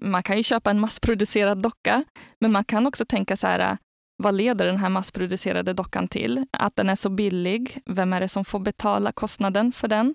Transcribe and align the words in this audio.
man 0.00 0.22
kan 0.22 0.36
ju 0.36 0.42
köpa 0.42 0.70
en 0.70 0.80
massproducerad 0.80 1.62
docka, 1.62 2.04
men 2.40 2.52
man 2.52 2.64
kan 2.64 2.86
också 2.86 3.04
tänka 3.04 3.36
så 3.36 3.46
här, 3.46 3.78
vad 4.22 4.34
leder 4.34 4.66
den 4.66 4.76
här 4.76 4.88
massproducerade 4.88 5.72
dockan 5.72 6.08
till? 6.08 6.46
Att 6.52 6.76
den 6.76 6.88
är 6.88 6.94
så 6.94 7.10
billig. 7.10 7.78
Vem 7.90 8.12
är 8.12 8.20
det 8.20 8.28
som 8.28 8.44
får 8.44 8.58
betala 8.58 9.12
kostnaden 9.12 9.72
för 9.72 9.88
den? 9.88 10.14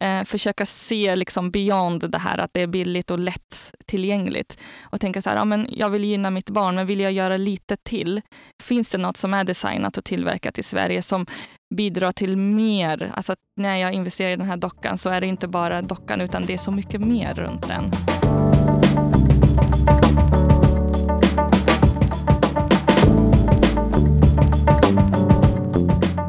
Eh, 0.00 0.24
försöka 0.24 0.66
se 0.66 1.16
liksom 1.16 1.50
beyond 1.50 2.10
det 2.10 2.18
här 2.18 2.38
att 2.38 2.50
det 2.52 2.62
är 2.62 2.66
billigt 2.66 3.10
och 3.10 3.18
lätt 3.18 3.72
tillgängligt. 3.86 4.58
Och 4.82 5.00
tänka 5.00 5.22
så 5.22 5.30
här, 5.30 5.36
ja, 5.36 5.44
men 5.44 5.66
jag 5.70 5.90
vill 5.90 6.04
gynna 6.04 6.30
mitt 6.30 6.50
barn, 6.50 6.74
men 6.74 6.86
vill 6.86 7.00
jag 7.00 7.12
göra 7.12 7.36
lite 7.36 7.76
till? 7.76 8.20
Finns 8.62 8.90
det 8.90 8.98
något 8.98 9.16
som 9.16 9.34
är 9.34 9.44
designat 9.44 9.98
och 9.98 10.04
tillverkat 10.04 10.58
i 10.58 10.62
Sverige 10.62 11.02
som 11.02 11.26
bidrar 11.74 12.12
till 12.12 12.36
mer? 12.36 13.12
Alltså 13.14 13.34
när 13.60 13.76
jag 13.76 13.92
investerar 13.92 14.30
i 14.30 14.36
den 14.36 14.46
här 14.46 14.56
dockan 14.56 14.98
så 14.98 15.10
är 15.10 15.20
det 15.20 15.26
inte 15.26 15.48
bara 15.48 15.82
dockan, 15.82 16.20
utan 16.20 16.46
det 16.46 16.54
är 16.54 16.58
så 16.58 16.70
mycket 16.70 17.00
mer 17.00 17.34
runt 17.34 17.68
den. 17.68 17.90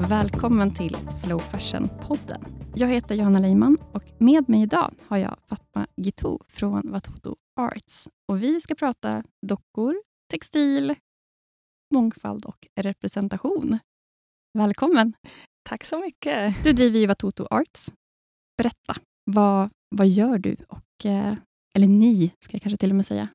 Välkommen 0.09 0.73
till 0.73 0.97
Slow 1.09 1.41
Fashion-podden. 1.41 2.45
Jag 2.75 2.87
heter 2.87 3.15
Johanna 3.15 3.39
Leiman 3.39 3.77
och 3.91 4.03
med 4.17 4.49
mig 4.49 4.61
idag 4.61 4.93
har 5.07 5.17
jag 5.17 5.37
Fatma 5.45 5.87
Gitu 5.97 6.37
från 6.47 6.91
Watoto 6.91 7.35
Arts. 7.59 8.09
Och 8.27 8.43
vi 8.43 8.61
ska 8.61 8.75
prata 8.75 9.23
dockor, 9.47 9.95
textil, 10.31 10.95
mångfald 11.93 12.45
och 12.45 12.67
representation. 12.75 13.79
Välkommen! 14.57 15.13
Tack 15.69 15.83
så 15.83 15.99
mycket! 15.99 16.63
Du 16.63 16.73
driver 16.73 16.99
ju 16.99 17.05
Watoto 17.07 17.47
Arts. 17.49 17.93
Berätta, 18.57 18.95
vad, 19.25 19.69
vad 19.95 20.07
gör 20.07 20.37
du? 20.37 20.55
Och, 20.67 21.05
eh, 21.05 21.35
eller 21.75 21.87
ni, 21.87 22.31
ska 22.39 22.55
jag 22.55 22.61
kanske 22.61 22.77
till 22.77 22.89
och 22.89 22.95
med 22.95 23.05
säga. 23.05 23.27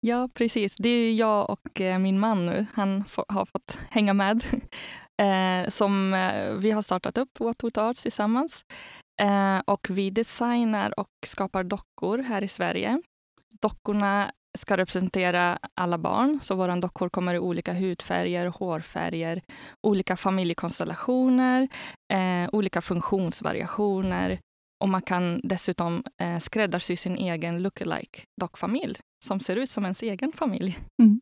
Ja, 0.00 0.28
precis. 0.34 0.74
Det 0.76 0.88
är 0.88 1.12
jag 1.12 1.50
och 1.50 1.80
eh, 1.80 1.98
min 1.98 2.20
man 2.20 2.46
nu. 2.46 2.66
Han 2.74 3.04
har 3.28 3.44
fått 3.44 3.78
hänga 3.90 4.14
med 4.14 4.42
eh, 5.22 5.70
som 5.70 6.14
eh, 6.14 6.52
vi 6.52 6.70
har 6.70 6.82
startat 6.82 7.18
upp 7.18 7.40
What 7.40 7.62
What 7.62 7.78
Arts 7.78 8.02
tillsammans. 8.02 8.64
Eh, 9.22 9.58
och 9.64 9.86
vi 9.90 10.10
designar 10.10 11.00
och 11.00 11.08
skapar 11.26 11.64
dockor 11.64 12.18
här 12.18 12.42
i 12.42 12.48
Sverige. 12.48 13.02
Dockorna 13.62 14.32
ska 14.58 14.76
representera 14.76 15.58
alla 15.74 15.98
barn, 15.98 16.38
så 16.42 16.54
våra 16.54 16.76
dockor 16.76 17.08
kommer 17.08 17.34
i 17.34 17.38
olika 17.38 17.72
hudfärger, 17.72 18.46
hårfärger, 18.46 19.42
olika 19.82 20.16
familjekonstellationer, 20.16 21.68
eh, 22.12 22.48
olika 22.52 22.80
funktionsvariationer 22.80 24.38
och 24.82 24.88
man 24.88 25.02
kan 25.02 25.40
dessutom 25.44 26.02
eh, 26.20 26.38
skräddarsy 26.38 26.96
sin 26.96 27.16
egen 27.16 27.62
lookalike 27.62 28.22
dockfamilj 28.40 28.96
som 29.24 29.40
ser 29.40 29.56
ut 29.56 29.70
som 29.70 29.84
ens 29.84 30.02
egen 30.02 30.32
familj. 30.32 30.78
Mm. 31.02 31.20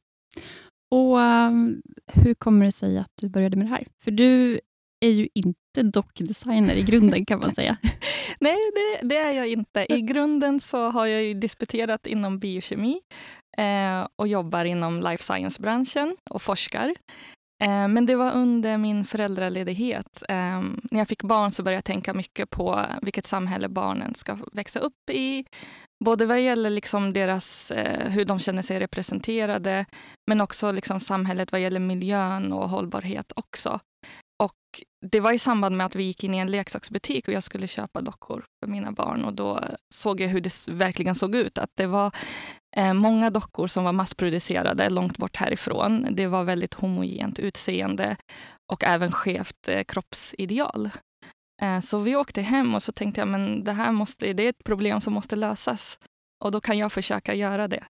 Och 0.90 1.18
um, 1.18 1.82
Hur 2.06 2.34
kommer 2.34 2.66
det 2.66 2.72
sig 2.72 2.98
att 2.98 3.12
du 3.20 3.28
började 3.28 3.56
med 3.56 3.66
det 3.66 3.70
här? 3.70 3.86
För 4.04 4.10
du 4.10 4.60
är 5.00 5.10
ju 5.10 5.28
inte 5.34 5.82
dockdesigner 5.82 6.74
i 6.74 6.82
grunden 6.82 7.24
kan 7.24 7.40
man 7.40 7.54
säga. 7.54 7.76
Nej, 8.40 8.56
det, 8.74 9.08
det, 9.08 9.16
är 9.16 9.32
jag 9.32 9.48
inte. 9.48 9.86
I 9.92 10.00
grunden 10.00 10.60
så 10.60 10.90
har 10.90 11.06
jag 11.06 11.40
disputerat 11.40 12.06
inom 12.06 12.38
biokemi 12.38 13.00
eh, 13.58 14.08
och 14.16 14.28
jobbar 14.28 14.64
inom 14.64 15.00
life 15.00 15.24
science-branschen 15.24 16.16
och 16.30 16.42
forskar. 16.42 16.94
Eh, 17.60 17.88
men 17.88 18.06
det 18.06 18.16
var 18.16 18.32
under 18.32 18.78
min 18.78 19.04
föräldraledighet. 19.04 20.22
Ehm, 20.28 20.80
när 20.90 20.98
jag 20.98 21.08
fick 21.08 21.22
barn 21.22 21.52
så 21.52 21.62
började 21.62 21.76
jag 21.76 21.84
tänka 21.84 22.14
mycket 22.14 22.50
på 22.50 22.86
vilket 23.02 23.26
samhälle 23.26 23.68
barnen 23.68 24.14
ska 24.14 24.38
växa 24.52 24.78
upp 24.78 25.10
i. 25.10 25.44
Både 26.04 26.26
vad 26.26 26.40
gäller 26.40 26.70
liksom 26.70 27.12
deras, 27.12 27.70
eh, 27.70 28.10
hur 28.10 28.24
de 28.24 28.38
känner 28.38 28.62
sig 28.62 28.80
representerade, 28.80 29.86
men 30.30 30.40
också 30.40 30.72
liksom 30.72 31.00
samhället 31.00 31.52
vad 31.52 31.60
gäller 31.60 31.80
miljön 31.80 32.52
och 32.52 32.68
hållbarhet 32.68 33.32
också. 33.36 33.80
Och 34.40 34.84
det 35.06 35.20
var 35.20 35.32
i 35.32 35.38
samband 35.38 35.76
med 35.76 35.86
att 35.86 35.96
vi 35.96 36.02
gick 36.02 36.24
in 36.24 36.34
i 36.34 36.38
en 36.38 36.50
leksaksbutik 36.50 37.28
och 37.28 37.34
jag 37.34 37.42
skulle 37.42 37.66
köpa 37.66 38.00
dockor 38.00 38.44
för 38.60 38.70
mina 38.70 38.92
barn. 38.92 39.24
Och 39.24 39.34
Då 39.34 39.64
såg 39.94 40.20
jag 40.20 40.28
hur 40.28 40.40
det 40.40 40.68
verkligen 40.68 41.14
såg 41.14 41.34
ut. 41.34 41.58
Att 41.58 41.70
Det 41.76 41.86
var 41.86 42.12
eh, 42.76 42.92
många 42.92 43.30
dockor 43.30 43.66
som 43.66 43.84
var 43.84 43.92
massproducerade 43.92 44.90
långt 44.90 45.18
bort 45.18 45.36
härifrån. 45.36 46.06
Det 46.10 46.26
var 46.26 46.44
väldigt 46.44 46.74
homogent 46.74 47.38
utseende 47.38 48.16
och 48.72 48.84
även 48.84 49.12
skevt 49.12 49.68
eh, 49.68 49.84
kroppsideal. 49.84 50.90
Eh, 51.62 51.80
så 51.80 51.98
vi 51.98 52.16
åkte 52.16 52.42
hem 52.42 52.74
och 52.74 52.82
så 52.82 52.92
tänkte 52.92 53.20
jag 53.20 53.28
men 53.28 53.64
det 53.64 53.72
här 53.72 53.92
måste, 53.92 54.32
det 54.32 54.42
är 54.42 54.50
ett 54.50 54.64
problem 54.64 55.00
som 55.00 55.12
måste 55.12 55.36
lösas. 55.36 55.98
Och 56.44 56.50
då 56.50 56.60
kan 56.60 56.78
jag 56.78 56.92
försöka 56.92 57.34
göra 57.34 57.68
det. 57.68 57.84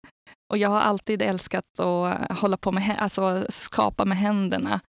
Och 0.51 0.57
jag 0.57 0.69
har 0.69 0.81
alltid 0.81 1.21
älskat 1.21 1.79
att 1.79 2.37
hålla 2.39 2.57
på 2.57 2.71
med, 2.71 2.95
alltså 2.99 3.45
skapa 3.49 4.05
med 4.05 4.17
händerna. 4.17 4.79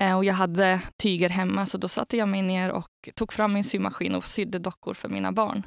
Eh, 0.00 0.16
och 0.16 0.24
jag 0.24 0.34
hade 0.34 0.82
tyger 1.02 1.28
hemma, 1.28 1.66
så 1.66 1.78
då 1.78 1.88
satte 1.88 2.16
jag 2.16 2.28
mig 2.28 2.42
ner 2.42 2.70
och 2.70 3.08
tog 3.14 3.32
fram 3.32 3.52
min 3.52 3.64
symaskin 3.64 4.14
och 4.14 4.24
sydde 4.24 4.58
dockor 4.58 4.94
för 4.94 5.08
mina 5.08 5.32
barn. 5.32 5.62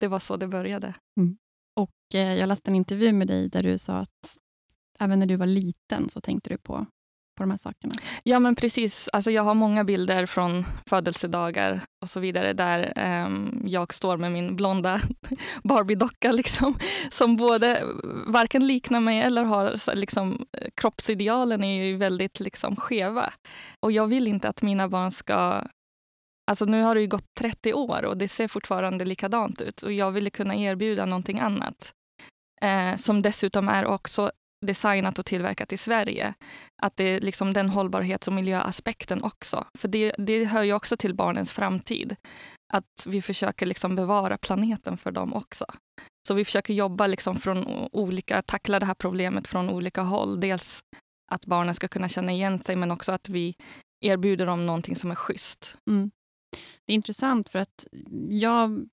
Det 0.00 0.08
var 0.08 0.18
så 0.18 0.36
det 0.36 0.48
började. 0.48 0.94
Mm. 1.16 1.36
Och 1.76 2.14
eh, 2.14 2.34
Jag 2.34 2.48
läste 2.48 2.70
en 2.70 2.76
intervju 2.76 3.12
med 3.12 3.26
dig 3.26 3.48
där 3.48 3.62
du 3.62 3.78
sa 3.78 3.98
att 3.98 4.38
även 4.98 5.18
när 5.18 5.26
du 5.26 5.36
var 5.36 5.46
liten 5.46 6.08
så 6.08 6.20
tänkte 6.20 6.50
du 6.50 6.58
på 6.58 6.86
på 7.38 7.42
de 7.42 7.50
här 7.50 7.58
sakerna? 7.58 7.94
Ja, 8.22 8.38
men 8.38 8.54
precis. 8.54 9.08
Alltså, 9.12 9.30
jag 9.30 9.42
har 9.42 9.54
många 9.54 9.84
bilder 9.84 10.26
från 10.26 10.64
födelsedagar 10.86 11.80
och 12.02 12.10
så 12.10 12.20
vidare 12.20 12.52
där 12.52 12.92
um, 13.26 13.62
jag 13.66 13.94
står 13.94 14.16
med 14.16 14.32
min 14.32 14.56
blonda 14.56 15.00
Barbie-docka 15.64 16.32
liksom, 16.32 16.78
som 17.10 17.36
både 17.36 17.82
varken 18.26 18.66
liknar 18.66 19.00
mig 19.00 19.20
eller 19.20 19.44
har 19.44 19.94
liksom, 19.94 20.46
kroppsidealen 20.74 21.64
är 21.64 21.84
ju 21.84 21.96
väldigt 21.96 22.40
liksom, 22.40 22.76
skeva. 22.76 23.32
Och 23.80 23.92
jag 23.92 24.06
vill 24.06 24.28
inte 24.28 24.48
att 24.48 24.62
mina 24.62 24.88
barn 24.88 25.10
ska 25.10 25.64
Alltså 26.46 26.64
nu 26.64 26.82
har 26.82 26.94
det 26.94 27.00
ju 27.00 27.06
gått 27.06 27.34
30 27.38 27.74
år 27.74 28.04
och 28.04 28.16
det 28.16 28.28
ser 28.28 28.48
fortfarande 28.48 29.04
likadant 29.04 29.60
ut 29.60 29.82
och 29.82 29.92
jag 29.92 30.10
ville 30.10 30.30
kunna 30.30 30.56
erbjuda 30.56 31.06
någonting 31.06 31.40
annat. 31.40 31.94
Eh, 32.62 32.96
som 32.96 33.22
dessutom 33.22 33.68
är 33.68 33.86
också 33.86 34.32
designat 34.62 35.18
och 35.18 35.26
tillverkat 35.26 35.72
i 35.72 35.76
Sverige. 35.76 36.34
Att 36.82 36.96
det 36.96 37.04
är 37.04 37.20
liksom 37.20 37.52
den 37.52 37.68
hållbarhets 37.68 38.28
och 38.28 38.34
miljöaspekten 38.34 39.22
också. 39.22 39.64
För 39.78 39.88
det, 39.88 40.14
det 40.18 40.44
hör 40.44 40.62
ju 40.62 40.72
också 40.72 40.96
till 40.96 41.14
barnens 41.14 41.52
framtid. 41.52 42.16
Att 42.72 43.06
vi 43.06 43.22
försöker 43.22 43.66
liksom 43.66 43.96
bevara 43.96 44.38
planeten 44.38 44.96
för 44.96 45.10
dem 45.10 45.32
också. 45.32 45.64
Så 46.28 46.34
vi 46.34 46.44
försöker 46.44 46.74
jobba 46.74 47.06
liksom 47.06 47.36
från 47.36 47.88
olika, 47.92 48.42
tackla 48.42 48.80
det 48.80 48.86
här 48.86 48.94
problemet 48.94 49.48
från 49.48 49.70
olika 49.70 50.02
håll. 50.02 50.40
Dels 50.40 50.80
att 51.32 51.46
barnen 51.46 51.74
ska 51.74 51.88
kunna 51.88 52.08
känna 52.08 52.32
igen 52.32 52.58
sig, 52.58 52.76
men 52.76 52.90
också 52.90 53.12
att 53.12 53.28
vi 53.28 53.54
erbjuder 54.04 54.46
dem 54.46 54.66
någonting 54.66 54.96
som 54.96 55.10
är 55.10 55.14
schysst. 55.14 55.76
Mm. 55.90 56.10
Det 56.86 56.92
är 56.92 56.94
intressant 56.94 57.48
för 57.48 57.58
att 57.58 57.86
jag, 58.28 58.88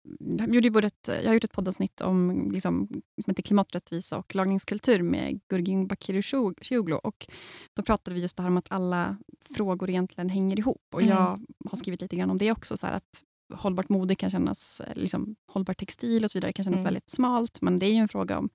gjorde 0.48 0.72
både 0.72 0.88
ett, 0.88 1.10
jag 1.24 1.30
har 1.30 1.34
gjort 1.34 1.44
ett 1.44 1.54
poddavsnitt 1.54 2.02
om 2.02 2.50
liksom, 2.52 2.88
som 3.24 3.32
heter 3.32 3.44
klimaträttvisa 3.44 4.18
och 4.18 4.36
lagningskultur 4.36 5.02
med 5.02 5.40
Gurgin 5.48 5.88
Bakircioglu. 5.88 6.96
Och 6.96 7.28
då 7.76 7.84
pratade 7.84 8.16
vi 8.16 8.22
just 8.22 8.38
det 8.38 8.44
här 8.44 8.50
om 8.50 8.58
att 8.58 8.72
alla 8.72 9.18
frågor 9.56 9.90
egentligen 9.90 10.30
hänger 10.30 10.60
ihop. 10.60 10.84
Och 10.94 11.02
mm. 11.02 11.14
Jag 11.14 11.40
har 11.70 11.76
skrivit 11.76 12.02
lite 12.02 12.16
grann 12.16 12.30
om 12.30 12.38
det 12.38 12.52
också. 12.52 12.78
Så 12.78 12.88
att 12.88 13.24
Hållbart 13.54 13.90
mode 13.90 14.16
kan 14.16 14.32
kännas, 14.32 14.82
liksom, 14.96 15.36
hållbar 15.52 15.74
textil 15.74 16.24
och 16.24 16.32
så 16.32 16.38
vidare 16.38 16.54
kan 16.54 16.66
kännas 16.66 16.78
mm. 16.78 16.86
väldigt 16.86 17.10
smalt. 17.10 17.62
Men 17.62 17.80
det 17.80 17.86
är 17.86 17.92
ju 17.92 17.98
en 17.98 18.08
fråga 18.08 18.38
om 18.38 18.50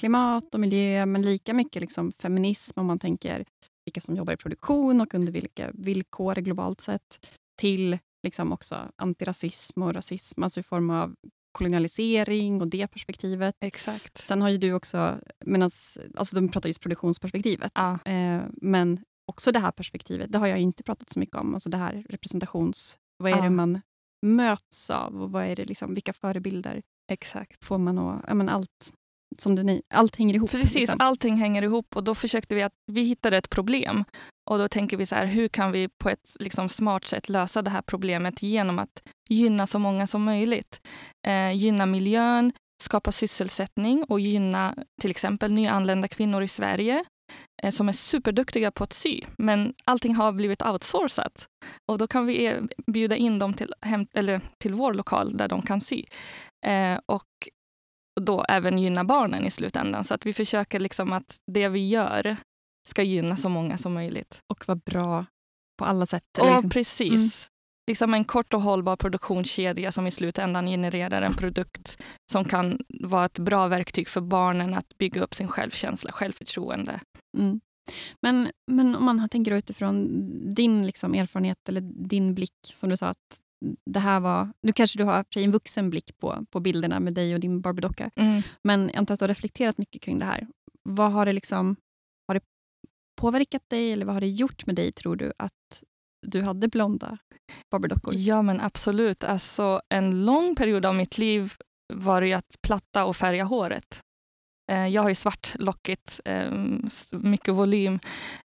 klimat 0.00 0.54
och 0.54 0.60
miljö, 0.60 1.06
men 1.06 1.22
lika 1.22 1.54
mycket 1.54 1.80
liksom 1.80 2.12
feminism 2.12 2.80
om 2.80 2.86
man 2.86 2.98
tänker 2.98 3.44
vilka 3.84 4.00
som 4.00 4.16
jobbar 4.16 4.32
i 4.32 4.36
produktion 4.36 5.00
och 5.00 5.14
under 5.14 5.32
vilka 5.32 5.70
villkor 5.74 6.34
globalt 6.34 6.80
sett 6.80 7.26
till 7.60 7.98
liksom 8.22 8.52
också 8.52 8.90
antirasism 8.96 9.82
och 9.82 9.94
rasism, 9.94 10.42
alltså 10.42 10.60
i 10.60 10.62
form 10.62 10.90
av 10.90 11.14
kolonialisering 11.52 12.60
och 12.60 12.68
det 12.68 12.86
perspektivet. 12.86 13.54
Exakt. 13.60 14.26
Sen 14.26 14.42
har 14.42 14.48
ju 14.48 14.58
du 14.58 14.72
också, 14.72 15.18
medans, 15.46 15.98
alltså 16.16 16.36
de 16.36 16.48
pratar 16.48 16.68
just 16.68 16.82
produktionsperspektivet, 16.82 17.72
ja. 17.74 17.98
eh, 18.04 18.42
men 18.62 19.00
också 19.26 19.52
det 19.52 19.58
här 19.58 19.70
perspektivet, 19.70 20.32
det 20.32 20.38
har 20.38 20.46
jag 20.46 20.58
inte 20.58 20.82
pratat 20.82 21.10
så 21.10 21.18
mycket 21.18 21.36
om, 21.36 21.54
alltså 21.54 21.70
det 21.70 21.76
här 21.76 22.04
representations... 22.08 22.98
Vad 23.20 23.32
är 23.32 23.36
ja. 23.36 23.42
det 23.42 23.50
man 23.50 23.80
möts 24.26 24.90
av 24.90 25.22
och 25.22 25.32
vad 25.32 25.44
är 25.44 25.56
det 25.56 25.64
liksom, 25.64 25.94
vilka 25.94 26.12
förebilder 26.12 26.82
Exakt. 27.12 27.64
får 27.64 27.78
man? 27.78 27.98
Och, 27.98 28.22
ja, 28.28 28.34
men 28.34 28.48
allt 28.48 28.94
som 29.40 29.54
du, 29.54 29.82
allt 29.94 30.16
hänger 30.16 30.34
ihop. 30.34 30.50
Precis, 30.50 30.74
liksom. 30.74 30.96
allting 31.00 31.36
hänger 31.36 31.62
ihop 31.62 31.96
och 31.96 32.04
då 32.04 32.14
försökte 32.14 32.54
vi 32.54 32.62
att 32.62 32.72
vi 32.92 33.02
hittade 33.02 33.36
ett 33.36 33.50
problem 33.50 34.04
och 34.50 34.58
då 34.58 34.68
tänker 34.68 34.96
vi 34.96 35.06
så 35.06 35.14
här, 35.14 35.26
hur 35.26 35.48
kan 35.48 35.72
vi 35.72 35.88
på 35.88 36.10
ett 36.10 36.36
liksom, 36.40 36.68
smart 36.68 37.06
sätt 37.06 37.28
lösa 37.28 37.62
det 37.62 37.70
här 37.70 37.82
problemet 37.82 38.42
genom 38.42 38.78
att 38.78 39.02
gynna 39.28 39.66
så 39.66 39.78
många 39.78 40.06
som 40.06 40.24
möjligt. 40.24 40.80
Eh, 41.26 41.52
gynna 41.52 41.86
miljön, 41.86 42.52
skapa 42.82 43.12
sysselsättning 43.12 44.04
och 44.04 44.20
gynna 44.20 44.74
till 45.00 45.10
exempel 45.10 45.52
nyanlända 45.52 46.08
kvinnor 46.08 46.42
i 46.42 46.48
Sverige 46.48 47.04
eh, 47.62 47.70
som 47.70 47.88
är 47.88 47.92
superduktiga 47.92 48.70
på 48.70 48.84
att 48.84 48.92
sy, 48.92 49.20
men 49.38 49.74
allting 49.84 50.14
har 50.14 50.32
blivit 50.32 50.62
outsourcat. 50.62 51.46
Och 51.88 51.98
då 51.98 52.06
kan 52.06 52.26
vi 52.26 52.60
bjuda 52.86 53.16
in 53.16 53.38
dem 53.38 53.54
till, 53.54 53.74
hem, 53.80 54.06
eller 54.14 54.40
till 54.58 54.74
vår 54.74 54.94
lokal 54.94 55.36
där 55.36 55.48
de 55.48 55.62
kan 55.62 55.80
sy. 55.80 56.04
Eh, 56.66 56.98
och 57.06 57.28
då 58.18 58.44
även 58.48 58.78
gynna 58.78 59.04
barnen 59.04 59.46
i 59.46 59.50
slutändan. 59.50 60.04
Så 60.04 60.14
att 60.14 60.26
vi 60.26 60.32
försöker 60.32 60.80
liksom 60.80 61.12
att 61.12 61.36
det 61.46 61.68
vi 61.68 61.88
gör 61.88 62.36
ska 62.88 63.02
gynna 63.02 63.36
så 63.36 63.48
många 63.48 63.78
som 63.78 63.94
möjligt. 63.94 64.40
Och 64.46 64.68
vara 64.68 64.80
bra 64.86 65.26
på 65.78 65.84
alla 65.84 66.06
sätt. 66.06 66.24
Ja, 66.38 66.54
liksom. 66.54 66.70
precis. 66.70 67.12
Mm. 67.12 67.30
Liksom 67.88 68.14
en 68.14 68.24
kort 68.24 68.54
och 68.54 68.62
hållbar 68.62 68.96
produktionskedja 68.96 69.92
som 69.92 70.06
i 70.06 70.10
slutändan 70.10 70.66
genererar 70.66 71.22
en 71.22 71.34
produkt 71.34 72.02
som 72.32 72.44
kan 72.44 72.78
vara 72.88 73.24
ett 73.24 73.38
bra 73.38 73.66
verktyg 73.66 74.08
för 74.08 74.20
barnen 74.20 74.74
att 74.74 74.98
bygga 74.98 75.22
upp 75.22 75.34
sin 75.34 75.48
självkänsla, 75.48 76.12
självförtroende. 76.12 77.00
Mm. 77.38 77.60
Men, 78.22 78.50
men 78.70 78.96
om 78.96 79.04
man 79.04 79.28
tänker 79.28 79.52
utifrån 79.52 80.08
din 80.54 80.86
liksom 80.86 81.14
erfarenhet 81.14 81.68
eller 81.68 81.80
din 81.80 82.34
blick, 82.34 82.54
som 82.62 82.90
du 82.90 82.96
sa 82.96 83.06
att 83.06 83.40
det 83.90 84.00
här 84.00 84.20
var... 84.20 84.52
Nu 84.62 84.72
kanske 84.72 84.98
du 84.98 85.04
har 85.04 85.24
en 85.36 85.52
vuxen 85.52 85.90
blick 85.90 86.18
på, 86.18 86.46
på 86.50 86.60
bilderna 86.60 87.00
med 87.00 87.14
dig 87.14 87.34
och 87.34 87.40
din 87.40 87.60
Barbie-docka. 87.60 88.10
Mm. 88.16 88.42
Men 88.64 88.80
jag 88.80 88.96
antar 88.96 89.14
att 89.14 89.20
du 89.20 89.24
har 89.24 89.28
reflekterat 89.28 89.78
mycket 89.78 90.02
kring 90.02 90.18
det 90.18 90.24
här. 90.24 90.46
Vad 90.82 91.12
har 91.12 91.26
det, 91.26 91.32
liksom, 91.32 91.76
har 92.28 92.34
det 92.34 92.44
påverkat 93.20 93.62
dig 93.68 93.92
eller 93.92 94.06
vad 94.06 94.14
har 94.14 94.20
det 94.20 94.28
gjort 94.28 94.66
med 94.66 94.76
dig, 94.76 94.92
tror 94.92 95.16
du, 95.16 95.32
att 95.38 95.84
du 96.26 96.42
hade 96.42 96.68
blonda 96.68 97.18
Barbie-dockor? 97.70 98.14
Ja, 98.16 98.42
men 98.42 98.60
absolut. 98.60 99.24
Alltså, 99.24 99.82
en 99.88 100.24
lång 100.24 100.54
period 100.54 100.86
av 100.86 100.94
mitt 100.94 101.18
liv 101.18 101.52
var 101.94 102.20
det 102.20 102.32
att 102.32 102.56
platta 102.62 103.04
och 103.04 103.16
färga 103.16 103.44
håret. 103.44 104.02
Eh, 104.70 104.86
jag 104.86 105.02
har 105.02 105.08
ju 105.08 105.14
svartlockigt, 105.14 106.20
eh, 106.24 106.52
mycket 107.12 107.54
volym. 107.54 107.98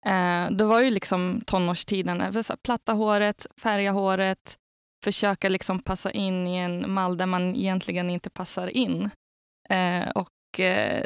Eh, 0.07 0.51
det 0.51 0.65
var 0.65 0.81
ju 0.81 0.91
liksom 0.91 1.41
tonårstiden. 1.47 2.35
Platta 2.63 2.93
håret, 2.93 3.47
färga 3.57 3.93
håret, 3.93 4.59
försöka 5.05 5.49
liksom 5.49 5.79
passa 5.79 6.11
in 6.11 6.47
i 6.47 6.57
en 6.57 6.93
mall 6.93 7.17
där 7.17 7.27
man 7.27 7.57
egentligen 7.57 8.11
inte 8.11 8.31
passar 8.31 8.69
in. 8.69 9.11
Eh, 9.69 10.09
och 10.09 10.61
eh, 10.61 11.05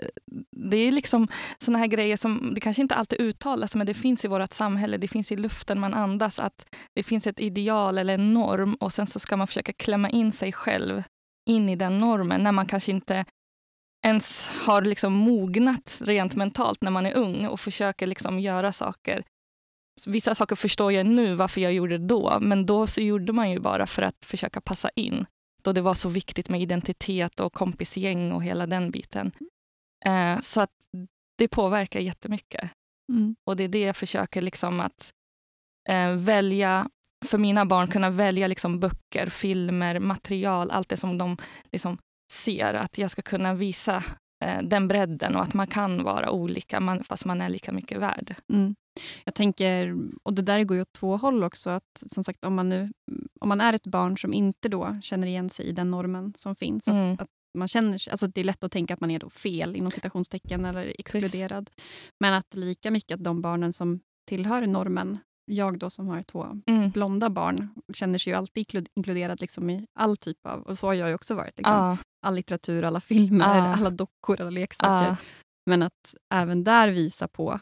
det 0.57 0.77
är 0.77 0.93
liksom 0.93 1.29
såna 1.59 1.79
här 1.79 1.87
grejer 1.87 2.17
som 2.17 2.53
det 2.55 2.61
kanske 2.61 2.83
inte 2.83 2.95
alltid 2.95 3.21
uttalas, 3.21 3.75
men 3.75 3.87
det 3.87 3.95
finns 3.95 4.25
i 4.25 4.29
vårt 4.29 4.53
samhälle. 4.53 4.97
Det 4.97 5.09
finns 5.09 5.33
i 5.33 5.37
luften 5.37 5.81
man 5.81 5.95
andas. 5.95 6.39
att 6.39 6.67
Det 6.95 7.03
finns 7.03 7.27
ett 7.27 7.41
ideal 7.41 7.99
eller 7.99 8.15
en 8.15 8.35
norm 8.35 8.75
och 8.75 8.93
sen 8.93 9.07
så 9.07 9.19
ska 9.19 9.37
man 9.37 9.47
försöka 9.47 9.73
klämma 9.73 10.11
in 10.11 10.33
sig 10.33 10.53
själv 10.53 11.03
in 11.51 11.69
i 11.69 11.77
den 11.77 11.99
normen 11.99 12.43
när 12.43 12.53
man 12.53 12.67
kanske 12.67 12.93
inte 12.93 13.25
ens 14.07 14.47
har 14.47 14.83
liksom 14.83 15.13
mognat 15.13 15.99
rent 16.01 16.35
mentalt 16.35 16.83
när 16.83 16.91
man 16.91 17.07
är 17.07 17.15
ung 17.15 17.47
och 17.47 17.61
försöker 17.61 18.07
liksom 18.07 18.41
göra 18.41 18.73
saker. 18.73 19.23
Vissa 20.07 20.35
saker 20.35 20.57
förstår 20.57 20.93
jag 20.93 21.07
nu 21.07 21.35
varför 21.35 21.61
jag 21.61 21.73
gjorde 21.73 21.99
det 21.99 22.07
då, 22.07 22.39
men 22.41 22.67
då 22.67 22.87
så 22.87 23.01
gjorde 23.01 23.33
man 23.33 23.51
ju 23.51 23.59
bara 23.61 23.87
för 23.87 24.03
att 24.03 24.25
försöka 24.25 24.61
passa 24.61 24.91
in. 24.97 25.27
Då 25.63 25.73
det 25.73 25.81
var 25.81 25.95
så 25.95 26.09
viktigt 26.09 26.49
med 26.49 26.63
identitet 26.63 27.41
och 27.41 27.53
kompisgäng 27.53 28.33
och 28.33 28.45
hela 28.45 28.67
den 28.67 28.91
biten. 28.91 29.33
Eh, 30.05 30.41
så 30.41 30.61
att 30.61 30.71
det 31.39 31.49
påverkar 31.49 32.01
jättemycket. 32.01 32.71
Mm. 33.13 33.37
Och 33.45 33.57
det 33.57 33.65
är 33.65 33.69
det 33.69 33.81
jag 33.81 33.97
försöker 33.97 34.43
liksom 34.43 34.81
att 34.81 35.13
eh, 35.89 36.11
välja, 36.11 36.89
för 37.25 37.39
mina 37.39 37.67
barn 37.67 37.89
kunna 37.89 38.11
välja 38.11 38.47
liksom 38.47 38.81
böcker, 38.81 39.29
filmer, 39.29 39.99
material, 39.99 40.71
allt 40.71 40.89
det 40.89 40.97
som 40.97 41.19
de 41.19 41.37
liksom 41.73 41.99
ser. 42.33 42.75
Att 42.75 42.99
jag 42.99 43.11
ska 43.11 43.23
kunna 43.23 43.55
visa 43.55 44.05
eh, 44.45 44.63
den 44.63 44.89
bredden 44.89 45.37
och 45.37 45.43
att 45.43 45.55
man 45.55 45.67
kan 45.67 46.03
vara 46.03 46.31
olika 46.31 46.81
man, 46.81 47.05
fast 47.05 47.25
man 47.25 47.41
är 47.41 47.49
lika 47.49 47.73
mycket 47.73 47.99
värd. 47.99 48.35
Mm. 48.53 48.75
Jag 49.25 49.35
tänker, 49.35 49.97
och 50.23 50.35
det 50.35 50.43
där 50.43 50.65
går 50.65 50.77
ju 50.77 50.83
åt 50.83 50.93
två 50.93 51.17
håll 51.17 51.45
också. 51.45 51.71
Att, 51.71 52.05
som 52.07 52.25
sagt, 52.25 52.45
om 52.45 52.55
man, 52.55 52.69
nu, 52.69 52.93
om 53.41 53.49
man 53.49 53.61
är 53.61 53.73
ett 53.73 53.87
barn 53.87 54.19
som 54.19 54.35
inte 54.35 54.69
då 54.69 54.99
känner 55.03 55.27
igen 55.27 55.51
sig 55.51 55.67
i 55.67 55.73
den 55.73 55.91
normen 55.91 56.33
som 56.37 56.57
finns. 56.57 56.89
Mm. 56.89 57.13
Att, 57.13 57.21
att, 57.21 57.29
man 57.59 57.69
känner, 57.69 58.11
alltså 58.11 58.27
det 58.27 58.41
är 58.41 58.45
lätt 58.45 58.65
att 58.65 58.73
tänka 58.73 58.95
att 58.95 59.01
man 59.01 59.11
är 59.11 59.19
då 59.19 59.31
fel 59.31 59.77
inom 59.77 59.91
citationstecken 59.91 60.65
eller 60.65 60.95
exkluderad. 60.99 61.71
Precis. 61.77 61.91
Men 62.21 62.35
att 62.35 62.55
lika 62.55 62.91
mycket 62.91 63.15
att 63.15 63.25
de 63.25 63.43
barnen 63.43 63.73
som 63.73 64.01
tillhör 64.29 64.67
normen 64.67 65.19
jag 65.45 65.79
då 65.79 65.91
som 65.91 66.09
har 66.09 66.23
två 66.23 66.63
mm. 66.67 66.91
blonda 66.91 67.31
barn 67.31 67.69
känner 67.93 68.19
sig 68.19 68.33
ju 68.33 68.37
alltid 68.37 68.89
inkluderad 68.97 69.41
liksom 69.41 69.71
i 69.71 69.87
all 69.99 70.17
typ 70.17 70.47
av, 70.47 70.63
och 70.63 70.79
så 70.79 70.87
har 70.87 70.95
jag 70.95 71.09
ju 71.09 71.15
också 71.15 71.35
varit. 71.35 71.59
Liksom. 71.59 71.77
Ah. 71.77 71.97
All 72.27 72.35
litteratur, 72.35 72.83
alla 72.83 73.01
filmer, 73.01 73.45
ah. 73.45 73.75
alla 73.75 73.91
dockor, 73.91 74.41
alla 74.41 74.51
leksaker. 74.51 75.11
Ah. 75.11 75.17
Men 75.67 75.83
att 75.83 76.15
även 76.35 76.65
där 76.65 76.89
visa 76.89 77.29
på 77.29 77.61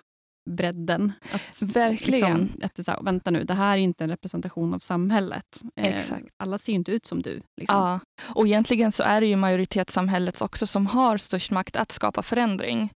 bredden. 0.50 1.12
Att, 1.32 1.62
Verkligen. 1.62 2.38
Liksom, 2.40 2.62
att 2.62 2.74
det 2.74 2.84
så 2.84 2.90
här, 2.90 3.02
vänta 3.02 3.30
nu, 3.30 3.44
det 3.44 3.54
här 3.54 3.72
är 3.72 3.82
inte 3.82 4.04
en 4.04 4.10
representation 4.10 4.74
av 4.74 4.78
samhället. 4.78 5.60
Eh, 5.76 6.04
alla 6.36 6.58
ser 6.58 6.72
inte 6.72 6.92
ut 6.92 7.06
som 7.06 7.22
du. 7.22 7.42
Liksom. 7.60 7.76
Ja. 7.76 8.00
Och 8.34 8.46
egentligen 8.46 8.92
så 8.92 9.02
är 9.02 9.20
det 9.20 9.26
ju 9.26 9.36
majoritetssamhället 9.36 10.42
också 10.42 10.66
som 10.66 10.86
har 10.86 11.16
störst 11.16 11.50
makt 11.50 11.76
att 11.76 11.92
skapa 11.92 12.22
förändring. 12.22 12.90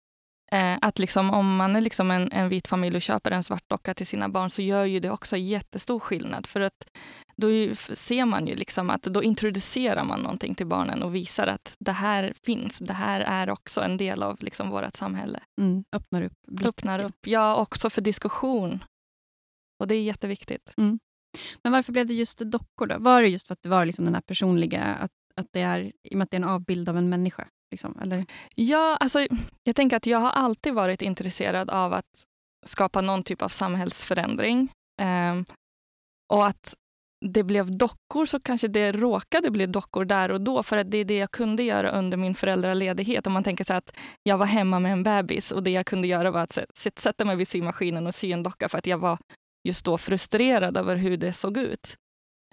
Eh, 0.53 0.77
att 0.81 0.99
liksom, 0.99 1.29
om 1.29 1.55
man 1.55 1.75
är 1.75 1.81
liksom 1.81 2.11
en, 2.11 2.31
en 2.31 2.49
vit 2.49 2.67
familj 2.67 2.95
och 2.95 3.01
köper 3.01 3.31
en 3.31 3.43
svart 3.43 3.69
docka 3.69 3.93
till 3.93 4.07
sina 4.07 4.29
barn 4.29 4.49
så 4.49 4.61
gör 4.61 4.85
ju 4.85 4.99
det 4.99 5.09
också 5.09 5.37
jättestor 5.37 5.99
skillnad. 5.99 6.47
För 6.47 6.61
att 6.61 6.87
då 7.37 7.47
ser 7.93 8.25
man 8.25 8.47
ju 8.47 8.55
liksom 8.55 8.89
att 8.89 9.03
då 9.03 9.23
introducerar 9.23 10.03
man 10.03 10.19
någonting 10.19 10.55
till 10.55 10.67
barnen 10.67 11.03
och 11.03 11.15
visar 11.15 11.47
att 11.47 11.75
det 11.79 11.91
här 11.91 12.33
finns. 12.43 12.79
Det 12.79 12.93
här 12.93 13.21
är 13.21 13.49
också 13.49 13.81
en 13.81 13.97
del 13.97 14.23
av 14.23 14.37
liksom 14.43 14.69
vårt 14.69 14.95
samhälle. 14.95 15.39
Mm, 15.61 15.83
öppnar 15.95 16.23
upp. 16.23 16.37
Blick. 16.47 16.67
Öppnar 16.67 17.05
upp. 17.05 17.27
Ja, 17.27 17.55
också 17.55 17.89
för 17.89 18.01
diskussion. 18.01 18.83
Och 19.79 19.87
det 19.87 19.95
är 19.95 20.03
jätteviktigt. 20.03 20.73
Mm. 20.77 20.99
Men 21.63 21.71
varför 21.71 21.93
blev 21.93 22.07
det 22.07 22.13
just 22.13 22.39
dockor 22.39 22.87
då? 22.87 22.95
Var 22.99 23.21
det 23.21 23.27
just 23.27 23.47
för 23.47 23.53
att 23.53 23.61
det 23.61 23.69
var 23.69 23.85
liksom 23.85 24.05
den 24.05 24.13
här 24.13 24.21
personliga, 24.21 24.83
att, 24.83 25.11
att 25.35 25.47
det 25.51 25.61
är, 25.61 25.91
i 26.03 26.13
och 26.13 26.17
med 26.17 26.23
att 26.23 26.31
det 26.31 26.37
är 26.37 26.41
en 26.41 26.49
avbild 26.49 26.89
av 26.89 26.97
en 26.97 27.09
människa? 27.09 27.47
Liksom, 27.71 27.99
eller? 28.01 28.25
Ja, 28.55 28.97
alltså, 28.99 29.27
jag 29.63 29.75
tänker 29.75 29.97
att 29.97 30.05
jag 30.05 30.19
har 30.19 30.29
alltid 30.29 30.73
varit 30.73 31.01
intresserad 31.01 31.69
av 31.69 31.93
att 31.93 32.25
skapa 32.65 33.01
någon 33.01 33.23
typ 33.23 33.41
av 33.41 33.49
samhällsförändring. 33.49 34.69
Eh, 35.01 35.41
och 36.33 36.47
att 36.47 36.75
det 37.25 37.43
blev 37.43 37.77
dockor 37.77 38.25
så 38.25 38.39
kanske 38.39 38.67
det 38.67 38.91
råkade 38.91 39.51
bli 39.51 39.65
dockor 39.65 40.05
där 40.05 40.31
och 40.31 40.41
då 40.41 40.63
för 40.63 40.77
att 40.77 40.91
det 40.91 40.97
är 40.97 41.05
det 41.05 41.17
jag 41.17 41.31
kunde 41.31 41.63
göra 41.63 41.91
under 41.91 42.17
min 42.17 42.35
föräldraledighet. 42.35 43.27
Om 43.27 43.33
man 43.33 43.43
tänker 43.43 43.63
sig 43.63 43.77
att 43.77 43.97
jag 44.23 44.37
var 44.37 44.45
hemma 44.45 44.79
med 44.79 44.91
en 44.91 45.03
bebis 45.03 45.51
och 45.51 45.63
det 45.63 45.71
jag 45.71 45.85
kunde 45.85 46.07
göra 46.07 46.31
var 46.31 46.41
att 46.41 46.59
sätta 46.95 47.25
mig 47.25 47.35
vid 47.35 47.47
symaskinen 47.47 48.07
och 48.07 48.15
sy 48.15 48.31
en 48.31 48.43
docka 48.43 48.69
för 48.69 48.77
att 48.77 48.87
jag 48.87 48.97
var 48.97 49.17
just 49.63 49.85
då 49.85 49.97
frustrerad 49.97 50.77
över 50.77 50.95
hur 50.95 51.17
det 51.17 51.33
såg 51.33 51.57
ut. 51.57 51.97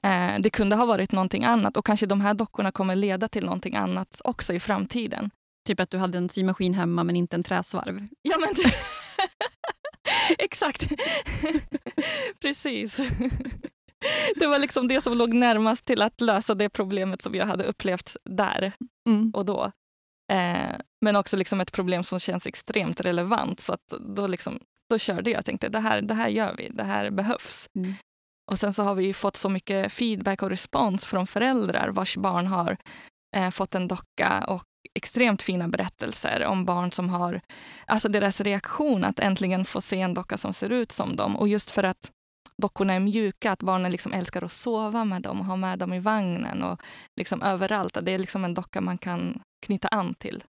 Eh, 0.02 0.38
det 0.38 0.50
kunde 0.50 0.76
ha 0.76 0.86
varit 0.86 1.12
någonting 1.12 1.44
annat 1.44 1.76
och 1.76 1.86
kanske 1.86 2.06
de 2.06 2.20
här 2.20 2.34
dockorna 2.34 2.72
kommer 2.72 2.96
leda 2.96 3.28
till 3.28 3.44
någonting 3.44 3.76
annat 3.76 4.20
också 4.24 4.54
i 4.54 4.60
framtiden. 4.60 5.30
Typ 5.66 5.80
att 5.80 5.90
du 5.90 5.98
hade 5.98 6.18
en 6.18 6.28
symaskin 6.28 6.74
hemma 6.74 7.04
men 7.04 7.16
inte 7.16 7.36
en 7.36 7.42
träsvarv? 7.42 8.06
Ja, 8.22 8.36
men 8.38 8.54
Exakt. 10.38 10.88
Precis. 12.40 13.00
Det 14.36 14.46
var 14.46 14.58
liksom 14.58 14.88
det 14.88 15.00
som 15.00 15.18
låg 15.18 15.34
närmast 15.34 15.84
till 15.84 16.02
att 16.02 16.20
lösa 16.20 16.54
det 16.54 16.68
problemet 16.68 17.22
som 17.22 17.34
jag 17.34 17.46
hade 17.46 17.64
upplevt 17.64 18.16
där 18.24 18.72
mm. 19.08 19.30
och 19.34 19.44
då. 19.44 19.72
Eh, 20.32 20.76
men 21.00 21.16
också 21.16 21.36
liksom 21.36 21.60
ett 21.60 21.72
problem 21.72 22.04
som 22.04 22.20
känns 22.20 22.46
extremt 22.46 23.00
relevant. 23.00 23.60
Så 23.60 23.72
att 23.72 23.88
då, 24.16 24.26
liksom, 24.26 24.60
då 24.90 24.98
körde 24.98 25.30
jag 25.30 25.38
och 25.38 25.44
tänkte 25.44 25.68
det 25.68 25.80
här, 25.80 26.00
det 26.02 26.14
här 26.14 26.28
gör 26.28 26.54
vi, 26.58 26.68
det 26.68 26.84
här 26.84 27.10
behövs. 27.10 27.68
Mm. 27.76 27.94
Och 28.48 28.58
sen 28.58 28.72
så 28.72 28.82
har 28.82 28.94
vi 28.94 29.14
fått 29.14 29.36
så 29.36 29.48
mycket 29.48 29.92
feedback 29.92 30.42
och 30.42 30.50
respons 30.50 31.06
från 31.06 31.26
föräldrar 31.26 31.88
vars 31.88 32.16
barn 32.16 32.46
har 32.46 32.76
eh, 33.36 33.50
fått 33.50 33.74
en 33.74 33.88
docka 33.88 34.44
och 34.48 34.64
extremt 34.94 35.42
fina 35.42 35.68
berättelser 35.68 36.44
om 36.44 36.64
barn 36.64 36.92
som 36.92 37.08
har, 37.08 37.40
alltså 37.86 38.08
deras 38.08 38.40
reaktion 38.40 39.04
att 39.04 39.20
äntligen 39.20 39.64
få 39.64 39.80
se 39.80 40.00
en 40.00 40.14
docka 40.14 40.36
som 40.36 40.54
ser 40.54 40.70
ut 40.70 40.92
som 40.92 41.16
dem. 41.16 41.36
Och 41.36 41.48
just 41.48 41.70
för 41.70 41.84
att 41.84 42.10
dockorna 42.62 42.94
är 42.94 43.00
mjuka, 43.00 43.52
att 43.52 43.62
barnen 43.62 43.92
liksom 43.92 44.12
älskar 44.12 44.44
att 44.44 44.52
sova 44.52 45.04
med 45.04 45.22
dem 45.22 45.40
och 45.40 45.46
ha 45.46 45.56
med 45.56 45.78
dem 45.78 45.92
i 45.92 46.00
vagnen 46.00 46.62
och 46.62 46.82
liksom 47.16 47.42
överallt. 47.42 47.98
Det 48.02 48.12
är 48.12 48.18
liksom 48.18 48.44
en 48.44 48.54
docka 48.54 48.80
man 48.80 48.98
kan 48.98 49.40
knyta 49.66 49.88
an 49.88 50.14
till. 50.14 50.44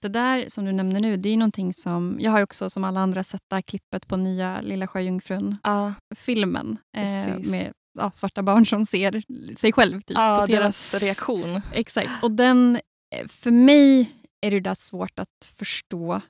Det 0.00 0.08
där 0.08 0.44
som 0.48 0.64
du 0.64 0.72
nämner 0.72 1.00
nu, 1.00 1.16
det 1.16 1.28
är 1.28 1.36
någonting 1.36 1.72
som... 1.72 2.16
Jag 2.20 2.30
har 2.30 2.42
också 2.42 2.70
som 2.70 2.84
alla 2.84 3.00
andra 3.00 3.24
sett 3.24 3.42
det 3.48 3.56
här 3.56 3.62
klippet 3.62 4.08
på 4.08 4.16
nya 4.16 4.60
Lilla 4.60 4.86
Sjöjungfrun-filmen. 4.86 6.78
Ja, 6.92 7.00
eh, 7.00 7.38
med 7.38 7.72
ja, 7.98 8.10
svarta 8.10 8.42
barn 8.42 8.66
som 8.66 8.86
ser 8.86 9.22
sig 9.56 9.72
själv. 9.72 10.00
Typ, 10.00 10.16
ja, 10.16 10.46
deras 10.46 10.94
reaktion. 10.94 11.60
Exakt. 11.72 12.22
Och 12.22 12.30
den, 12.30 12.80
eh, 13.16 13.28
för 13.28 13.50
mig 13.50 14.12
är 14.40 14.50
det 14.50 14.60
där 14.60 14.74
svårt 14.74 15.18
att 15.18 15.50
förstå 15.52 16.20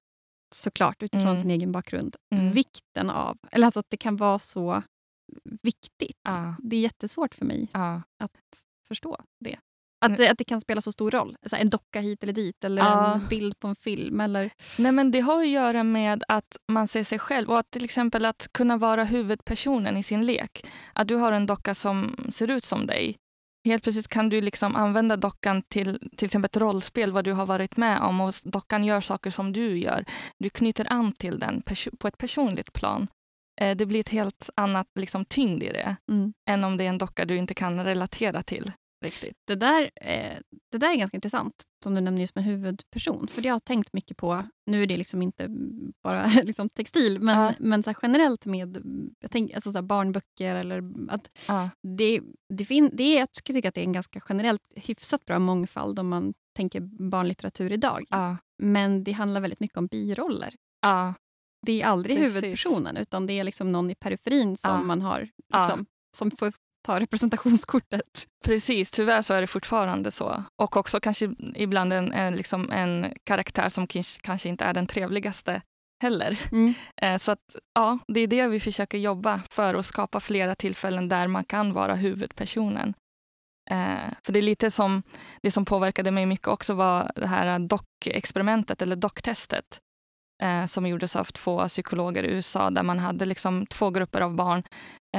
såklart 0.55 1.02
utifrån 1.02 1.28
mm. 1.28 1.38
sin 1.38 1.50
egen 1.50 1.73
bakgrund. 1.73 2.17
Mm. 2.35 2.52
Vikten 2.52 3.11
av, 3.11 3.38
eller 3.52 3.67
alltså 3.67 3.81
att 3.81 3.90
det 3.90 3.97
kan 3.97 4.17
vara 4.17 4.38
så 4.38 4.83
viktigt. 5.62 6.21
Ja. 6.23 6.55
Det 6.59 6.76
är 6.76 6.81
jättesvårt 6.81 7.35
för 7.35 7.45
mig 7.45 7.69
att 8.19 8.64
förstå 8.88 9.17
det. 9.45 9.59
Att, 10.07 10.17
det, 10.17 10.31
att 10.31 10.38
det 10.38 10.45
kan 10.45 10.61
spela 10.61 10.81
så 10.81 10.93
stor 10.93 11.11
roll? 11.11 11.37
Så 11.47 11.57
en 11.57 11.69
docka 11.69 12.00
hit 12.00 12.23
eller 12.23 12.33
dit 12.33 12.64
eller 12.64 12.83
ja. 12.83 13.14
en 13.14 13.28
bild 13.28 13.59
på 13.59 13.69
en 13.69 13.76
film? 13.76 14.21
Eller... 14.21 14.50
Nej, 14.78 14.93
men 14.93 15.11
det 15.11 15.21
har 15.21 15.40
att 15.40 15.49
göra 15.49 15.83
med 15.83 16.25
att 16.28 16.57
man 16.73 16.88
ser 16.88 17.05
sig 17.05 17.19
själv 17.19 17.50
och 17.50 17.59
att 17.59 17.71
till 17.71 17.85
exempel 17.85 18.25
att 18.25 18.49
kunna 18.52 18.76
vara 18.76 19.05
huvudpersonen 19.05 19.97
i 19.97 20.02
sin 20.02 20.26
lek. 20.26 20.67
Att 20.93 21.09
du 21.09 21.14
har 21.14 21.33
en 21.33 21.47
docka 21.47 21.75
som 21.75 22.17
ser 22.31 22.50
ut 22.50 22.64
som 22.64 22.87
dig 22.87 23.19
Helt 23.69 23.83
plötsligt 23.83 24.09
kan 24.09 24.28
du 24.28 24.40
liksom 24.40 24.76
använda 24.76 25.17
dockan 25.17 25.62
till 25.62 26.11
till 26.17 26.26
exempel 26.26 26.47
ett 26.47 26.57
rollspel, 26.57 27.12
vad 27.12 27.25
du 27.25 27.33
har 27.33 27.47
varit 27.47 27.76
med 27.76 28.00
om 28.00 28.21
och 28.21 28.35
dockan 28.45 28.85
gör 28.85 29.00
saker 29.00 29.31
som 29.31 29.52
du 29.52 29.78
gör. 29.78 30.05
Du 30.38 30.50
knyter 30.50 30.93
an 30.93 31.12
till 31.12 31.38
den 31.38 31.62
på 31.99 32.09
ett 32.09 32.19
personligt 32.19 32.73
plan. 32.73 33.09
Eh, 33.61 33.76
det 33.76 33.87
blir 33.87 34.00
ett 34.00 34.09
helt 34.09 34.50
annat 34.55 34.87
liksom, 34.99 35.25
tyngd 35.25 35.62
i 35.62 35.67
det 35.67 35.97
mm. 36.11 36.33
än 36.50 36.64
om 36.64 36.76
det 36.76 36.85
är 36.85 36.88
en 36.88 36.99
docka 36.99 37.25
du 37.25 37.37
inte 37.37 37.55
kan 37.55 37.85
relatera 37.85 38.43
till. 38.43 38.73
Riktigt. 39.00 39.37
Det, 39.47 39.55
där, 39.55 39.90
eh, 39.95 40.38
det 40.73 40.78
där 40.78 40.90
är 40.93 40.97
ganska 40.97 41.17
intressant, 41.17 41.64
som 41.85 41.95
du 41.95 42.00
nämnde 42.00 42.21
just 42.21 42.35
med 42.35 42.45
huvudperson. 42.45 43.26
För 43.28 43.43
det 43.43 43.49
har 43.49 43.55
jag 43.55 43.64
tänkt 43.64 43.93
mycket 43.93 44.17
på, 44.17 44.45
nu 44.67 44.83
är 44.83 44.87
det 44.87 44.97
liksom 44.97 45.23
inte 45.23 45.47
bara 46.02 46.26
liksom 46.45 46.69
textil, 46.69 47.21
men, 47.21 47.40
ja. 47.40 47.55
men 47.59 47.83
så 47.83 47.95
generellt 48.02 48.47
med 48.47 48.76
jag 49.21 49.31
tänk, 49.31 49.52
alltså 49.55 49.73
så 49.73 49.83
barnböcker. 49.83 50.57
Eller 50.57 50.83
att 51.09 51.31
ja. 51.47 51.71
det, 51.83 52.21
det, 52.55 52.64
fin, 52.64 52.90
det 52.93 53.02
är, 53.02 53.19
jag 53.19 53.33
tycker 53.33 53.69
att 53.69 53.75
det 53.75 53.81
är 53.81 53.85
en 53.85 53.93
ganska 53.93 54.21
generellt 54.28 54.73
hyfsat 54.76 55.25
bra 55.25 55.38
mångfald 55.38 55.99
om 55.99 56.09
man 56.09 56.35
tänker 56.57 56.81
barnlitteratur 57.11 57.73
idag. 57.73 58.05
Ja. 58.11 58.37
Men 58.62 59.05
det 59.05 59.12
handlar 59.12 59.40
väldigt 59.40 59.61
mycket 59.61 59.78
om 59.78 59.87
biroller. 59.87 60.55
Det 61.67 61.83
är 61.83 61.87
aldrig 61.87 62.17
Precis. 62.17 62.37
huvudpersonen, 62.37 62.97
utan 62.97 63.26
det 63.26 63.38
är 63.38 63.45
liksom 63.45 63.73
någon 63.73 63.90
i 63.90 63.95
periferin 63.95 64.57
som 64.57 64.87
man 64.87 65.02
har 65.02 65.28
liksom, 65.55 65.87
som 66.17 66.31
får 66.31 66.52
ta 66.88 67.00
representationskortet. 67.00 68.26
Precis, 68.45 68.90
tyvärr 68.90 69.23
så 69.23 69.35
är 69.35 69.40
det 69.40 69.47
fortfarande 69.47 70.11
så. 70.11 70.45
Och 70.57 70.76
också 70.76 71.00
kanske 71.00 71.35
ibland 71.54 71.92
en, 71.92 72.12
en, 72.12 72.37
liksom 72.37 72.71
en 72.71 73.14
karaktär 73.25 73.68
som 73.68 73.87
kanske 74.23 74.49
inte 74.49 74.64
är 74.64 74.75
den 74.75 74.87
trevligaste 74.87 75.62
heller. 76.02 76.40
Mm. 76.52 76.75
Eh, 76.97 77.18
så 77.18 77.33
att, 77.33 77.57
ja, 77.75 77.99
det 78.09 78.21
är 78.21 78.26
det 78.26 78.47
vi 78.47 78.61
försöker 78.61 78.99
jobba 78.99 79.42
för 79.50 79.75
att 79.75 79.87
skapa 79.87 80.21
flera 80.21 80.54
tillfällen 80.54 81.09
där 81.09 81.26
man 81.26 81.45
kan 81.45 81.73
vara 81.73 81.95
huvudpersonen. 81.95 82.95
Eh, 83.71 84.12
för 84.25 84.33
det 84.33 84.38
är 84.38 84.42
lite 84.42 84.71
som, 84.71 85.02
det 85.42 85.50
som 85.50 85.64
påverkade 85.64 86.11
mig 86.11 86.26
mycket 86.26 86.49
också 86.49 86.75
var 86.75 87.12
det 87.14 87.26
här 87.26 87.59
dock-experimentet 87.59 88.83
eller 88.83 88.97
docktestet 88.97 89.80
eh, 90.42 90.66
som 90.66 90.87
gjordes 90.87 91.16
av 91.16 91.25
två 91.25 91.68
psykologer 91.68 92.23
i 92.25 92.30
USA 92.30 92.71
där 92.71 92.83
man 92.83 92.99
hade 92.99 93.25
liksom 93.25 93.66
två 93.66 93.90
grupper 93.90 94.21
av 94.21 94.35
barn, 94.35 94.62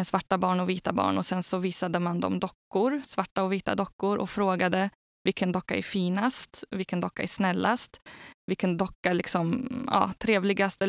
svarta 0.03 0.37
barn 0.37 0.59
och 0.59 0.69
vita 0.69 0.93
barn 0.93 1.17
och 1.17 1.25
sen 1.25 1.43
så 1.43 1.57
visade 1.57 1.99
man 1.99 2.19
dem 2.19 2.39
dockor, 2.39 3.01
svarta 3.05 3.43
och 3.43 3.53
vita 3.53 3.75
dockor 3.75 4.17
och 4.17 4.29
frågade 4.29 4.89
vilken 5.23 5.51
docka 5.51 5.75
är 5.75 5.81
finast, 5.81 6.63
vilken 6.71 7.01
docka 7.01 7.23
är 7.23 7.27
snällast, 7.27 8.01
vilken 8.47 8.77
docka 8.77 9.13
liksom, 9.13 9.69
ja, 9.87 10.11
trevligast. 10.17 10.81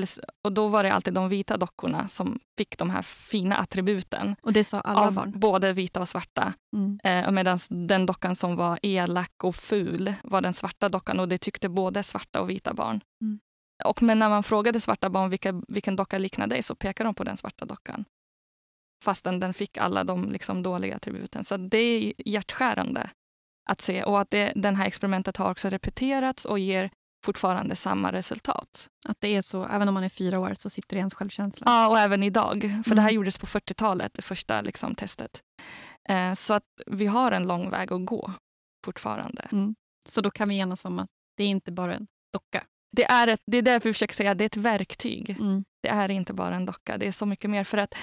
Och 0.44 0.52
då 0.52 0.68
var 0.68 0.82
det 0.82 0.92
alltid 0.92 1.14
de 1.14 1.28
vita 1.28 1.56
dockorna 1.56 2.08
som 2.08 2.38
fick 2.58 2.78
de 2.78 2.90
här 2.90 3.02
fina 3.02 3.56
attributen. 3.56 4.36
Och 4.42 4.52
det 4.52 4.64
sa 4.64 4.80
alla 4.80 5.10
barn? 5.10 5.32
Både 5.36 5.72
vita 5.72 6.00
och 6.00 6.08
svarta. 6.08 6.52
Mm. 6.76 7.00
Eh, 7.04 7.30
Medan 7.30 7.58
den 7.68 8.06
dockan 8.06 8.36
som 8.36 8.56
var 8.56 8.78
elak 8.82 9.44
och 9.44 9.56
ful 9.56 10.14
var 10.22 10.40
den 10.40 10.54
svarta 10.54 10.88
dockan 10.88 11.20
och 11.20 11.28
det 11.28 11.38
tyckte 11.38 11.68
både 11.68 12.02
svarta 12.02 12.40
och 12.40 12.50
vita 12.50 12.74
barn. 12.74 13.00
Mm. 13.22 13.40
Och 13.84 14.02
men 14.02 14.18
när 14.18 14.28
man 14.28 14.42
frågade 14.42 14.80
svarta 14.80 15.10
barn 15.10 15.30
vilka, 15.30 15.62
vilken 15.68 15.96
docka 15.96 16.18
liknar 16.18 16.46
dig 16.46 16.62
så 16.62 16.74
pekade 16.74 17.08
de 17.08 17.14
på 17.14 17.24
den 17.24 17.36
svarta 17.36 17.64
dockan. 17.64 18.04
Fastän 19.04 19.40
den 19.40 19.54
fick 19.54 19.76
alla 19.76 20.04
de 20.04 20.28
liksom 20.28 20.62
dåliga 20.62 20.96
attributen. 20.96 21.44
Så 21.44 21.56
det 21.56 21.78
är 21.78 22.12
hjärtskärande 22.28 23.10
att 23.70 23.80
se. 23.80 24.04
Och 24.04 24.20
att 24.20 24.30
det, 24.30 24.52
den 24.56 24.76
här 24.76 24.86
experimentet 24.86 25.36
har 25.36 25.50
också 25.50 25.68
repeterats 25.68 26.44
och 26.44 26.58
ger 26.58 26.90
fortfarande 27.24 27.76
samma 27.76 28.12
resultat. 28.12 28.88
Att 29.04 29.20
det 29.20 29.36
är 29.36 29.42
så, 29.42 29.66
även 29.66 29.88
om 29.88 29.94
man 29.94 30.04
är 30.04 30.08
fyra 30.08 30.38
år 30.38 30.54
så 30.54 30.70
sitter 30.70 30.94
det 30.94 30.98
i 30.98 30.98
ens 30.98 31.14
självkänsla? 31.14 31.64
Ja, 31.66 31.88
och 31.88 31.98
även 31.98 32.22
idag. 32.22 32.60
För 32.60 32.66
mm. 32.66 32.82
det 32.82 33.00
här 33.00 33.08
mm. 33.08 33.14
gjordes 33.14 33.38
på 33.38 33.46
40-talet, 33.46 34.14
det 34.14 34.22
första 34.22 34.60
liksom, 34.60 34.94
testet. 34.94 35.40
Eh, 36.08 36.34
så 36.34 36.54
att 36.54 36.64
vi 36.86 37.06
har 37.06 37.32
en 37.32 37.46
lång 37.46 37.70
väg 37.70 37.92
att 37.92 38.06
gå 38.06 38.32
fortfarande. 38.84 39.42
Mm. 39.52 39.74
Så 40.08 40.20
då 40.20 40.30
kan 40.30 40.48
vi 40.48 40.58
enas 40.58 40.84
om 40.84 40.98
att 40.98 41.08
det 41.36 41.44
är 41.44 41.48
inte 41.48 41.72
bara 41.72 41.94
en 41.94 42.06
docka 42.32 42.64
det 42.92 43.04
är, 43.04 43.28
ett, 43.28 43.40
det 43.46 43.58
är 43.58 43.62
därför 43.62 43.88
vi 43.88 43.92
försöker 43.92 44.14
säga 44.14 44.30
att 44.30 44.38
det 44.38 44.44
är 44.44 44.46
ett 44.46 44.56
verktyg. 44.56 45.30
Mm. 45.30 45.64
Det 45.82 45.88
är 45.88 46.10
inte 46.10 46.32
bara 46.32 46.56
en 46.56 46.66
docka. 46.66 46.98
Det 46.98 47.06
är 47.06 47.12
så 47.12 47.26
mycket 47.26 47.50
mer. 47.50 47.64
För 47.64 47.78
att 47.78 47.94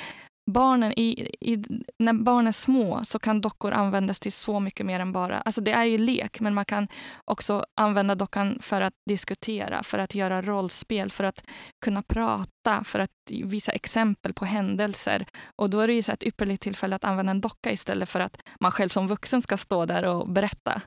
barnen 0.48 0.94
i, 1.00 1.32
i, 1.42 1.64
när 2.00 2.14
barn 2.14 2.48
är 2.48 2.52
små 2.52 3.04
så 3.04 3.20
kan 3.20 3.42
dockor 3.42 3.72
användas 3.72 4.20
till 4.20 4.32
så 4.32 4.60
mycket 4.60 4.86
mer 4.86 5.00
än 5.00 5.12
bara... 5.12 5.40
Alltså 5.40 5.62
det 5.62 5.72
är 5.72 5.84
ju 5.84 5.98
lek, 5.98 6.40
men 6.40 6.54
man 6.54 6.66
kan 6.66 6.88
också 7.26 7.66
använda 7.76 8.16
dockan 8.16 8.58
för 8.62 8.82
att 8.82 8.94
diskutera, 9.10 9.84
för 9.84 10.00
att 10.00 10.16
göra 10.16 10.42
rollspel, 10.42 11.12
för 11.12 11.24
att 11.24 11.44
kunna 11.86 12.04
prata, 12.04 12.84
för 12.84 13.00
att 13.00 13.12
visa 13.44 13.72
exempel 13.72 14.34
på 14.34 14.46
händelser. 14.46 15.26
Och 15.56 15.70
Då 15.70 15.80
är 15.80 15.88
det 15.88 15.94
ju 15.94 16.04
så 16.04 16.12
ett 16.12 16.24
ypperligt 16.24 16.62
tillfälle 16.62 16.96
att 16.96 17.04
använda 17.04 17.32
en 17.32 17.42
docka 17.42 17.72
istället 17.72 18.10
för 18.10 18.20
att 18.20 18.38
man 18.60 18.72
själv 18.72 18.90
som 18.90 19.08
vuxen 19.08 19.42
ska 19.42 19.58
stå 19.58 19.86
där 19.86 20.04
och 20.04 20.30
berätta. 20.30 20.82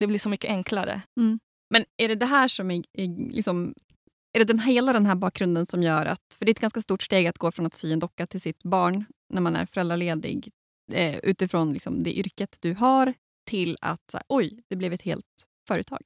Det 0.00 0.06
blir 0.06 0.18
så 0.18 0.28
mycket 0.28 0.50
enklare. 0.50 1.02
Mm. 1.20 1.38
Men 1.70 1.84
är 1.96 2.08
det 2.08 2.14
det 2.14 2.26
här 2.26 2.48
som 2.48 2.70
är, 2.70 2.82
är 2.92 3.32
liksom 3.32 3.74
är 4.32 4.38
det 4.38 4.44
den, 4.44 4.58
hela 4.58 4.92
den 4.92 5.06
här 5.06 5.14
bakgrunden 5.14 5.66
som 5.66 5.82
gör 5.82 6.06
att... 6.06 6.36
För 6.38 6.44
det 6.44 6.50
är 6.50 6.54
ett 6.54 6.60
ganska 6.60 6.82
stort 6.82 7.02
steg 7.02 7.26
att 7.26 7.38
gå 7.38 7.52
från 7.52 7.66
att 7.66 7.74
sy 7.74 7.92
en 7.92 7.98
docka 7.98 8.26
till 8.26 8.40
sitt 8.40 8.62
barn 8.62 9.04
när 9.28 9.40
man 9.40 9.56
är 9.56 9.66
föräldraledig 9.66 10.50
eh, 10.92 11.16
utifrån 11.16 11.72
liksom 11.72 12.02
det 12.02 12.18
yrket 12.18 12.58
du 12.60 12.74
har 12.74 13.14
till 13.46 13.76
att 13.80 14.10
så 14.10 14.16
här, 14.16 14.24
oj, 14.28 14.62
det 14.68 14.76
blev 14.76 14.92
ett 14.92 15.02
helt 15.02 15.46
företag. 15.68 16.02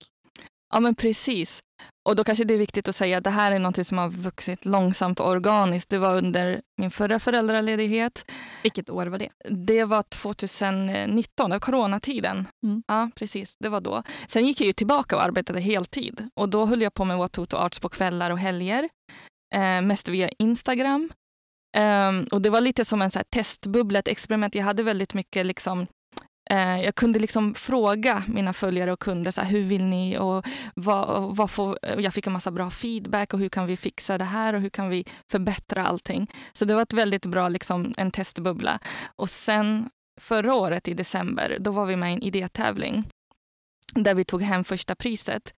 Ja, 0.74 0.80
men 0.80 0.94
precis. 0.94 1.60
Och 2.08 2.16
då 2.16 2.24
kanske 2.24 2.44
det 2.44 2.54
är 2.54 2.58
viktigt 2.58 2.88
att 2.88 2.96
säga 2.96 3.18
att 3.18 3.24
det 3.24 3.30
här 3.30 3.52
är 3.52 3.58
något 3.58 3.86
som 3.86 3.98
har 3.98 4.08
vuxit 4.08 4.64
långsamt 4.64 5.20
och 5.20 5.28
organiskt. 5.28 5.90
Det 5.90 5.98
var 5.98 6.14
under 6.14 6.60
min 6.76 6.90
förra 6.90 7.18
föräldraledighet. 7.18 8.30
Vilket 8.62 8.90
år 8.90 9.06
var 9.06 9.18
det? 9.18 9.28
Det 9.50 9.84
var 9.84 10.02
2019, 10.02 11.50
det 11.50 11.54
var 11.54 11.60
coronatiden. 11.60 12.46
Mm. 12.66 12.82
Ja, 12.86 13.10
precis. 13.14 13.56
Det 13.58 13.68
var 13.68 13.80
då. 13.80 14.02
Sen 14.28 14.46
gick 14.46 14.60
jag 14.60 14.66
ju 14.66 14.72
tillbaka 14.72 15.16
och 15.16 15.22
arbetade 15.22 15.60
heltid. 15.60 16.28
Och 16.40 16.48
då 16.48 16.66
höll 16.66 16.82
jag 16.82 16.94
på 16.94 17.04
med 17.04 17.18
Watoto 17.18 17.56
Arts 17.56 17.80
på 17.80 17.88
kvällar 17.88 18.30
och 18.30 18.38
helger. 18.38 18.88
Eh, 19.54 19.80
mest 19.82 20.08
via 20.08 20.28
Instagram. 20.28 21.12
Um, 21.76 22.26
och 22.32 22.42
Det 22.42 22.50
var 22.50 22.60
lite 22.60 22.84
som 22.84 23.02
en 23.02 23.10
så 23.10 23.18
här 23.18 23.26
testbubbla, 23.30 23.98
ett 23.98 24.08
experiment. 24.08 24.54
Jag 24.54 24.64
hade 24.64 24.82
väldigt 24.82 25.14
mycket 25.14 25.46
liksom, 25.46 25.86
Eh, 26.50 26.80
jag 26.84 26.94
kunde 26.94 27.18
liksom 27.18 27.54
fråga 27.54 28.22
mina 28.26 28.52
följare 28.52 28.92
och 28.92 29.00
kunder 29.00 29.30
så 29.30 29.40
här, 29.40 29.50
hur 29.50 29.62
vill 29.62 29.84
ni 29.84 30.18
och 30.18 30.46
vad, 30.74 31.36
vad 31.36 31.50
får, 31.50 31.78
jag 31.98 32.14
fick 32.14 32.26
en 32.26 32.32
massa 32.32 32.50
bra 32.50 32.70
feedback 32.70 33.34
och 33.34 33.40
hur 33.40 33.48
kan 33.48 33.66
vi 33.66 33.76
fixa 33.76 34.18
det 34.18 34.24
här 34.24 34.54
och 34.54 34.60
hur 34.60 34.70
kan 34.70 34.88
vi 34.88 35.04
förbättra 35.30 35.86
allting. 35.86 36.30
Så 36.52 36.64
det 36.64 36.74
var 36.74 36.82
ett 36.82 36.92
väldigt 36.92 37.26
bra 37.26 37.48
liksom, 37.48 37.94
en 37.96 38.10
testbubbla. 38.10 38.78
Och 39.16 39.30
sen 39.30 39.90
förra 40.20 40.54
året 40.54 40.88
i 40.88 40.94
december, 40.94 41.56
då 41.60 41.70
var 41.70 41.86
vi 41.86 41.96
med 41.96 42.10
i 42.10 42.14
en 42.14 42.22
idétävling 42.22 43.04
där 43.94 44.14
vi 44.14 44.24
tog 44.24 44.42
hem 44.42 44.64
första 44.64 44.94
priset. 44.94 45.54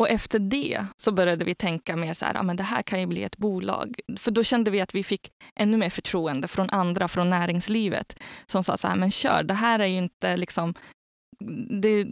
Och 0.00 0.08
efter 0.08 0.38
det 0.38 0.86
så 0.96 1.12
började 1.12 1.44
vi 1.44 1.54
tänka 1.54 1.96
mer 1.96 2.14
så 2.14 2.24
här, 2.24 2.34
ja, 2.34 2.42
men 2.42 2.56
det 2.56 2.62
här 2.62 2.82
kan 2.82 3.00
ju 3.00 3.06
bli 3.06 3.22
ett 3.22 3.36
bolag. 3.36 3.94
För 4.16 4.30
då 4.30 4.44
kände 4.44 4.70
vi 4.70 4.80
att 4.80 4.94
vi 4.94 5.04
fick 5.04 5.30
ännu 5.56 5.76
mer 5.76 5.90
förtroende 5.90 6.48
från 6.48 6.70
andra, 6.70 7.08
från 7.08 7.30
näringslivet, 7.30 8.16
som 8.46 8.64
sa 8.64 8.76
så 8.76 8.88
här, 8.88 8.96
men 8.96 9.10
kör, 9.10 9.42
det 9.42 9.54
här 9.54 9.78
är 9.78 9.86
ju 9.86 9.98
inte 9.98 10.36
liksom, 10.36 10.74
det 11.82 12.06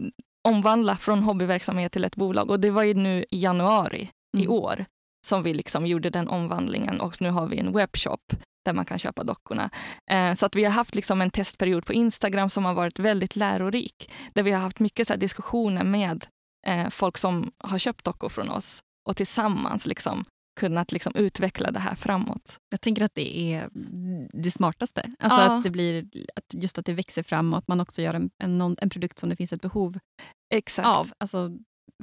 omvandla 0.47 0.97
från 0.97 1.23
hobbyverksamhet 1.23 1.91
till 1.91 2.03
ett 2.03 2.15
bolag. 2.15 2.49
Och 2.49 2.59
det 2.59 2.71
var 2.71 2.83
ju 2.83 2.93
nu 2.93 3.25
i 3.29 3.43
januari 3.43 4.09
mm. 4.33 4.45
i 4.45 4.47
år 4.47 4.85
som 5.27 5.43
vi 5.43 5.53
liksom 5.53 5.85
gjorde 5.85 6.09
den 6.09 6.27
omvandlingen 6.27 7.01
och 7.01 7.21
nu 7.21 7.29
har 7.29 7.47
vi 7.47 7.57
en 7.57 7.71
webbshop 7.71 8.21
där 8.65 8.73
man 8.73 8.85
kan 8.85 8.99
köpa 8.99 9.23
dockorna. 9.23 9.69
Eh, 10.11 10.33
så 10.33 10.45
att 10.45 10.55
vi 10.55 10.63
har 10.63 10.71
haft 10.71 10.95
liksom 10.95 11.21
en 11.21 11.29
testperiod 11.29 11.85
på 11.85 11.93
Instagram 11.93 12.49
som 12.49 12.65
har 12.65 12.73
varit 12.73 12.99
väldigt 12.99 13.35
lärorik. 13.35 14.11
Där 14.33 14.43
vi 14.43 14.51
har 14.51 14.61
haft 14.61 14.79
mycket 14.79 15.07
så 15.07 15.15
diskussioner 15.15 15.83
med 15.83 16.25
eh, 16.67 16.89
folk 16.89 17.17
som 17.17 17.51
har 17.57 17.77
köpt 17.77 18.05
dockor 18.05 18.29
från 18.29 18.49
oss 18.49 18.79
och 19.09 19.17
tillsammans 19.17 19.85
liksom 19.85 20.25
kunnat 20.59 20.91
liksom 20.91 21.15
utveckla 21.15 21.71
det 21.71 21.79
här 21.79 21.95
framåt. 21.95 22.57
Jag 22.69 22.81
tänker 22.81 23.05
att 23.05 23.15
det 23.15 23.53
är 23.53 23.69
det 24.33 24.51
smartaste. 24.51 25.11
Alltså 25.19 25.41
ja. 25.41 25.57
att 25.57 25.63
det 25.63 25.69
blir, 25.69 26.09
att 26.35 26.63
just 26.63 26.77
att 26.77 26.85
det 26.85 26.93
växer 26.93 27.23
fram 27.23 27.53
och 27.53 27.59
att 27.59 27.67
man 27.67 27.81
också 27.81 28.01
gör 28.01 28.13
en, 28.13 28.29
en, 28.43 28.75
en 28.79 28.89
produkt 28.89 29.19
som 29.19 29.29
det 29.29 29.35
finns 29.35 29.53
ett 29.53 29.61
behov 29.61 29.99
Exakt. 30.53 30.87
av. 30.87 31.11
Alltså, 31.17 31.51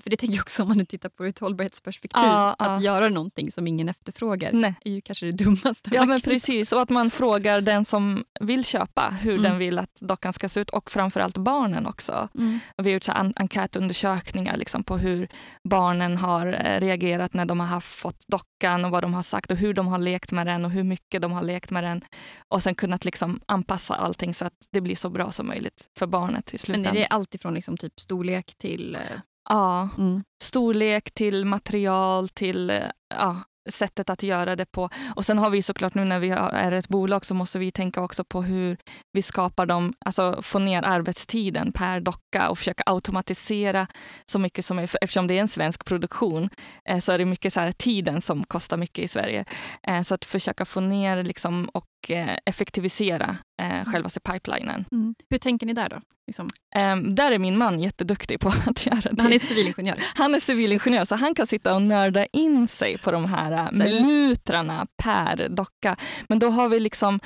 för 0.01 0.11
det 0.11 0.17
tänker 0.17 0.37
jag 0.37 0.43
också 0.43 0.63
om 0.63 0.69
man 0.69 0.79
nu 0.79 0.85
tittar 0.85 1.09
på 1.09 1.25
ett 1.25 1.39
hållbarhetsperspektiv. 1.39 2.23
Ja, 2.23 2.57
att 2.59 2.83
göra 2.83 3.09
någonting 3.09 3.51
som 3.51 3.67
ingen 3.67 3.89
efterfrågar 3.89 4.53
Nej. 4.53 4.75
är 4.85 4.91
ju 4.91 5.01
kanske 5.01 5.27
det 5.27 5.33
dummaste. 5.45 5.91
Ja, 5.93 6.07
men 6.07 6.21
precis. 6.21 6.73
Och 6.73 6.81
att 6.81 6.91
man 6.91 7.11
frågar 7.11 7.61
den 7.61 7.85
som 7.85 8.25
vill 8.41 8.65
köpa 8.65 9.09
hur 9.21 9.33
mm. 9.33 9.43
den 9.43 9.59
vill 9.59 9.79
att 9.79 9.95
dockan 10.01 10.33
ska 10.33 10.49
se 10.49 10.61
ut 10.61 10.71
och 10.71 10.91
framförallt 10.91 11.37
barnen 11.37 11.87
också. 11.87 12.29
Mm. 12.35 12.59
Vi 12.77 12.83
har 12.83 12.91
gjort 12.91 13.05
så 13.05 13.13
en 13.13 13.33
enkätundersökningar 13.37 14.57
liksom 14.57 14.85
på 14.85 14.97
hur 14.97 15.29
barnen 15.65 16.17
har 16.17 16.47
eh, 16.47 16.81
reagerat 16.81 17.35
när 17.35 17.45
de 17.45 17.61
har 17.61 17.67
haft, 17.67 17.95
fått 17.95 18.27
dockan 18.29 18.85
och 18.85 18.91
vad 18.91 19.05
de 19.05 19.15
har 19.15 19.23
sagt 19.23 19.51
och 19.51 19.57
hur 19.57 19.75
de 19.75 19.87
har 19.87 19.99
lekt 19.99 20.33
med 20.33 20.47
den 20.47 20.65
och 20.65 20.71
hur 20.71 20.85
mycket 20.85 21.23
de 21.23 21.33
har 21.33 21.43
lekt 21.43 21.71
med 21.71 21.85
den. 21.85 22.05
Och 22.49 22.63
sen 22.63 22.75
kunnat 22.75 23.05
liksom 23.05 23.41
anpassa 23.47 23.95
allting 23.95 24.35
så 24.35 24.45
att 24.45 24.69
det 24.71 24.81
blir 24.81 24.97
så 24.97 25.11
bra 25.11 25.33
som 25.33 25.47
möjligt 25.47 25.89
för 25.99 26.07
barnet 26.07 26.55
i 26.55 26.59
slutändan. 26.59 26.95
Men 26.95 27.03
är 27.03 27.07
det 27.07 27.15
alltifrån 27.15 27.55
liksom 27.55 27.77
typ 27.77 28.01
storlek 28.01 28.55
till 28.59 28.95
eh, 28.95 29.21
Ja, 29.49 29.89
mm. 29.99 30.25
storlek 30.43 31.15
till 31.15 31.45
material 31.45 32.29
till... 32.29 32.83
Ja, 33.15 33.37
sättet 33.69 34.11
att 34.11 34.23
göra 34.23 34.57
det 34.57 34.67
på. 34.67 34.91
Och 35.17 35.25
sen 35.25 35.39
har 35.39 35.51
vi 35.51 35.63
såklart 35.63 35.95
nu 35.95 36.05
när 36.05 36.19
vi 36.19 36.31
är 36.31 36.73
ett 36.73 36.89
bolag 36.89 37.25
så 37.25 37.35
måste 37.35 37.59
vi 37.59 37.71
tänka 37.71 38.01
också 38.01 38.25
på 38.25 38.43
hur 38.43 38.77
vi 39.13 39.23
skapar 39.23 39.67
dem, 39.67 39.93
alltså 40.05 40.43
få 40.43 40.59
ner 40.59 40.83
arbetstiden 40.83 41.73
per 41.73 42.01
docka 42.01 42.51
och 42.51 42.59
försöka 42.59 42.83
automatisera 42.87 43.87
så 44.27 44.39
mycket 44.39 44.65
som 44.65 44.77
möjligt. 44.77 44.97
Eftersom 45.01 45.27
det 45.27 45.35
är 45.35 45.41
en 45.41 45.49
svensk 45.49 45.85
produktion 45.85 46.51
eh, 46.89 46.99
så 46.99 47.13
är 47.13 47.19
det 47.19 47.25
mycket 47.25 47.53
så 47.53 47.61
här, 47.61 47.73
tiden 47.73 48.21
som 48.21 48.45
kostar 48.45 48.77
mycket 48.77 49.05
i 49.05 49.09
Sverige. 49.09 49.45
Eh, 49.89 50.03
så 50.03 50.15
att 50.15 50.25
försöka 50.25 50.65
få 50.65 50.81
ner 50.81 51.23
liksom, 51.23 51.71
och 51.75 51.87
eh, 52.11 52.37
effektivisera 52.47 53.37
eh, 53.63 53.71
mm. 53.71 53.85
själva 53.85 54.09
pipelinen. 54.25 54.85
Mm. 54.93 55.15
Hur 55.31 55.39
tänker 55.39 55.67
ni 55.67 55.73
där 55.73 55.89
då? 55.89 56.01
Liksom. 56.27 56.51
Um, 56.77 57.15
där 57.15 57.33
är 57.33 57.39
min 57.39 57.59
man 57.59 57.81
jätteduktig 57.81 58.41
på 58.41 58.49
att 58.67 58.87
göra 58.87 59.13
det. 59.13 59.23
Han 59.23 59.33
är 59.33 59.39
civilingenjör? 59.39 60.05
Han 60.15 60.35
är 60.35 60.41
civilingenjör, 60.41 61.05
så 61.05 61.15
han 61.15 61.35
kan 61.35 61.47
sitta 61.47 61.75
och 61.75 61.83
nörda 61.83 62.27
in 62.27 62.69
sig 62.69 62.99
på 62.99 63.11
de 63.11 63.25
här 63.25 63.53
uh, 63.53 63.79
minuterna 63.79 64.87
per 65.03 65.49
docka. 65.49 65.97
Men 66.29 66.39
då 66.39 66.51
har 66.51 66.69
vi 66.69 66.81
liksom 66.81 67.21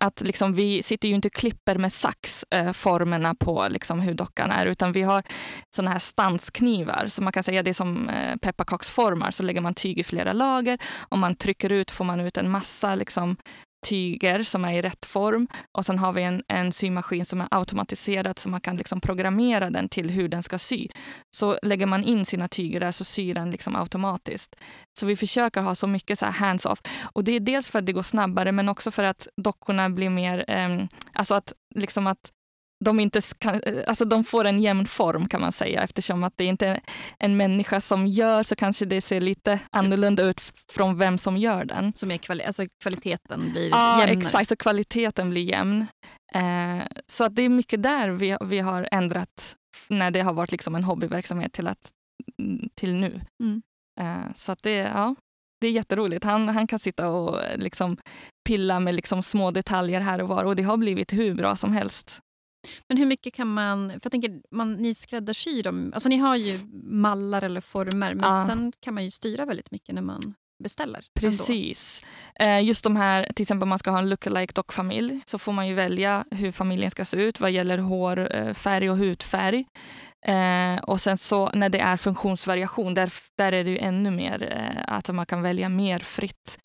att 0.00 0.20
liksom, 0.20 0.52
vi 0.52 0.82
sitter 0.82 1.08
ju 1.08 1.14
inte 1.14 1.28
och 1.28 1.34
klipper 1.34 1.78
med 1.78 1.92
sax 1.92 2.44
formerna 2.72 3.34
på 3.34 3.68
liksom, 3.70 4.00
hur 4.00 4.14
dockan 4.14 4.50
är, 4.50 4.66
utan 4.66 4.92
vi 4.92 5.02
har 5.02 5.22
såna 5.76 5.90
här 5.90 5.98
stansknivar. 5.98 7.06
Så 7.08 7.22
man 7.22 7.32
kan 7.32 7.42
säga 7.42 7.62
det 7.62 7.70
är 7.70 7.74
som 7.74 8.08
uh, 8.08 8.36
pepparkaksformar, 8.36 9.30
så 9.30 9.42
lägger 9.42 9.60
man 9.60 9.74
tyg 9.74 9.98
i 9.98 10.04
flera 10.04 10.32
lager. 10.32 10.78
Om 11.08 11.20
man 11.20 11.34
trycker 11.34 11.72
ut 11.72 11.90
får 11.90 12.04
man 12.04 12.20
ut 12.20 12.36
en 12.36 12.50
massa 12.50 12.94
liksom, 12.94 13.36
tyger 13.86 14.42
som 14.42 14.64
är 14.64 14.72
i 14.72 14.82
rätt 14.82 15.04
form 15.04 15.48
och 15.72 15.86
sen 15.86 15.98
har 15.98 16.12
vi 16.12 16.22
en, 16.22 16.42
en 16.48 16.72
symaskin 16.72 17.24
som 17.24 17.40
är 17.40 17.48
automatiserad 17.50 18.38
så 18.38 18.48
man 18.48 18.60
kan 18.60 18.76
liksom 18.76 19.00
programmera 19.00 19.70
den 19.70 19.88
till 19.88 20.10
hur 20.10 20.28
den 20.28 20.42
ska 20.42 20.58
sy. 20.58 20.88
Så 21.36 21.58
lägger 21.62 21.86
man 21.86 22.04
in 22.04 22.24
sina 22.24 22.48
tyger 22.48 22.80
där 22.80 22.92
så 22.92 23.04
syr 23.04 23.34
den 23.34 23.50
liksom 23.50 23.76
automatiskt. 23.76 24.56
Så 24.98 25.06
vi 25.06 25.16
försöker 25.16 25.60
ha 25.62 25.74
så 25.74 25.86
mycket 25.86 26.18
så 26.18 26.26
hands-off. 26.26 26.78
Och 27.02 27.24
det 27.24 27.32
är 27.32 27.40
dels 27.40 27.70
för 27.70 27.78
att 27.78 27.86
det 27.86 27.92
går 27.92 28.02
snabbare 28.02 28.52
men 28.52 28.68
också 28.68 28.90
för 28.90 29.04
att 29.04 29.28
dockorna 29.36 29.90
blir 29.90 30.10
mer, 30.10 30.44
eh, 30.48 30.84
alltså 31.12 31.34
att 31.34 31.52
liksom 31.74 32.06
att 32.06 32.30
de, 32.84 33.00
inte 33.00 33.20
kan, 33.38 33.60
alltså 33.86 34.04
de 34.04 34.24
får 34.24 34.44
en 34.44 34.62
jämn 34.62 34.86
form 34.86 35.28
kan 35.28 35.40
man 35.40 35.52
säga 35.52 35.82
eftersom 35.82 36.24
att 36.24 36.32
det 36.36 36.44
inte 36.44 36.66
är 36.66 36.80
en 37.18 37.36
människa 37.36 37.80
som 37.80 38.06
gör 38.06 38.42
så 38.42 38.56
kanske 38.56 38.84
det 38.84 39.00
ser 39.00 39.20
lite 39.20 39.60
annorlunda 39.70 40.22
ut 40.22 40.40
från 40.72 40.98
vem 40.98 41.18
som 41.18 41.36
gör 41.36 41.64
den. 41.64 41.92
Som 41.94 42.10
är 42.10 42.16
kvali 42.16 42.44
alltså 42.44 42.62
kvaliteten 42.82 43.50
blir 43.52 43.70
ja, 43.70 44.00
jämnare? 44.00 44.18
exakt, 44.18 44.48
så 44.48 44.56
kvaliteten 44.56 45.30
blir 45.30 45.42
jämn. 45.42 45.86
Eh, 46.34 46.86
så 47.06 47.24
att 47.24 47.36
det 47.36 47.42
är 47.42 47.48
mycket 47.48 47.82
där 47.82 48.08
vi, 48.08 48.36
vi 48.40 48.58
har 48.58 48.88
ändrat 48.92 49.56
när 49.88 50.10
det 50.10 50.20
har 50.20 50.32
varit 50.32 50.52
liksom 50.52 50.74
en 50.74 50.84
hobbyverksamhet 50.84 51.52
till, 51.52 51.68
att, 51.68 51.90
till 52.74 52.94
nu. 52.94 53.20
Mm. 53.42 53.62
Eh, 54.00 54.34
så 54.34 54.52
att 54.52 54.62
det, 54.62 54.76
ja, 54.76 55.14
det 55.60 55.66
är 55.66 55.70
jätteroligt. 55.70 56.24
Han, 56.24 56.48
han 56.48 56.66
kan 56.66 56.78
sitta 56.78 57.10
och 57.10 57.40
liksom 57.56 57.96
pilla 58.48 58.80
med 58.80 58.94
liksom 58.94 59.22
små 59.22 59.50
detaljer 59.50 60.00
här 60.00 60.22
och 60.22 60.28
var 60.28 60.44
och 60.44 60.56
det 60.56 60.62
har 60.62 60.76
blivit 60.76 61.12
hur 61.12 61.34
bra 61.34 61.56
som 61.56 61.72
helst. 61.72 62.20
Men 62.88 62.96
hur 62.96 63.06
mycket 63.06 63.34
kan 63.34 63.48
man... 63.48 63.90
För 63.90 64.00
jag 64.02 64.12
tänker, 64.12 64.40
man, 64.50 64.72
ni 64.74 64.94
skräddarsyr 64.94 65.62
dem. 65.62 65.90
Alltså 65.94 66.08
ni 66.08 66.16
har 66.16 66.36
ju 66.36 66.58
mallar 66.82 67.42
eller 67.42 67.60
former 67.60 68.14
men 68.14 68.30
ja. 68.30 68.44
sen 68.46 68.72
kan 68.80 68.94
man 68.94 69.04
ju 69.04 69.10
styra 69.10 69.44
väldigt 69.44 69.70
mycket 69.70 69.94
när 69.94 70.02
man 70.02 70.34
beställer. 70.62 71.04
Precis. 71.20 72.02
Eh, 72.40 72.64
just 72.64 72.84
de 72.84 72.96
här, 72.96 73.32
till 73.34 73.42
exempel 73.42 73.62
om 73.62 73.68
man 73.68 73.78
ska 73.78 73.90
ha 73.90 73.98
en 73.98 74.08
lookalike 74.08 74.52
dockfamilj 74.54 75.20
så 75.26 75.38
får 75.38 75.52
man 75.52 75.68
ju 75.68 75.74
välja 75.74 76.24
hur 76.30 76.52
familjen 76.52 76.90
ska 76.90 77.04
se 77.04 77.16
ut 77.16 77.40
vad 77.40 77.50
gäller 77.50 77.78
hårfärg 77.78 78.86
eh, 78.86 78.92
och 78.92 78.98
hudfärg. 78.98 79.64
Eh, 80.26 80.82
och 80.82 81.00
sen 81.00 81.18
så 81.18 81.50
när 81.50 81.68
det 81.68 81.80
är 81.80 81.96
funktionsvariation, 81.96 82.94
där, 82.94 83.12
där 83.36 83.52
är 83.52 83.64
det 83.64 83.70
ju 83.70 83.78
ännu 83.78 84.10
mer 84.10 84.52
eh, 84.52 84.94
att 84.94 85.14
man 85.14 85.26
kan 85.26 85.42
välja 85.42 85.68
mer 85.68 85.98
fritt 85.98 86.58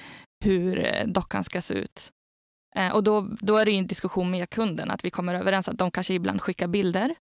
hur 0.45 0.85
eh, 0.85 1.07
dockan 1.07 1.43
ska 1.43 1.61
se 1.61 1.73
ut. 1.73 2.09
Eh, 2.75 2.93
och 2.93 3.03
då, 3.03 3.29
då 3.39 3.57
är 3.57 3.65
det 3.65 3.71
en 3.71 3.87
diskussion 3.87 4.31
med 4.31 4.49
kunden, 4.49 4.91
att 4.91 5.05
vi 5.05 5.09
kommer 5.09 5.35
överens 5.35 5.69
att 5.69 5.77
de 5.77 5.91
kanske 5.91 6.13
ibland 6.13 6.41
skickar 6.41 6.67
bilder 6.67 7.15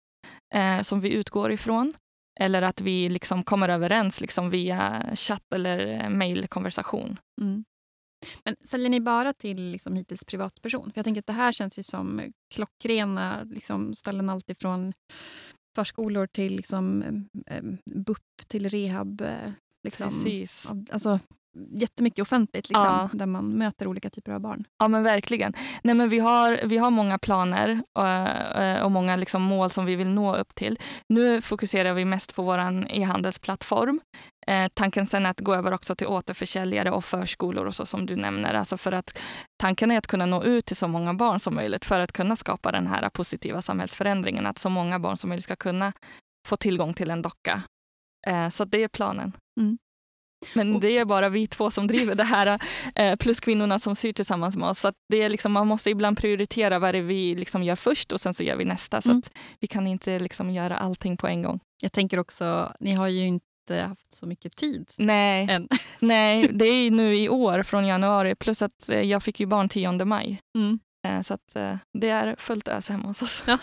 eh, 0.54 0.80
som 0.80 1.00
vi 1.00 1.12
utgår 1.12 1.52
ifrån. 1.52 1.92
Eller 2.40 2.62
att 2.62 2.80
vi 2.80 3.08
liksom 3.08 3.42
kommer 3.42 3.68
överens 3.68 4.20
liksom 4.20 4.50
via 4.50 5.06
chatt 5.14 5.52
eller 5.54 6.08
mejlkonversation. 6.08 7.18
Mm. 7.40 7.64
Men 8.44 8.56
säljer 8.64 8.88
ni 8.88 9.00
bara 9.00 9.32
till 9.32 9.70
liksom 9.70 9.94
hittills 9.96 10.24
privatperson? 10.24 10.84
För 10.92 10.98
jag 10.98 11.04
tänker 11.04 11.18
att 11.18 11.26
det 11.26 11.32
här 11.32 11.52
känns 11.52 11.78
ju 11.78 11.82
som 11.82 12.32
klockrena 12.54 13.42
liksom 13.42 13.94
ställen 13.94 14.30
alltifrån 14.30 14.92
förskolor 15.74 16.26
till 16.26 16.56
liksom, 16.56 17.02
eh, 17.46 17.62
BUP 17.94 18.18
till 18.46 18.68
rehab. 18.68 19.20
Eh, 19.20 19.52
liksom. 19.84 20.08
Precis. 20.08 20.66
Alltså, 20.90 21.20
jättemycket 21.54 22.22
offentligt 22.22 22.68
liksom, 22.68 22.84
ja. 22.84 23.08
där 23.12 23.26
man 23.26 23.44
möter 23.46 23.86
olika 23.86 24.10
typer 24.10 24.32
av 24.32 24.40
barn. 24.40 24.64
Ja 24.78 24.88
men 24.88 25.02
verkligen. 25.02 25.54
Nej, 25.82 25.94
men 25.94 26.08
vi, 26.08 26.18
har, 26.18 26.60
vi 26.64 26.78
har 26.78 26.90
många 26.90 27.18
planer 27.18 27.82
och, 27.98 28.08
eh, 28.08 28.82
och 28.82 28.90
många 28.90 29.16
liksom 29.16 29.42
mål 29.42 29.70
som 29.70 29.84
vi 29.84 29.96
vill 29.96 30.08
nå 30.08 30.36
upp 30.36 30.54
till. 30.54 30.78
Nu 31.08 31.40
fokuserar 31.40 31.94
vi 31.94 32.04
mest 32.04 32.34
på 32.34 32.42
vår 32.42 32.58
e-handelsplattform. 32.88 34.00
Eh, 34.46 34.68
tanken 34.74 35.06
sen 35.06 35.26
är 35.26 35.30
att 35.30 35.40
gå 35.40 35.54
över 35.54 35.72
också 35.72 35.94
till 35.94 36.06
återförsäljare 36.06 36.90
och 36.90 37.04
förskolor 37.04 37.66
och 37.66 37.74
så 37.74 37.86
som 37.86 38.06
du 38.06 38.16
nämner. 38.16 38.54
Alltså 38.54 38.76
för 38.76 38.92
att 38.92 39.18
tanken 39.62 39.90
är 39.90 39.98
att 39.98 40.06
kunna 40.06 40.26
nå 40.26 40.44
ut 40.44 40.66
till 40.66 40.76
så 40.76 40.88
många 40.88 41.14
barn 41.14 41.40
som 41.40 41.54
möjligt 41.54 41.84
för 41.84 42.00
att 42.00 42.12
kunna 42.12 42.36
skapa 42.36 42.72
den 42.72 42.86
här 42.86 43.08
positiva 43.08 43.62
samhällsförändringen. 43.62 44.46
Att 44.46 44.58
så 44.58 44.68
många 44.68 44.98
barn 44.98 45.16
som 45.16 45.28
möjligt 45.28 45.44
ska 45.44 45.56
kunna 45.56 45.92
få 46.48 46.56
tillgång 46.56 46.94
till 46.94 47.10
en 47.10 47.22
docka. 47.22 47.62
Eh, 48.26 48.48
så 48.48 48.64
det 48.64 48.82
är 48.82 48.88
planen. 48.88 49.32
Mm. 49.60 49.78
Men 50.54 50.80
det 50.80 50.98
är 50.98 51.04
bara 51.04 51.28
vi 51.28 51.46
två 51.46 51.70
som 51.70 51.86
driver 51.86 52.14
det 52.14 52.24
här, 52.24 52.58
eh, 52.94 53.16
plus 53.16 53.40
kvinnorna 53.40 53.78
som 53.78 53.96
syr 53.96 54.12
tillsammans 54.12 54.56
med 54.56 54.68
oss. 54.68 54.78
Så 54.78 54.92
det 55.08 55.22
är 55.22 55.28
liksom, 55.28 55.52
man 55.52 55.66
måste 55.66 55.90
ibland 55.90 56.18
prioritera 56.18 56.78
vad 56.78 56.94
det 56.94 56.98
är 56.98 57.02
vi 57.02 57.34
liksom 57.34 57.62
gör 57.62 57.76
först 57.76 58.12
och 58.12 58.20
sen 58.20 58.34
så 58.34 58.42
gör 58.42 58.56
vi 58.56 58.64
nästa. 58.64 59.02
Så 59.02 59.10
mm. 59.10 59.22
vi 59.60 59.66
kan 59.66 59.86
inte 59.86 60.18
liksom 60.18 60.50
göra 60.50 60.76
allting 60.76 61.16
på 61.16 61.26
en 61.26 61.42
gång. 61.42 61.60
Jag 61.82 61.92
tänker 61.92 62.18
också, 62.18 62.72
ni 62.80 62.92
har 62.92 63.08
ju 63.08 63.26
inte 63.26 63.42
haft 63.88 64.12
så 64.12 64.26
mycket 64.26 64.56
tid 64.56 64.90
Nej, 64.96 65.46
än. 65.50 65.68
Nej 66.00 66.50
det 66.52 66.64
är 66.64 66.90
nu 66.90 67.14
i 67.14 67.28
år 67.28 67.62
från 67.62 67.86
januari, 67.86 68.34
plus 68.34 68.62
att 68.62 68.88
eh, 68.88 69.00
jag 69.00 69.22
fick 69.22 69.40
ju 69.40 69.46
barn 69.46 69.68
10 69.68 70.04
maj. 70.04 70.40
Mm. 70.56 70.78
Eh, 71.04 71.22
så 71.22 71.34
att 71.34 71.56
eh, 71.56 71.76
det 71.92 72.08
är 72.08 72.36
fullt 72.38 72.68
ös 72.68 72.88
hemma 72.88 73.08
hos 73.08 73.22
oss. 73.22 73.42
Ja. 73.46 73.58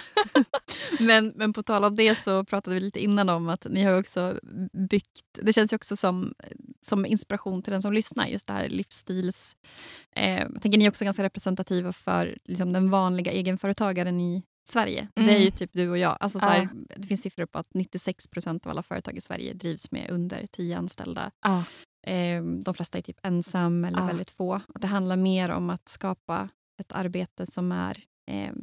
men, 0.99 1.33
men 1.35 1.53
på 1.53 1.63
tal 1.63 1.83
om 1.83 1.95
det 1.95 2.21
så 2.21 2.43
pratade 2.43 2.73
vi 2.73 2.81
lite 2.81 3.03
innan 3.03 3.29
om 3.29 3.49
att 3.49 3.67
ni 3.69 3.83
har 3.83 3.99
också 3.99 4.39
byggt, 4.89 5.25
det 5.41 5.53
känns 5.53 5.73
ju 5.73 5.75
också 5.75 5.95
som, 5.95 6.33
som 6.81 7.05
inspiration 7.05 7.61
till 7.61 7.73
den 7.73 7.81
som 7.81 7.93
lyssnar, 7.93 8.27
just 8.27 8.47
det 8.47 8.53
här 8.53 8.69
livsstils... 8.69 9.55
Eh, 10.15 10.39
jag 10.39 10.61
tänker 10.61 10.79
ni 10.79 10.85
är 10.85 10.89
också 10.89 11.05
ganska 11.05 11.23
representativa 11.23 11.93
för 11.93 12.37
liksom, 12.45 12.73
den 12.73 12.89
vanliga 12.89 13.31
egenföretagaren 13.31 14.19
i 14.19 14.43
Sverige. 14.69 15.07
Mm. 15.15 15.27
Det 15.27 15.33
är 15.33 15.39
ju 15.39 15.43
mm. 15.43 15.51
typ 15.51 15.73
du 15.73 15.89
och 15.89 15.97
jag. 15.97 16.17
Alltså, 16.19 16.39
så 16.39 16.45
här, 16.45 16.61
ja. 16.61 16.95
Det 16.95 17.07
finns 17.07 17.21
siffror 17.21 17.45
på 17.45 17.59
att 17.59 17.73
96 17.73 18.27
procent 18.27 18.65
av 18.65 18.69
alla 18.69 18.83
företag 18.83 19.17
i 19.17 19.21
Sverige 19.21 19.53
drivs 19.53 19.91
med 19.91 20.09
under 20.09 20.47
10 20.51 20.77
anställda. 20.77 21.31
Eh, 22.07 22.43
de 22.43 22.73
flesta 22.73 22.97
är 22.97 23.01
typ 23.01 23.19
ensam 23.23 23.85
eller 23.85 23.99
ja. 23.99 24.05
väldigt 24.05 24.31
få. 24.31 24.61
Det 24.79 24.87
handlar 24.87 25.15
mer 25.15 25.49
om 25.49 25.69
att 25.69 25.89
skapa 25.89 26.49
ett 26.79 26.91
arbete 26.91 27.45
som 27.45 27.71
är 27.71 27.97
eh, 28.31 28.53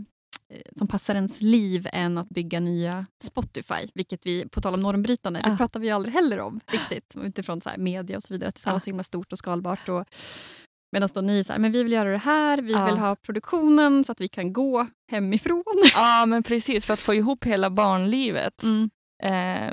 som 0.77 0.89
passar 0.89 1.15
ens 1.15 1.41
liv 1.41 1.89
än 1.93 2.19
att 2.19 2.29
bygga 2.29 2.61
nya 2.61 3.07
Spotify. 3.23 3.87
Vilket 3.95 4.27
vi, 4.27 4.49
på 4.49 4.61
tal 4.61 4.75
om 4.75 4.83
normbrytande, 4.83 5.41
ah. 5.45 5.51
det 5.51 5.57
pratar 5.57 5.81
vi 5.81 5.91
aldrig 5.91 6.15
heller 6.15 6.41
om 6.41 6.61
riktigt. 6.67 7.15
Utifrån 7.23 7.61
så 7.61 7.71
här, 7.71 7.79
media 7.79 8.17
och 8.17 8.23
så 8.23 8.35
vidare, 8.35 8.49
att 8.49 8.55
det 8.55 8.61
ska 8.61 8.71
ah. 8.71 8.73
vara 8.73 8.81
så 8.81 8.91
himla 8.91 9.03
stort 9.03 9.33
och 9.33 9.39
skalbart. 9.39 9.89
Och, 9.89 10.05
Medan 10.93 11.09
då 11.15 11.21
ni 11.21 11.45
säger 11.45 11.61
vi 11.61 11.83
vill 11.83 11.93
göra 11.93 12.11
det 12.11 12.19
här, 12.19 12.63
vi 12.63 12.75
ah. 12.75 12.87
vill 12.87 12.99
ha 12.99 13.17
produktionen 13.17 14.05
så 14.05 14.13
att 14.13 14.21
vi 14.21 14.29
kan 14.29 14.53
gå 14.53 14.87
hemifrån. 15.11 15.65
Ja, 15.95 16.27
men 16.27 16.43
precis. 16.43 16.85
För 16.85 16.93
att 16.93 17.01
få 17.01 17.15
ihop 17.15 17.45
hela 17.45 17.71
barnlivet. 17.71 18.63
Mm 18.63 18.91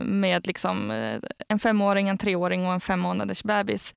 med 0.02 0.48
liksom, 0.48 0.92
eh, 0.92 1.20
en 1.48 1.60
femåring, 1.60 2.10
en 2.10 2.18
treåring 2.18 2.66
och 2.66 2.74
en 2.74 2.82
fem 2.82 3.00
månaders 3.00 3.44
bebis 3.44 3.96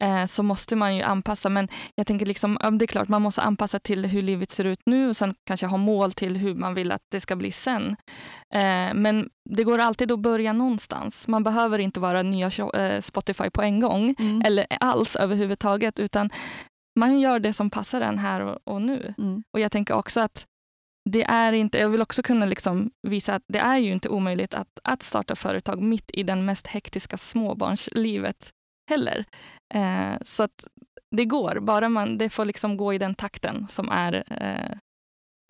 eh, 0.00 0.26
så 0.26 0.42
måste 0.42 0.76
man 0.76 0.96
ju 0.96 1.02
anpassa. 1.02 1.48
Men 1.48 1.68
jag 1.94 2.06
tänker 2.06 2.26
liksom, 2.26 2.58
det 2.78 2.84
är 2.84 2.86
klart 2.86 3.08
man 3.08 3.22
måste 3.22 3.42
anpassa 3.42 3.78
till 3.78 4.06
hur 4.06 4.22
livet 4.22 4.50
ser 4.50 4.64
ut 4.64 4.80
nu 4.86 5.08
och 5.08 5.16
sen 5.16 5.34
kanske 5.46 5.66
ha 5.66 5.76
mål 5.76 6.12
till 6.12 6.36
hur 6.36 6.54
man 6.54 6.74
vill 6.74 6.92
att 6.92 7.02
det 7.10 7.20
ska 7.20 7.36
bli 7.36 7.52
sen. 7.52 7.96
Eh, 8.54 8.94
men 8.94 9.28
det 9.50 9.64
går 9.64 9.78
alltid 9.78 10.12
att 10.12 10.20
börja 10.20 10.52
någonstans. 10.52 11.28
Man 11.28 11.44
behöver 11.44 11.78
inte 11.78 12.00
vara 12.00 12.22
nya 12.22 12.50
eh, 12.74 13.00
Spotify 13.00 13.50
på 13.50 13.62
en 13.62 13.80
gång 13.80 14.14
mm. 14.18 14.42
eller 14.44 14.66
alls 14.80 15.16
överhuvudtaget 15.16 15.98
utan 15.98 16.30
man 16.98 17.20
gör 17.20 17.38
det 17.38 17.52
som 17.52 17.70
passar 17.70 18.00
en 18.00 18.18
här 18.18 18.40
och, 18.40 18.58
och 18.64 18.82
nu. 18.82 19.14
Mm. 19.18 19.42
Och 19.52 19.60
jag 19.60 19.72
tänker 19.72 19.94
också 19.94 20.20
att 20.20 20.46
det 21.12 21.22
är 21.24 21.52
inte, 21.52 21.78
jag 21.78 21.88
vill 21.88 22.02
också 22.02 22.22
kunna 22.22 22.46
liksom 22.46 22.90
visa 23.02 23.34
att 23.34 23.42
det 23.48 23.58
är 23.58 23.78
ju 23.78 23.92
inte 23.92 24.08
omöjligt 24.08 24.54
att, 24.54 24.78
att 24.84 25.02
starta 25.02 25.36
företag 25.36 25.82
mitt 25.82 26.10
i 26.12 26.22
den 26.22 26.44
mest 26.44 26.66
hektiska 26.66 27.16
småbarnslivet 27.18 28.52
heller. 28.90 29.24
Eh, 29.74 30.18
så 30.22 30.42
att 30.42 30.66
det 31.16 31.24
går, 31.24 31.60
bara 31.60 31.88
man, 31.88 32.18
det 32.18 32.30
får 32.30 32.44
liksom 32.44 32.76
gå 32.76 32.94
i 32.94 32.98
den 32.98 33.14
takten 33.14 33.66
som 33.68 33.88
är, 33.88 34.24
eh, 34.30 34.70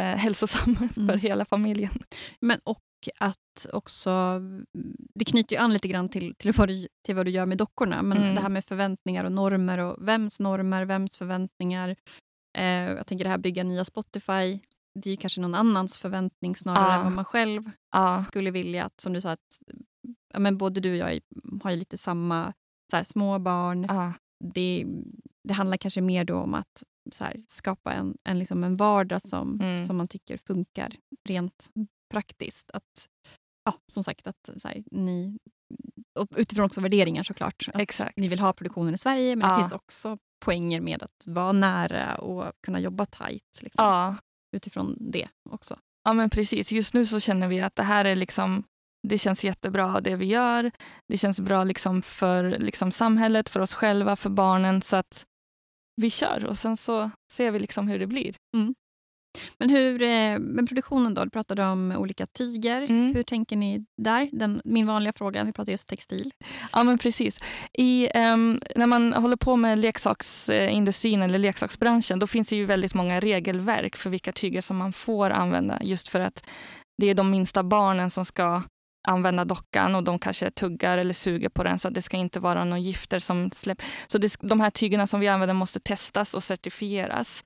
eh, 0.03 0.17
hälsosam 0.19 0.77
för 0.95 1.03
Mm. 1.03 1.19
hela 1.21 1.45
familjen. 1.45 2.03
Men 2.41 2.61
och 2.65 2.83
att 3.19 3.67
också, 3.73 4.41
det 5.15 5.25
knyter 5.25 5.57
ju 5.57 5.63
an 5.63 5.73
lite 5.73 5.89
grann 5.89 6.09
till, 6.09 6.35
till, 6.35 6.53
vad, 6.53 6.69
du, 6.69 6.89
till 7.07 7.15
vad 7.15 7.27
du 7.27 7.31
gör 7.31 7.47
med 7.47 7.59
dockorna, 7.59 8.03
men 8.03 8.19
Mm. 8.19 8.35
det 8.35 8.41
här 8.41 8.49
med 8.49 8.65
förväntningar 8.65 9.25
och 9.25 9.33
normer 9.33 9.79
och 9.79 10.09
vems 10.09 10.41
normer, 10.41 10.85
vems 10.85 11.17
förväntningar. 11.17 11.97
Eh, 12.59 12.65
jag 12.67 13.07
tänker 13.07 13.25
det 13.25 13.31
här 13.31 13.39
bygga 13.39 13.63
nya 13.65 13.85
Spotify, 13.85 14.59
det 14.95 15.11
är 15.11 15.17
kanske 15.17 15.41
någon 15.41 15.55
annans 15.55 15.99
förväntning 15.99 16.57
snarare 16.57 16.93
än 16.99 17.05
vad 17.05 17.13
man 17.13 17.25
själv 17.25 17.71
Ja, 17.93 18.25
skulle 18.29 18.51
vilja. 18.51 18.85
Att, 18.85 19.01
som 19.01 19.13
du 19.13 19.21
sa, 19.21 19.31
att 19.31 19.63
ja, 20.33 20.39
men 20.39 20.59
både 20.59 20.81
du 20.81 20.91
och 20.91 20.97
jag 20.97 21.21
har 21.63 21.71
ju 21.71 21.77
lite 21.77 21.99
samma 21.99 22.53
så 22.91 22.97
här, 22.97 23.05
små 23.05 23.39
barn. 23.39 23.87
ja, 23.89 24.13
Det, 24.45 24.87
det 25.49 25.55
handlar 25.55 25.77
kanske 25.77 26.01
mer 26.01 26.25
då 26.25 26.37
om 26.37 26.55
att 26.55 26.83
så 27.13 27.25
här, 27.25 27.37
skapa 27.47 27.93
en, 27.93 28.17
en, 28.25 28.39
liksom 28.39 28.65
en 28.65 28.77
vardag 28.77 29.23
som, 29.23 29.61
Mm. 29.61 29.85
som 29.85 29.97
man 29.97 30.09
tycker 30.09 30.37
funkar 30.39 30.89
rent 31.29 31.69
praktiskt. 32.13 32.71
Att, 32.71 33.09
ja, 33.65 33.75
som 33.93 34.05
sagt, 34.05 34.27
att 34.27 34.51
här, 34.65 34.85
ni, 34.91 35.39
och 36.19 36.29
utifrån 36.37 36.65
också 36.67 36.81
värderingar 36.81 37.23
såklart. 37.23 37.69
Att 37.75 37.81
Exakt. 37.81 38.17
Ni 38.17 38.29
vill 38.29 38.39
ha 38.39 38.53
produktionen 38.53 38.95
i 38.95 38.99
Sverige 38.99 39.37
men 39.37 39.49
det 39.49 39.55
Ja. 39.55 39.59
finns 39.61 39.73
också 39.73 40.19
poänger 40.45 40.81
med 40.81 41.03
att 41.03 41.25
vara 41.27 41.53
nära 41.53 42.19
och 42.19 42.53
kunna 42.63 42.81
jobba 42.81 43.07
tajt. 43.07 43.59
Liksom, 43.63 43.85
ja. 43.85 44.17
Utifrån 44.59 44.97
det 45.01 45.29
också. 45.51 45.79
Ja 46.05 46.13
men 46.13 46.31
precis. 46.31 46.73
Just 46.73 46.95
nu 46.95 47.07
så 47.07 47.21
känner 47.21 47.49
vi 47.49 47.61
att 47.61 47.77
det 47.77 47.83
här 47.83 48.05
är 48.05 48.17
liksom 48.17 48.65
det 49.09 49.19
känns 49.19 49.45
jättebra 49.45 50.01
det 50.01 50.17
vi 50.17 50.27
gör. 50.27 50.71
Det 51.09 51.19
känns 51.19 51.41
bra 51.41 51.65
liksom 51.65 52.03
för 52.03 52.59
liksom 52.59 52.93
samhället, 52.93 53.49
för 53.49 53.61
oss 53.61 53.75
själva, 53.75 54.17
för 54.17 54.31
barnen. 54.31 54.83
Så 54.83 54.97
att 54.97 55.25
vi 55.97 56.11
kör 56.11 56.45
och 56.45 56.59
sen 56.59 56.77
så 56.77 57.11
ser 57.33 57.51
vi 57.51 57.59
liksom 57.59 57.89
hur 57.89 57.99
det 57.99 58.07
blir. 58.07 58.37
Men 59.59 59.71
hur, 59.71 60.03
eh, 60.03 60.39
men 60.39 60.67
produktionen 60.67 61.15
då? 61.15 61.25
Du 61.25 61.31
pratade 61.31 61.65
om 61.65 61.93
olika 61.93 62.27
tyger. 62.27 62.83
Mm. 62.83 63.15
Hur 63.15 63.23
tänker 63.23 63.57
ni 63.57 63.85
där? 64.03 64.29
Den, 64.33 64.63
min 64.65 64.87
vanliga 64.87 65.13
fråga, 65.13 65.45
vi 65.45 65.53
pratar 65.53 65.73
just 65.73 65.89
textil. 65.89 66.33
Ja 66.73 66.83
men 66.85 66.99
precis. 66.99 67.39
I, 67.73 68.09
ehm, 68.15 68.61
när 68.77 68.87
man 68.87 69.13
håller 69.13 69.37
på 69.37 69.57
med 69.57 69.79
leksaksindustrin 69.79 71.23
eller 71.23 71.39
leksaksbranschen 71.39 72.19
då 72.19 72.27
finns 72.27 72.49
det 72.49 72.57
ju 72.57 72.65
väldigt 72.65 72.95
många 72.95 73.21
regelverk 73.21 73.97
för 73.97 74.11
vilka 74.11 74.33
tyger 74.33 74.61
som 74.61 74.77
man 74.77 74.93
får 74.93 75.31
använda. 75.31 75.79
Just 75.83 76.09
för 76.09 76.21
att 76.21 76.45
det 76.99 77.11
är 77.11 77.15
de 77.15 77.31
minsta 77.31 77.63
barnen 77.63 78.11
som 78.11 78.25
ska 78.25 78.63
använda 79.09 79.45
dockan 79.45 79.95
och 79.95 80.05
de 80.05 80.19
kanske 80.19 80.51
tuggar 80.51 80.99
eller 80.99 81.15
suger 81.15 81.49
på 81.49 81.63
den 81.65 81.79
så 81.79 81.91
det 81.91 82.03
ska 82.03 82.17
inte 82.17 82.41
vara 82.41 82.65
några 82.65 82.79
gifter 82.79 83.19
som 83.19 83.51
släpps. 83.51 83.85
Så 84.07 84.19
det, 84.19 84.37
de 84.41 84.61
här 84.61 84.71
tygerna 84.71 85.07
som 85.07 85.21
vi 85.21 85.29
använder 85.29 85.55
måste 85.55 85.81
testas 85.81 86.35
och 86.35 86.45
certifieras. 86.45 87.45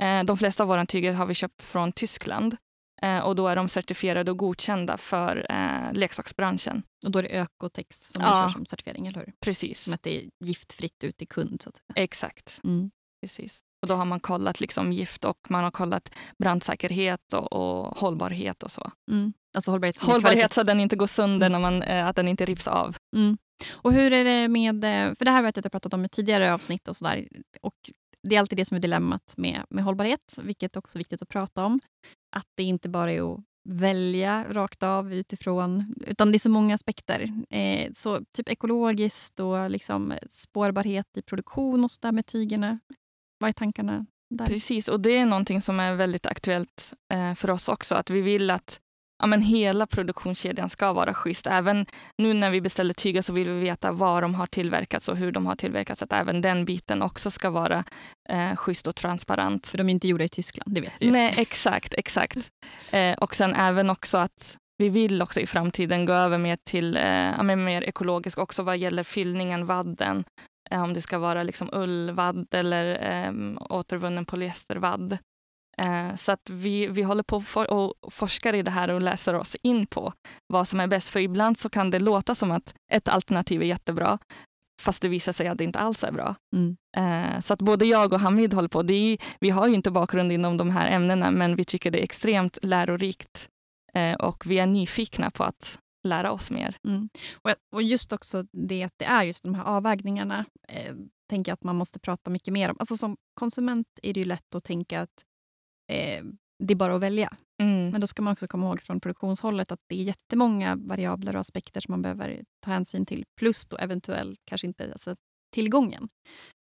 Eh, 0.00 0.22
de 0.24 0.36
flesta 0.38 0.62
av 0.62 0.68
våra 0.68 0.86
tyger 0.86 1.12
har 1.12 1.26
vi 1.26 1.34
köpt 1.34 1.62
från 1.62 1.92
Tyskland 1.92 2.56
eh, 3.02 3.18
och 3.18 3.36
då 3.36 3.48
är 3.48 3.56
de 3.56 3.68
certifierade 3.68 4.30
och 4.30 4.38
godkända 4.38 4.98
för 4.98 5.46
eh, 5.50 5.92
leksaksbranschen. 5.92 6.82
Och 7.04 7.10
då 7.10 7.18
är 7.18 7.22
det 7.22 7.28
Ökotex 7.28 7.96
som 8.08 8.22
Ja. 8.22 8.28
kör 8.42 8.48
som 8.48 8.66
certifiering, 8.66 9.06
eller 9.06 9.18
hur? 9.18 9.32
Precis, 9.40 9.80
Som 9.82 9.92
att 9.94 10.02
det 10.02 10.16
är 10.24 10.28
giftfritt 10.44 11.04
ut 11.04 11.16
till 11.16 11.28
kund. 11.28 11.62
Så 11.62 11.68
att 11.68 11.80
exakt. 11.94 12.60
Mm. 12.64 12.90
Precis. 13.22 13.60
Och 13.82 13.88
då 13.88 13.94
har 13.94 14.04
man 14.04 14.20
kollat 14.20 14.60
liksom 14.60 14.92
gift 14.92 15.24
och 15.24 15.38
man 15.48 15.64
har 15.64 15.70
kollat 15.70 16.14
brandsäkerhet 16.38 17.32
och, 17.32 17.52
och 17.52 17.98
hållbarhet 17.98 18.62
och 18.62 18.70
så. 18.70 18.90
Mm. 19.10 19.32
Alltså 19.54 19.70
hållbarhet 19.70 20.00
Hållbarhet 20.00 20.52
så 20.52 20.60
att 20.60 20.66
den 20.66 20.80
inte 20.80 20.96
går 20.96 21.06
sönder, 21.06 21.46
Mm. 21.46 21.62
när 21.62 21.70
man, 21.70 21.82
eh, 21.82 22.06
att 22.06 22.16
den 22.16 22.28
inte 22.28 22.44
rivs 22.44 22.68
av. 22.68 22.96
Mm. 23.16 23.38
Och 23.72 23.92
hur 23.92 24.12
är 24.12 24.24
det 24.24 24.48
med, 24.48 24.84
eh, 24.84 25.14
för 25.14 25.24
det 25.24 25.30
här 25.30 25.42
vet 25.42 25.56
jag 25.56 25.60
att 25.60 25.64
jag 25.64 25.72
pratat 25.72 25.94
om 25.94 26.04
i 26.04 26.08
tidigare 26.08 26.54
avsnitt 26.54 26.88
och 26.88 26.96
sådär. 26.96 27.28
Och 27.60 27.74
det 28.28 28.36
är 28.36 28.40
alltid 28.40 28.58
det 28.58 28.64
som 28.64 28.76
är 28.76 28.80
dilemmat 28.80 29.34
med, 29.36 29.64
med 29.70 29.84
hållbarhet, 29.84 30.38
vilket 30.42 30.76
också 30.76 30.96
är 30.96 31.00
viktigt 31.00 31.22
att 31.22 31.28
prata 31.28 31.64
om. 31.64 31.80
Att 32.36 32.46
det 32.56 32.62
inte 32.62 32.88
bara 32.88 33.12
är 33.12 33.34
att 33.34 33.40
välja 33.68 34.44
rakt 34.50 34.82
av 34.82 35.12
utifrån, 35.14 35.94
utan 36.06 36.32
det 36.32 36.36
är 36.36 36.38
så 36.38 36.50
många 36.50 36.74
aspekter. 36.74 37.26
Eh, 37.50 37.90
så 37.92 38.20
typ 38.36 38.48
ekologiskt 38.48 39.40
och 39.40 39.70
liksom 39.70 40.14
spårbarhet 40.28 41.06
i 41.16 41.22
produktion 41.22 41.84
och 41.84 41.90
så 41.90 41.98
där 42.02 42.12
med 42.12 42.26
tygerna. 42.26 42.78
Vad 43.42 43.48
är 43.48 43.52
tankarna 43.52 44.06
där? 44.30 44.46
Precis, 44.46 44.88
och 44.88 45.00
det 45.00 45.16
är 45.16 45.26
någonting 45.26 45.60
som 45.60 45.80
är 45.80 45.94
väldigt 45.94 46.26
aktuellt 46.26 46.92
eh, 47.12 47.34
för 47.34 47.50
oss 47.50 47.68
också. 47.68 47.94
Att 47.94 48.10
vi 48.10 48.20
vill 48.20 48.50
att 48.50 48.80
ja, 49.22 49.26
men 49.26 49.42
hela 49.42 49.86
produktionskedjan 49.86 50.68
ska 50.68 50.92
vara 50.92 51.14
schysst. 51.14 51.46
Även 51.46 51.86
nu 52.18 52.34
när 52.34 52.50
vi 52.50 52.60
beställer 52.60 52.94
tyger 52.94 53.22
så 53.22 53.32
vill 53.32 53.48
vi 53.48 53.60
veta 53.60 53.92
var 53.92 54.22
de 54.22 54.34
har 54.34 54.46
tillverkats 54.46 55.08
och 55.08 55.16
hur 55.16 55.32
de 55.32 55.46
har 55.46 55.56
tillverkats. 55.56 56.02
Att 56.02 56.12
även 56.12 56.40
den 56.40 56.64
biten 56.64 57.02
också 57.02 57.30
ska 57.30 57.50
vara 57.50 57.84
eh, 58.28 58.56
schysst 58.56 58.86
och 58.86 58.96
transparent. 58.96 59.66
För 59.66 59.78
de 59.78 59.88
är 59.88 59.90
inte 59.90 60.08
gjorda 60.08 60.24
i 60.24 60.28
Tyskland, 60.28 60.74
det 60.74 60.80
vet 60.80 60.92
vi 60.98 61.06
ju. 61.06 61.12
Nej, 61.12 61.34
exakt, 61.36 61.94
exakt. 61.94 62.50
Eh, 62.92 63.14
och 63.18 63.34
sen 63.34 63.54
även 63.54 63.90
också 63.90 64.18
att 64.18 64.56
vi 64.78 64.88
vill 64.88 65.22
också 65.22 65.40
i 65.40 65.46
framtiden 65.46 66.06
gå 66.06 66.12
över 66.12 66.38
mer 66.38 66.58
till 66.64 66.96
eh, 66.96 67.42
mer 67.42 67.82
ekologiskt 67.82 68.38
också 68.38 68.62
vad 68.62 68.78
gäller 68.78 69.04
fyllningen, 69.04 69.66
vadden. 69.66 70.24
Eh, 70.72 70.82
om 70.82 70.94
det 70.94 71.02
ska 71.02 71.18
vara 71.18 71.42
liksom 71.42 71.68
ullvadd 71.72 72.46
eller 72.54 73.12
eh, 73.12 73.32
återvunnen 73.70 74.24
polyestervadd. 74.24 75.18
Eh, 75.78 76.14
så 76.14 76.32
att 76.32 76.50
vi, 76.50 76.86
vi 76.86 77.02
håller 77.02 77.22
på 77.22 77.40
for, 77.40 77.70
och 77.70 77.94
forskar 78.12 78.54
i 78.54 78.62
det 78.62 78.70
här 78.70 78.88
och 78.90 79.00
läser 79.00 79.34
oss 79.34 79.56
in 79.62 79.86
på 79.86 80.12
vad 80.46 80.68
som 80.68 80.80
är 80.80 80.86
bäst. 80.86 81.08
För 81.08 81.20
ibland 81.20 81.58
så 81.58 81.68
kan 81.68 81.90
det 81.90 81.98
låta 81.98 82.34
som 82.34 82.50
att 82.50 82.74
ett 82.92 83.08
alternativ 83.08 83.62
är 83.62 83.66
jättebra 83.66 84.18
fast 84.82 85.02
det 85.02 85.08
visar 85.08 85.32
sig 85.32 85.48
att 85.48 85.58
det 85.58 85.64
inte 85.64 85.78
alls 85.78 86.04
är 86.04 86.12
bra. 86.12 86.34
Mm. 86.56 86.76
Eh, 86.96 87.40
Så 87.40 87.54
att 87.54 87.62
både 87.62 87.84
jag 87.86 88.12
och 88.12 88.20
Hamid 88.20 88.54
håller 88.54 88.68
på. 88.68 88.80
Är, 88.80 89.18
vi 89.40 89.50
har 89.50 89.68
ju 89.68 89.74
inte 89.74 89.90
bakgrund 89.90 90.32
inom 90.32 90.56
de 90.56 90.70
här 90.70 90.90
ämnena, 90.90 91.30
men 91.30 91.54
vi 91.54 91.64
tycker 91.64 91.90
det 91.90 92.00
är 92.00 92.04
extremt 92.04 92.58
lärorikt 92.62 93.48
eh, 93.94 94.14
och 94.14 94.46
vi 94.46 94.58
är 94.58 94.66
nyfikna 94.66 95.30
på 95.30 95.44
att 95.44 95.78
lära 96.02 96.32
oss 96.32 96.50
mer. 96.50 96.76
Mm. 96.84 97.08
Och, 97.72 97.82
just 97.82 98.12
också 98.12 98.44
det 98.52 98.82
att 98.82 98.94
det 98.96 99.04
är 99.04 99.22
just 99.22 99.42
de 99.42 99.54
här 99.54 99.64
avvägningarna 99.64 100.44
eh, 100.68 100.94
tänker 101.30 101.50
jag 101.50 101.54
att 101.54 101.64
man 101.64 101.76
måste 101.76 101.98
prata 102.00 102.30
mycket 102.30 102.52
mer 102.52 102.70
om. 102.70 102.76
Alltså 102.78 102.96
som 102.96 103.16
konsument 103.34 103.86
är 104.02 104.14
det 104.14 104.20
ju 104.20 104.26
lätt 104.26 104.54
att 104.54 104.64
tänka 104.64 105.00
att 105.00 105.24
eh, 105.92 106.24
det 106.58 106.74
är 106.74 106.76
bara 106.76 106.94
att 106.94 107.02
välja. 107.02 107.36
Mm. 107.62 107.90
Men 107.90 108.00
då 108.00 108.06
ska 108.06 108.22
man 108.22 108.32
också 108.32 108.48
komma 108.48 108.66
ihåg 108.66 108.82
från 108.82 109.00
produktionshållet 109.00 109.72
att 109.72 109.80
det 109.86 110.00
är 110.00 110.02
jättemånga 110.02 110.76
variabler 110.76 111.34
och 111.34 111.40
aspekter 111.40 111.80
som 111.80 111.92
man 111.92 112.02
behöver 112.02 112.44
ta 112.60 112.70
hänsyn 112.70 113.06
till. 113.06 113.24
Plus 113.36 113.66
då 113.66 113.76
eventuellt 113.76 114.40
kanske 114.44 114.66
inte 114.66 114.92
alltså, 114.92 115.16
tillgången. 115.54 116.08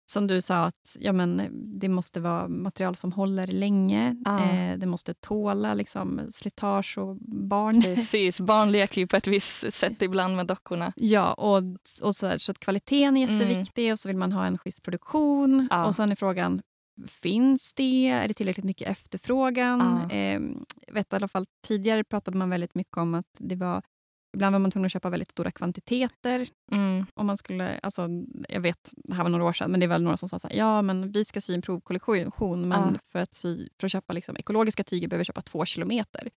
Som 0.10 0.28
du 0.28 0.42
sa, 0.42 0.66
att 0.66 0.98
ja, 1.00 1.14
men, 1.14 1.50
det 1.80 1.90
måste 1.90 2.20
vara 2.20 2.48
material 2.48 2.96
som 2.96 3.12
håller 3.12 3.48
länge. 3.48 4.16
Ja. 4.26 4.40
Eh, 4.40 4.78
det 4.78 4.86
måste 4.86 5.14
tåla 5.14 5.74
liksom, 5.74 6.22
slitage 6.32 6.98
och 6.98 7.18
barn. 7.48 7.82
Precis, 7.82 8.40
barn 8.40 8.72
leker 8.72 9.02
ju 9.02 9.08
på 9.08 9.16
ett 9.16 9.28
visst 9.28 9.74
sätt 9.74 10.02
ibland 10.02 10.36
med 10.36 10.48
dockorna. 10.48 10.94
Ja, 10.96 11.34
och, 11.34 11.64
och 12.02 12.16
så, 12.16 12.28
här, 12.28 12.38
så 12.38 12.52
att 12.52 12.60
kvaliteten 12.60 13.18
är 13.18 13.28
jätteviktig 13.28 13.92
och 13.92 14.00
så 14.00 14.10
vill 14.10 14.18
man 14.18 14.32
ha 14.32 14.46
en 14.46 14.58
schysst 14.58 14.84
produktion. 14.84 15.54
Mm. 15.54 15.68
Ja. 15.72 15.86
Och 15.86 15.96
sen 15.96 16.12
är 16.12 16.16
frågan, 16.16 16.62
finns 17.08 17.74
det? 17.74 18.08
Är 18.08 18.28
det 18.28 18.34
tillräckligt 18.34 18.66
mycket 18.66 18.90
efterfrågan? 18.90 20.08
Ja. 20.10 20.16
Eh, 20.16 20.42
vet 20.94 21.14
i 21.14 21.16
alla 21.16 21.28
fall 21.28 21.46
tidigare 21.68 22.04
pratade 22.04 22.38
man 22.38 22.50
väldigt 22.50 22.76
mycket 22.76 22.98
om 22.98 23.16
att 23.16 23.38
det 23.40 23.56
var 23.56 23.82
Ibland 24.36 24.54
var 24.54 24.60
man 24.60 24.72
tvungen 24.72 24.86
att 24.86 24.92
köpa 24.92 25.10
väldigt 25.10 25.32
stora 25.32 25.52
kvantiteter. 25.52 26.48
Mm. 26.72 27.06
Om 27.14 27.28
man 27.28 27.38
skulle, 27.38 27.80
alltså, 27.84 28.08
jag 28.50 28.62
vet, 28.62 28.92
det 28.98 29.14
här 29.16 29.24
var 29.24 29.30
några 29.30 29.44
år 29.46 29.54
sedan, 29.54 29.72
men 29.72 29.80
det 29.80 29.86
är 29.86 29.88
väl 29.88 30.02
några 30.02 30.18
som 30.18 30.30
sa 30.30 30.40
så 30.40 30.48
här, 30.48 30.56
ja 30.56 30.82
men 30.82 31.12
vi 31.12 31.26
ska 31.26 31.42
sy 31.42 31.54
en 31.54 31.62
provkollektion, 31.62 32.68
men 32.68 32.82
Ja. 32.94 33.00
för, 33.12 33.20
att 33.20 33.34
sy, 33.34 33.68
för 33.80 33.86
att 33.88 33.92
köpa 33.92 34.14
liksom, 34.14 34.38
ekologiska 34.38 34.84
tyger 34.84 35.08
behöver 35.08 35.22
vi 35.22 35.26
köpa 35.26 35.42
två 35.42 35.66
kilometer. 35.66 36.30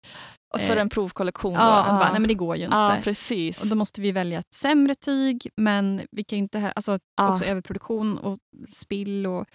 Och 0.54 0.62
för 0.62 0.76
Eh, 0.76 0.82
en 0.82 0.90
provkollektion. 0.90 1.54
Ja, 1.54 1.86
Ja. 1.88 1.94
bara, 2.00 2.12
nej 2.12 2.20
men 2.20 2.28
det 2.28 2.34
går 2.34 2.56
ju 2.58 2.64
inte. 2.64 2.76
ja, 2.76 2.98
precis. 3.04 3.62
Och 3.62 3.68
då 3.68 3.76
måste 3.76 4.02
vi 4.02 4.12
välja 4.12 4.40
ett 4.40 4.54
sämre 4.54 4.96
tyg, 4.96 5.48
men 5.58 6.02
vi 6.12 6.24
kan 6.24 6.38
inte... 6.40 6.72
Alltså, 6.76 7.00
Ja. 7.18 7.30
Också 7.32 7.46
överproduktion 7.46 8.18
och 8.18 8.38
spill 8.68 9.28
och 9.28 9.46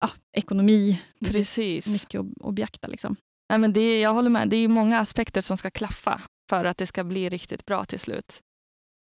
ja, 0.00 0.10
ekonomi. 0.36 1.02
Precis. 1.24 1.86
mycket 1.86 2.20
att, 2.20 2.26
att 2.44 2.54
beakta. 2.54 2.86
Liksom. 2.88 3.16
Nej, 3.50 3.58
men 3.58 3.72
det, 3.72 3.80
är- 3.80 4.02
jag 4.02 4.12
håller 4.14 4.30
med. 4.30 4.48
Det 4.48 4.56
är 4.56 4.68
många 4.68 4.98
aspekter 5.00 5.40
som 5.40 5.56
ska 5.56 5.70
klaffa 5.70 6.20
för 6.50 6.64
att 6.64 6.78
det 6.78 6.86
ska 6.86 7.04
bli 7.04 7.28
riktigt 7.28 7.66
bra 7.66 7.84
till 7.84 8.00
slut. 8.00 8.40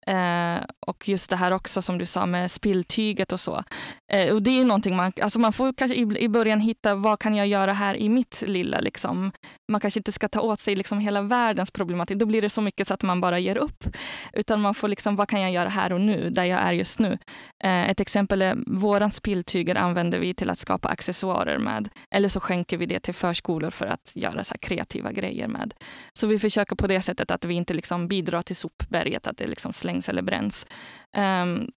Eh, 0.07 0.57
och 0.87 1.09
just 1.09 1.29
det 1.29 1.35
här 1.35 1.51
också 1.51 1.81
som 1.81 1.97
du 1.97 2.05
sa 2.05 2.25
med 2.25 2.51
spilltyget 2.51 3.31
och 3.31 3.39
så. 3.39 3.63
Eh, 4.11 4.33
och 4.33 4.41
det 4.41 4.59
är 4.59 4.65
någonting 4.65 4.95
man, 4.95 5.11
alltså 5.21 5.39
man 5.39 5.53
får 5.53 5.73
kanske 5.73 5.95
i, 5.97 6.17
i 6.19 6.29
början 6.29 6.59
hitta 6.59 6.95
vad 6.95 7.19
kan 7.19 7.35
jag 7.35 7.47
göra 7.47 7.73
här 7.73 7.95
i 7.95 8.09
mitt 8.09 8.43
lilla. 8.47 8.79
Liksom. 8.79 9.31
Man 9.67 9.81
kanske 9.81 9.99
inte 9.99 10.11
ska 10.11 10.29
ta 10.29 10.41
åt 10.41 10.59
sig 10.59 10.75
liksom 10.75 10.99
hela 10.99 11.21
världens 11.21 11.71
problematik. 11.71 12.17
Då 12.17 12.25
blir 12.25 12.41
det 12.41 12.49
så 12.49 12.61
mycket 12.61 12.87
så 12.87 12.93
att 12.93 13.03
man 13.03 13.21
bara 13.21 13.39
ger 13.39 13.57
upp. 13.57 13.83
Utan 14.33 14.61
man 14.61 14.73
får 14.73 14.87
liksom, 14.87 15.15
vad 15.15 15.29
kan 15.29 15.41
jag 15.41 15.51
göra 15.51 15.69
här 15.69 15.93
och 15.93 16.01
nu, 16.01 16.29
där 16.29 16.45
jag 16.45 16.59
är 16.59 16.73
just 16.73 16.99
nu. 16.99 17.17
Eh, 17.63 17.89
ett 17.89 17.99
exempel 17.99 18.41
är 18.41 18.57
våran 18.67 19.11
spilltyger 19.11 19.75
använder 19.75 20.19
vi 20.19 20.33
till 20.33 20.49
att 20.49 20.59
skapa 20.59 20.87
accessoarer 20.87 21.57
med. 21.57 21.89
Eller 22.11 22.29
så 22.29 22.39
skänker 22.39 22.77
vi 22.77 22.85
det 22.85 22.99
till 22.99 23.13
förskolor 23.13 23.69
för 23.69 23.85
att 23.85 24.11
göra 24.15 24.43
så 24.43 24.53
här 24.53 24.59
kreativa 24.59 25.11
grejer 25.11 25.47
med. 25.47 25.73
Så 26.13 26.27
vi 26.27 26.39
försöker 26.39 26.75
på 26.75 26.87
det 26.87 27.01
sättet 27.01 27.31
att 27.31 27.45
vi 27.45 27.53
inte 27.53 27.73
liksom 27.73 28.07
bidrar 28.07 28.41
till 28.41 28.55
sopberget, 28.55 29.27
att 29.27 29.37
det 29.37 29.47
liksom 29.47 29.73
slängs 29.73 30.09
eller 30.09 30.21
bränns. 30.21 30.65
Ehm, 31.17 31.67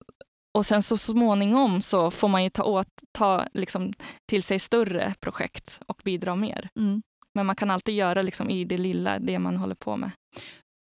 och 0.55 0.67
sen 0.67 0.83
så 0.83 0.97
småningom 0.99 1.83
så 1.83 2.11
får 2.11 2.29
man 2.29 2.45
ju 2.45 2.51
ta, 2.51 2.63
åt, 2.63 2.89
ta 3.13 3.47
liksom 3.55 3.93
till 4.27 4.43
sig 4.43 4.59
större 4.59 5.15
projekt 5.21 5.81
och 5.87 6.01
bidra 6.05 6.37
mer. 6.37 6.69
Mm. 6.77 7.03
Men 7.39 7.47
man 7.47 7.57
kan 7.57 7.71
alltid 7.71 7.95
göra 7.95 8.23
liksom 8.23 8.51
i 8.51 8.65
det 8.65 8.77
lilla, 8.77 9.19
det 9.19 9.39
man 9.39 9.57
håller 9.57 9.75
på 9.75 9.97
med. 9.97 10.11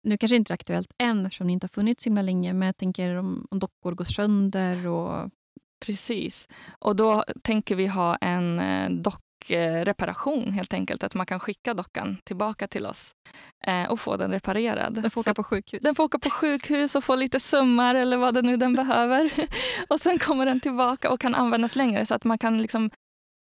Nu 0.03 0.17
kanske 0.17 0.35
inte 0.35 0.53
är 0.53 0.55
aktuellt 0.55 0.91
än 1.03 1.25
eftersom 1.25 1.47
ni 1.47 1.53
inte 1.53 1.63
har 1.63 1.69
funnits 1.69 2.03
så 2.03 2.09
himla 2.09 2.21
länge, 2.21 2.53
men 2.53 2.65
jag 2.65 2.77
tänker 2.77 3.15
om, 3.15 3.47
om 3.51 3.59
dockor 3.59 3.91
går 3.91 4.05
sönder 4.05 4.87
och... 4.87 5.29
Precis. 5.85 6.47
Och 6.79 6.95
då 6.95 7.23
tänker 7.41 7.75
vi 7.75 7.87
ha 7.87 8.15
en 8.15 8.59
eh, 8.59 8.89
dockreparation 8.89 10.51
helt 10.51 10.73
enkelt. 10.73 11.03
Att 11.03 11.13
man 11.13 11.25
kan 11.25 11.39
skicka 11.39 11.73
dockan 11.73 12.17
tillbaka 12.23 12.67
till 12.67 12.85
oss 12.85 13.11
eh, 13.67 13.91
och 13.91 13.99
få 13.99 14.17
den 14.17 14.31
reparerad. 14.31 14.93
Den 14.93 15.11
får 15.11 15.21
åka 15.21 15.33
på 15.33 15.43
sjukhus? 15.43 15.83
Den 15.83 15.95
får 15.95 16.03
åka 16.03 16.19
på 16.19 16.29
sjukhus 16.29 16.95
och 16.95 17.03
få 17.03 17.15
lite 17.15 17.39
summar 17.39 17.95
eller 17.95 18.17
vad 18.17 18.33
det 18.33 18.41
nu 18.41 18.57
den 18.57 18.73
behöver. 18.73 19.31
och 19.87 20.01
sen 20.01 20.19
kommer 20.19 20.45
den 20.45 20.59
tillbaka 20.59 21.11
och 21.11 21.19
kan 21.19 21.35
användas 21.35 21.75
längre 21.75 22.05
så 22.05 22.15
att 22.15 22.23
man 22.23 22.37
kan 22.37 22.61
liksom 22.61 22.89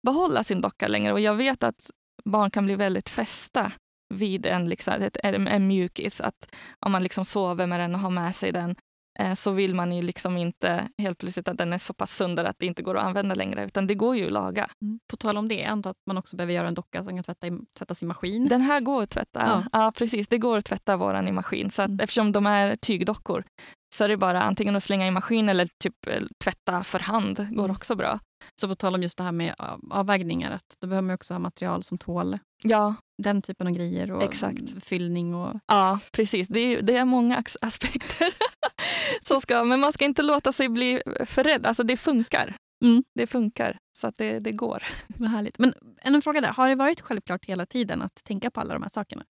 behålla 0.03 0.43
sin 0.43 0.61
docka 0.61 0.87
längre. 0.87 1.13
Och 1.13 1.19
jag 1.19 1.35
vet 1.35 1.63
att 1.63 1.91
barn 2.29 2.51
kan 2.51 2.65
bli 2.65 2.75
väldigt 2.75 3.09
fästa 3.09 3.71
vid 4.13 4.45
en, 4.45 4.69
liksom, 4.69 4.93
ett, 4.93 5.17
en 5.23 5.67
mjukis. 5.67 6.21
Att 6.21 6.55
om 6.79 6.91
man 6.91 7.03
liksom 7.03 7.25
sover 7.25 7.67
med 7.67 7.79
den 7.79 7.95
och 7.95 8.01
har 8.01 8.09
med 8.09 8.35
sig 8.35 8.51
den 8.51 8.75
eh, 9.19 9.33
så 9.33 9.51
vill 9.51 9.75
man 9.75 9.91
ju 9.91 10.01
liksom 10.01 10.37
inte 10.37 10.89
helt 10.97 11.17
plötsligt 11.17 11.47
att 11.47 11.57
den 11.57 11.73
är 11.73 11.77
så 11.77 11.93
pass 11.93 12.15
sönder 12.15 12.45
att 12.45 12.59
det 12.59 12.65
inte 12.65 12.83
går 12.83 12.97
att 12.97 13.05
använda 13.05 13.35
längre. 13.35 13.65
Utan 13.65 13.87
det 13.87 13.95
går 13.95 14.15
ju 14.15 14.25
att 14.25 14.31
laga. 14.31 14.69
Mm. 14.81 14.99
På 15.07 15.17
tal 15.17 15.37
om 15.37 15.47
det, 15.47 15.55
jag 15.55 15.67
antar 15.67 15.91
att 15.91 16.01
man 16.07 16.17
också 16.17 16.35
behöver 16.35 16.53
göra 16.53 16.67
en 16.67 16.73
docka 16.73 17.03
som 17.03 17.13
kan 17.13 17.23
tvätta 17.23 17.47
i, 17.47 17.51
tvättas 17.77 18.03
i 18.03 18.05
maskin. 18.05 18.47
Den 18.47 18.61
här 18.61 18.79
går 18.79 19.03
att 19.03 19.09
tvätta. 19.09 19.43
Ja. 19.45 19.63
ja 19.71 19.91
precis. 19.95 20.27
Det 20.27 20.37
går 20.37 20.57
att 20.57 20.65
tvätta 20.65 20.97
våran 20.97 21.27
i 21.27 21.31
maskin. 21.31 21.71
Så 21.71 21.81
att, 21.81 21.89
mm. 21.89 21.99
Eftersom 21.99 22.31
de 22.31 22.45
är 22.45 22.75
tygdockor 22.75 23.43
så 23.93 24.03
är 24.03 24.07
det 24.07 24.17
bara 24.17 24.41
antingen 24.41 24.75
att 24.75 24.83
slänga 24.83 25.07
i 25.07 25.11
maskin 25.11 25.49
eller 25.49 25.67
typ 25.83 26.07
eh, 26.07 26.23
tvätta 26.43 26.83
för 26.83 26.99
hand. 26.99 27.37
går 27.37 27.63
mm. 27.63 27.75
också 27.75 27.95
bra. 27.95 28.19
Så 28.61 28.67
på 28.67 28.75
tal 28.75 28.95
om 28.95 29.01
just 29.01 29.17
det 29.17 29.23
här 29.23 29.31
med 29.31 29.55
avvägningar, 29.91 30.51
att 30.51 30.75
då 30.81 30.87
behöver 30.87 31.07
man 31.07 31.15
också 31.15 31.33
ha 31.33 31.39
material 31.39 31.83
som 31.83 31.97
tål 31.97 32.39
ja. 32.63 32.95
den 33.23 33.41
typen 33.41 33.67
av 33.67 33.73
grejer 33.73 34.11
och 34.11 34.23
Exakt. 34.23 34.83
fyllning. 34.83 35.35
Och... 35.35 35.59
Ja, 35.67 35.99
precis. 36.11 36.47
Det 36.47 36.59
är, 36.59 36.81
det 36.81 36.97
är 36.97 37.05
många 37.05 37.43
aspekter. 37.61 38.27
som 39.27 39.41
ska, 39.41 39.63
men 39.63 39.79
man 39.79 39.93
ska 39.93 40.05
inte 40.05 40.21
låta 40.21 40.53
sig 40.53 40.69
bli 40.69 41.01
för 41.25 41.43
rädd. 41.43 41.65
Alltså 41.65 41.83
det 41.83 41.97
funkar. 41.97 42.55
Mm. 42.85 43.03
Det 43.15 43.27
funkar, 43.27 43.77
så 43.97 44.07
att 44.07 44.15
det, 44.17 44.39
det 44.39 44.51
går. 44.51 44.83
Vad 45.07 45.29
härligt. 45.29 45.59
Men 45.59 45.73
en 46.01 46.21
fråga 46.21 46.41
där. 46.41 46.53
Har 46.53 46.69
det 46.69 46.75
varit 46.75 47.01
självklart 47.01 47.45
hela 47.45 47.65
tiden 47.65 48.01
att 48.01 48.23
tänka 48.23 48.51
på 48.51 48.61
alla 48.61 48.73
de 48.73 48.81
här 48.81 48.89
sakerna? 48.89 49.23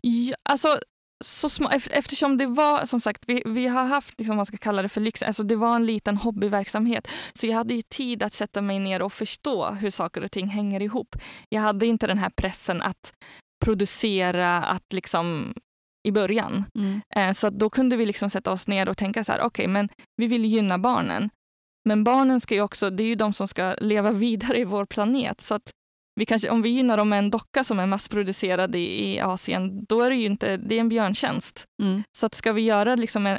Ja, 0.00 0.34
alltså, 0.42 0.78
så 1.22 1.48
små, 1.48 1.70
eftersom 1.90 2.38
det 2.38 2.46
var, 2.46 2.84
som 2.84 3.00
sagt, 3.00 3.24
vi, 3.26 3.42
vi 3.46 3.66
har 3.66 3.84
haft, 3.84 4.18
liksom, 4.18 4.36
man 4.36 4.46
ska 4.46 4.56
kalla 4.56 4.82
det 4.82 4.88
för 4.88 5.00
lyx, 5.00 5.22
alltså 5.22 5.42
det 5.42 5.56
var 5.56 5.76
en 5.76 5.86
liten 5.86 6.16
hobbyverksamhet. 6.16 7.08
Så 7.32 7.46
jag 7.46 7.56
hade 7.56 7.74
ju 7.74 7.82
tid 7.82 8.22
att 8.22 8.32
sätta 8.32 8.62
mig 8.62 8.78
ner 8.78 9.02
och 9.02 9.12
förstå 9.12 9.70
hur 9.70 9.90
saker 9.90 10.24
och 10.24 10.30
ting 10.30 10.48
hänger 10.48 10.82
ihop. 10.82 11.16
Jag 11.48 11.60
hade 11.60 11.86
inte 11.86 12.06
den 12.06 12.18
här 12.18 12.30
pressen 12.30 12.82
att 12.82 13.12
producera, 13.64 14.64
att 14.64 14.92
liksom 14.92 15.54
i 16.08 16.12
början. 16.12 16.64
Mm. 16.74 17.00
Eh, 17.16 17.32
så 17.32 17.50
då 17.50 17.70
kunde 17.70 17.96
vi 17.96 18.06
liksom 18.06 18.30
sätta 18.30 18.52
oss 18.52 18.68
ner 18.68 18.88
och 18.88 18.96
tänka 18.96 19.24
så 19.24 19.32
här, 19.32 19.38
okej, 19.38 19.46
okay, 19.46 19.68
men 19.68 19.88
vi 20.16 20.26
vill 20.26 20.44
gynna 20.44 20.78
barnen. 20.78 21.30
Men 21.84 22.04
barnen 22.04 22.40
ska 22.40 22.54
ju 22.54 22.62
också, 22.62 22.90
det 22.90 23.02
är 23.02 23.06
ju 23.06 23.14
de 23.14 23.32
som 23.32 23.48
ska 23.48 23.74
leva 23.80 24.10
vidare 24.12 24.58
i 24.58 24.64
vår 24.64 24.86
planet. 24.86 25.40
Så 25.40 25.54
att 25.54 25.70
vi 26.14 26.26
kanske, 26.26 26.50
om 26.50 26.62
vi 26.62 26.68
gynnar 26.68 26.96
dem 26.96 27.08
med 27.08 27.18
en 27.18 27.30
docka 27.30 27.64
som 27.64 27.78
är 27.78 27.86
massproducerad 27.86 28.74
i, 28.74 28.78
i 28.78 29.20
Asien, 29.20 29.84
då 29.84 30.02
är 30.02 30.10
det 30.10 30.16
ju 30.16 30.26
inte, 30.26 30.56
det 30.56 30.74
är 30.74 30.80
en 30.80 30.88
björntjänst. 30.88 31.66
Mm. 31.82 32.02
Så 32.18 32.26
att 32.26 32.34
ska 32.34 32.52
vi 32.52 32.62
göra 32.62 32.94
liksom 32.94 33.26
en, 33.26 33.38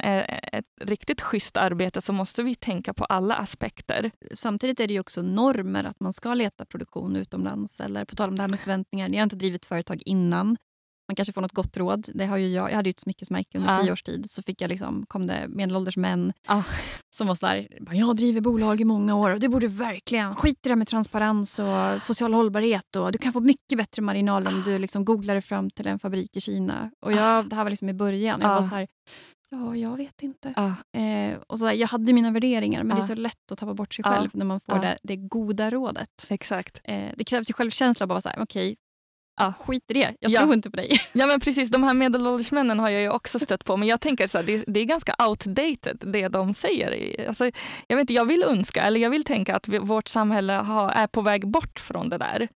ett 0.52 0.64
riktigt 0.80 1.20
schysst 1.20 1.56
arbete 1.56 2.00
så 2.00 2.12
måste 2.12 2.42
vi 2.42 2.54
tänka 2.54 2.94
på 2.94 3.04
alla 3.04 3.34
aspekter. 3.34 4.10
Samtidigt 4.34 4.80
är 4.80 4.86
det 4.86 4.92
ju 4.92 5.00
också 5.00 5.22
normer 5.22 5.84
att 5.84 6.00
man 6.00 6.12
ska 6.12 6.34
leta 6.34 6.66
produktion 6.66 7.16
utomlands. 7.16 7.80
Eller 7.80 8.04
på 8.04 8.16
tal 8.16 8.28
om 8.28 8.36
det 8.36 8.42
här 8.42 8.48
med 8.48 8.60
förväntningar, 8.60 9.08
ni 9.08 9.16
har 9.16 9.22
inte 9.24 9.36
drivit 9.36 9.64
företag 9.64 10.02
innan 10.04 10.56
man 11.08 11.16
kanske 11.16 11.32
får 11.32 11.40
något 11.40 11.52
gott 11.52 11.76
råd. 11.76 12.08
Det 12.14 12.26
har 12.26 12.36
ju 12.36 12.48
jag, 12.48 12.70
jag 12.70 12.76
hade 12.76 12.88
ju 12.88 12.90
ett 12.90 13.00
smyckesmärke 13.00 13.58
under 13.58 13.74
ja. 13.74 13.82
tio 13.82 13.92
års 13.92 14.02
tid. 14.02 14.30
Så 14.30 14.42
fick 14.42 14.60
jag 14.60 14.68
liksom, 14.68 15.06
kom 15.08 15.26
det 15.26 15.48
medelålders 15.48 15.96
män 15.96 16.32
ja. 16.48 16.64
Som 17.14 17.26
var 17.26 17.34
så 17.34 17.46
här, 17.46 17.68
jag 17.92 18.16
driver 18.16 18.40
bolag 18.40 18.80
i 18.80 18.84
många 18.84 19.14
år 19.14 19.30
och 19.30 19.40
du 19.40 19.48
borde 19.48 19.66
verkligen 19.68 20.36
skita 20.36 20.68
i 20.68 20.70
det 20.70 20.76
med 20.76 20.86
transparens 20.86 21.58
och 21.58 22.02
social 22.02 22.34
hållbarhet. 22.34 22.96
Och 22.96 23.12
du 23.12 23.18
kan 23.18 23.32
få 23.32 23.40
mycket 23.40 23.78
bättre 23.78 24.02
marginal 24.02 24.46
om 24.46 24.62
du 24.64 24.78
liksom 24.78 25.04
googlar 25.04 25.34
dig 25.34 25.42
fram 25.42 25.70
till 25.70 25.86
en 25.86 25.98
fabrik 25.98 26.36
i 26.36 26.40
Kina. 26.40 26.90
Och 27.00 27.12
jag, 27.12 27.48
det 27.48 27.56
här 27.56 27.62
var 27.62 27.70
liksom 27.70 27.88
i 27.88 27.94
början. 27.94 28.40
Jag 28.40 28.48
var 28.48 28.62
så 28.62 28.74
här, 28.74 28.86
Ja, 29.50 29.76
jag 29.76 29.96
vet 29.96 30.22
inte. 30.22 30.52
Ah. 30.56 30.98
Eh, 30.98 31.38
och 31.46 31.58
så, 31.58 31.72
jag 31.72 31.88
hade 31.88 32.12
mina 32.12 32.30
värderingar, 32.30 32.82
men 32.82 32.92
ah. 32.92 32.94
det 32.94 33.00
är 33.00 33.06
så 33.06 33.14
lätt 33.14 33.52
att 33.52 33.58
tappa 33.58 33.74
bort 33.74 33.94
sig 33.94 34.04
själv 34.04 34.30
ah. 34.34 34.38
när 34.38 34.44
man 34.44 34.60
får 34.60 34.78
det, 34.78 34.98
det 35.02 35.16
goda 35.16 35.70
rådet. 35.70 36.26
Exakt. 36.30 36.80
Eh, 36.84 37.10
det 37.16 37.24
krävs 37.24 37.50
ju 37.50 37.54
självkänsla. 37.54 38.06
Bara 38.06 38.20
så 38.20 38.28
här, 38.28 38.42
okay, 38.42 38.76
Ja, 39.36 39.52
skit 39.60 39.82
i 39.88 39.94
det. 39.94 40.14
Jag 40.20 40.32
ja. 40.32 40.40
tror 40.40 40.54
inte 40.54 40.70
på 40.70 40.76
dig. 40.76 40.90
Ja 41.14 41.26
men 41.26 41.40
precis, 41.40 41.70
de 41.70 41.82
här 41.82 41.94
medelålders 41.94 42.52
männen 42.52 42.80
har 42.80 42.90
jag 42.90 43.02
ju 43.02 43.10
också 43.10 43.38
stött 43.38 43.64
på. 43.64 43.76
Men 43.76 43.88
jag 43.88 44.00
tänker 44.00 44.26
så 44.26 44.38
här, 44.38 44.44
det, 44.44 44.64
det, 44.66 44.80
är 44.80 44.84
ganska 44.84 45.14
outdated 45.28 45.96
det 46.00 46.28
de 46.28 46.54
säger. 46.54 47.24
Alltså, 47.28 47.50
jag, 47.86 47.96
vet 47.96 48.00
inte, 48.00 48.12
jag 48.12 48.26
vill 48.26 48.42
önska, 48.42 48.82
eller 48.82 49.00
jag 49.00 49.10
vill 49.10 49.24
tänka 49.24 49.56
att 49.56 49.68
vi, 49.68 49.78
vårt 49.78 50.08
samhälle 50.08 50.52
har, 50.52 50.90
är 50.90 51.06
på 51.06 51.22
väg 51.22 51.48
bort 51.48 51.80
från 51.80 52.08
det 52.08 52.18
där. 52.18 52.48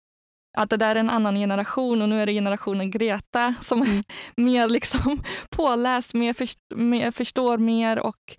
Att 0.57 0.69
det 0.69 0.77
där 0.77 0.95
är 0.95 0.99
en 0.99 1.09
annan 1.09 1.35
generation 1.35 2.01
och 2.01 2.09
nu 2.09 2.21
är 2.21 2.25
det 2.25 2.33
generationen 2.33 2.91
Greta 2.91 3.55
som 3.61 3.81
är 3.81 3.85
mm. 3.85 4.03
mer 4.35 4.69
liksom 4.69 5.23
påläst, 5.49 6.13
mer, 6.13 6.33
först, 6.33 6.59
mer 6.75 7.11
förstår 7.11 7.57
mer 7.57 7.99
och 7.99 8.37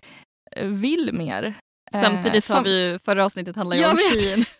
eh, 0.55 0.67
vill 0.67 1.13
mer. 1.13 1.53
Samtidigt 2.01 2.49
eh, 2.49 2.55
har 2.55 2.63
vi 2.63 2.81
ju, 2.81 2.99
förra 2.99 3.25
avsnittet 3.25 3.55
handlade 3.55 3.81
ju 3.81 3.87
om 3.87 3.97
Shein. 3.97 4.45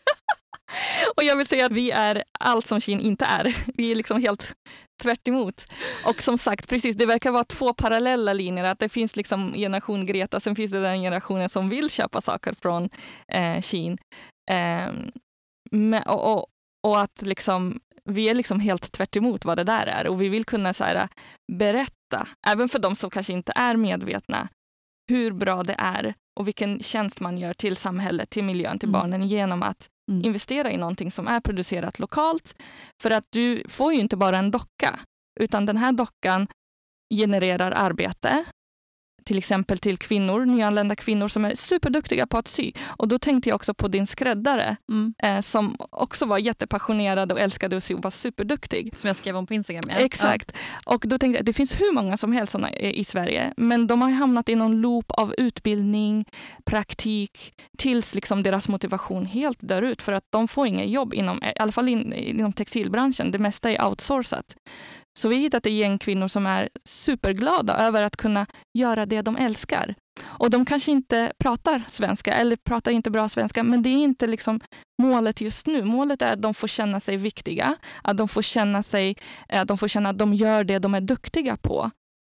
Och 1.18 1.24
jag 1.24 1.36
vill 1.38 1.48
säga 1.48 1.66
att 1.66 1.72
vi 1.72 1.92
är 1.92 2.24
allt 2.40 2.68
som 2.68 2.80
Kin 2.80 3.00
inte 3.00 3.26
är. 3.26 3.56
Vi 3.78 3.92
är 3.92 3.96
liksom 3.96 4.22
helt 4.22 4.54
tvärt 5.04 5.28
emot. 5.28 5.66
Och 6.06 6.22
som 6.22 6.38
sagt, 6.38 6.70
precis, 6.70 6.96
det 6.96 7.06
verkar 7.06 7.32
vara 7.32 7.44
två 7.44 7.74
parallella 7.74 8.34
linjer. 8.34 8.64
Att 8.64 8.80
det 8.80 8.90
finns 8.90 9.16
liksom 9.16 9.54
generation 9.54 10.06
Greta, 10.06 10.40
sen 10.40 10.56
finns 10.56 10.72
det 10.72 10.82
den 10.82 11.02
generationen 11.02 11.50
som 11.50 11.70
vill 11.70 11.90
köpa 11.90 12.22
saker 12.22 12.54
från 12.62 12.90
eh, 13.28 13.62
Kin. 13.62 13.98
Eh, 14.52 14.88
och, 16.06 16.34
och, 16.34 16.46
och, 16.88 17.02
att 17.02 17.22
liksom, 17.22 17.80
vi 18.06 18.30
är 18.30 18.34
liksom 18.34 18.60
helt 18.60 18.92
tvärt 18.92 19.16
emot 19.16 19.46
vad 19.46 19.58
det 19.58 19.64
där 19.64 19.88
är. 19.88 20.08
Och 20.08 20.22
vi 20.22 20.30
vill 20.30 20.46
kunna 20.46 20.74
så 20.74 20.84
här, 20.84 21.08
berätta, 21.52 22.28
även 22.48 22.70
för 22.70 22.80
de 22.80 22.96
som 22.96 23.10
kanske 23.10 23.34
inte 23.34 23.54
är 23.56 23.76
medvetna, 23.76 24.50
hur 25.10 25.32
bra 25.32 25.64
det 25.64 25.76
är 25.78 26.14
och 26.40 26.48
vilken 26.48 26.80
tjänst 26.80 27.20
man 27.20 27.38
gör 27.38 27.54
till 27.54 27.76
samhället, 27.76 28.30
till 28.30 28.44
miljön, 28.44 28.80
till 28.80 28.90
mm. 28.90 29.02
barnen 29.02 29.28
genom 29.28 29.64
att 29.64 29.90
Mm. 30.10 30.26
Investera 30.26 30.72
i 30.72 30.78
någonting 30.78 31.12
som 31.12 31.28
är 31.28 31.40
producerat 31.40 32.00
lokalt. 32.00 32.56
För 33.02 33.12
att 33.12 33.26
du 33.30 33.64
får 33.68 33.94
ju 33.94 34.00
inte 34.00 34.18
bara 34.18 34.38
en 34.38 34.52
docka, 34.52 35.00
utan 35.40 35.66
den 35.66 35.78
här 35.78 35.92
dockan 35.92 36.48
genererar 37.16 37.72
arbete 37.72 38.46
till 39.30 39.38
exempel 39.38 39.80
till 39.80 39.98
kvinnor, 39.98 40.46
nyanlända 40.46 40.96
kvinnor 40.96 41.28
som 41.28 41.46
är 41.46 41.56
superduktiga 41.56 42.28
på 42.28 42.38
att 42.38 42.48
sy. 42.48 42.72
Och 42.86 43.08
då 43.08 43.20
tänkte 43.20 43.50
jag 43.50 43.56
också 43.56 43.74
på 43.74 43.88
din 43.88 44.08
skräddare 44.08 44.76
mm. 44.90 45.14
eh, 45.24 45.42
som 45.42 45.78
också 45.90 46.26
var 46.26 46.38
jättepassionerad 46.38 47.32
och 47.32 47.40
älskade 47.40 47.78
att 47.78 47.84
sy 47.84 47.94
och 47.94 48.04
var 48.04 48.12
superduktig. 48.12 48.98
Som 48.98 49.08
jag 49.08 49.18
skrev 49.18 49.38
om 49.38 49.48
på 49.48 49.54
Instagram. 49.54 49.84
Ja. 49.90 49.96
Exakt. 49.96 50.52
Ja. 50.54 50.94
Och 50.94 51.04
då 51.08 51.18
tänkte 51.18 51.38
jag, 51.38 51.46
det 51.46 51.54
finns 51.54 51.82
hur 51.82 51.94
många 51.94 52.18
som 52.18 52.32
helst 52.32 52.52
såna 52.52 52.74
i 52.74 53.04
Sverige, 53.04 53.54
men 53.58 53.88
de 53.88 54.02
har 54.02 54.10
hamnat 54.10 54.50
i 54.50 54.56
någon 54.56 54.82
loop 54.82 55.12
av 55.12 55.34
utbildning, 55.38 56.26
praktik, 56.66 57.54
tills 57.78 58.16
liksom 58.16 58.44
deras 58.44 58.70
motivation 58.70 59.26
helt 59.26 59.60
dör 59.62 59.82
ut 59.82 60.02
för 60.02 60.14
att 60.14 60.26
de 60.30 60.48
får 60.48 60.68
inget 60.68 60.90
jobb 60.90 61.14
inom, 61.14 61.44
i 61.44 61.60
alla 61.60 61.72
fall 61.72 61.90
in, 61.90 62.14
inom 62.14 62.54
textilbranschen. 62.54 63.32
Det 63.32 63.40
mesta 63.40 63.72
är 63.72 63.86
outsourcat. 63.86 64.56
Så 65.20 65.30
vi 65.30 65.36
har 65.36 65.42
hittat 65.42 65.66
ett 65.66 65.74
gäng 65.74 65.98
kvinnor 65.98 66.28
som 66.28 66.46
är 66.46 66.70
superglada 66.86 67.78
över 67.78 68.04
att 68.04 68.18
kunna 68.18 68.46
göra 68.74 69.06
det 69.06 69.22
de 69.22 69.38
älskar. 69.38 69.96
Och 70.24 70.50
de 70.50 70.66
kanske 70.66 70.92
inte 70.92 71.34
pratar 71.40 71.84
svenska 71.88 72.34
eller 72.34 72.56
pratar 72.56 72.92
inte 72.92 73.12
bra 73.12 73.30
svenska, 73.30 73.64
men 73.64 73.84
det 73.84 73.90
är 73.90 74.04
inte 74.04 74.28
liksom 74.28 74.60
målet 75.02 75.42
just 75.42 75.68
nu. 75.68 75.84
Målet 75.84 76.22
är 76.22 76.34
att 76.34 76.42
de 76.42 76.54
får 76.54 76.68
känna 76.68 77.00
sig 77.00 77.18
viktiga, 77.18 77.76
att 78.04 78.18
de 78.18 78.28
får 78.28 78.42
känna, 78.42 78.84
sig, 78.84 79.16
att 79.50 79.68
de, 79.68 79.78
får 79.78 79.88
känna 79.88 80.10
att 80.10 80.18
de 80.18 80.34
gör 80.34 80.64
det 80.64 80.80
de 80.80 80.96
är 80.96 81.02
duktiga 81.02 81.58
på. 81.58 81.92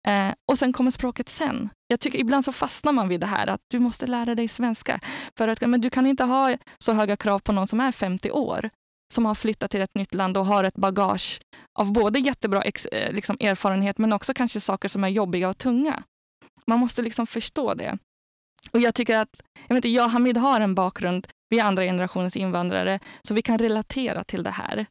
Eh, 0.08 0.34
och 0.52 0.60
sen 0.60 0.74
kommer 0.74 0.92
språket 0.92 1.30
sen. 1.30 1.70
Jag 1.88 2.00
tycker 2.00 2.20
ibland 2.20 2.46
så 2.46 2.52
fastnar 2.52 2.92
man 2.92 3.08
vid 3.08 3.20
det 3.20 3.28
här 3.28 3.48
att 3.48 3.62
du 3.68 3.80
måste 3.80 4.08
lära 4.08 4.36
dig 4.36 4.48
svenska. 4.48 5.00
För 5.38 5.48
att, 5.48 5.62
men 5.62 5.82
du 5.82 5.90
kan 5.90 6.08
inte 6.08 6.24
ha 6.24 6.58
så 6.78 6.94
höga 6.94 7.16
krav 7.16 7.40
på 7.40 7.52
någon 7.52 7.68
som 7.68 7.80
är 7.80 7.92
50 7.92 8.32
år 8.32 8.70
som 9.14 9.26
har 9.26 9.36
flyttat 9.36 9.72
till 9.72 9.82
ett 9.82 9.96
nytt 9.96 10.14
land 10.14 10.38
och 10.38 10.46
har 10.46 10.64
ett 10.64 10.76
bagage 10.76 11.42
av 11.80 11.94
både 11.94 12.20
jättebra 12.20 12.62
ex, 12.62 12.86
eh, 12.86 13.14
liksom 13.14 13.38
erfarenhet 13.40 13.98
men 13.98 14.14
också 14.14 14.34
kanske 14.34 14.60
saker 14.60 14.90
som 14.90 15.04
är 15.04 15.08
jobbiga 15.08 15.50
och 15.50 15.58
tunga. 15.58 16.04
Man 16.68 16.80
måste 16.80 17.02
liksom 17.02 17.28
förstå 17.28 17.74
det. 17.74 17.98
Och 18.72 18.80
jag 18.80 18.96
tycker 18.96 19.18
att, 19.18 19.42
jag, 19.68 19.76
vet 19.76 19.86
inte, 19.86 19.90
jag 19.90 20.06
och 20.06 20.12
Hamid 20.12 20.38
har 20.38 20.62
en 20.62 20.76
bakgrund, 20.76 21.28
vi 21.50 21.60
är 21.60 21.64
andra 21.64 21.84
generationens 21.84 22.38
invandrare, 22.38 23.00
så 23.22 23.34
vi 23.34 23.42
kan 23.42 23.58
relatera 23.58 24.24
till 24.24 24.44
det 24.44 24.50
här 24.50 24.86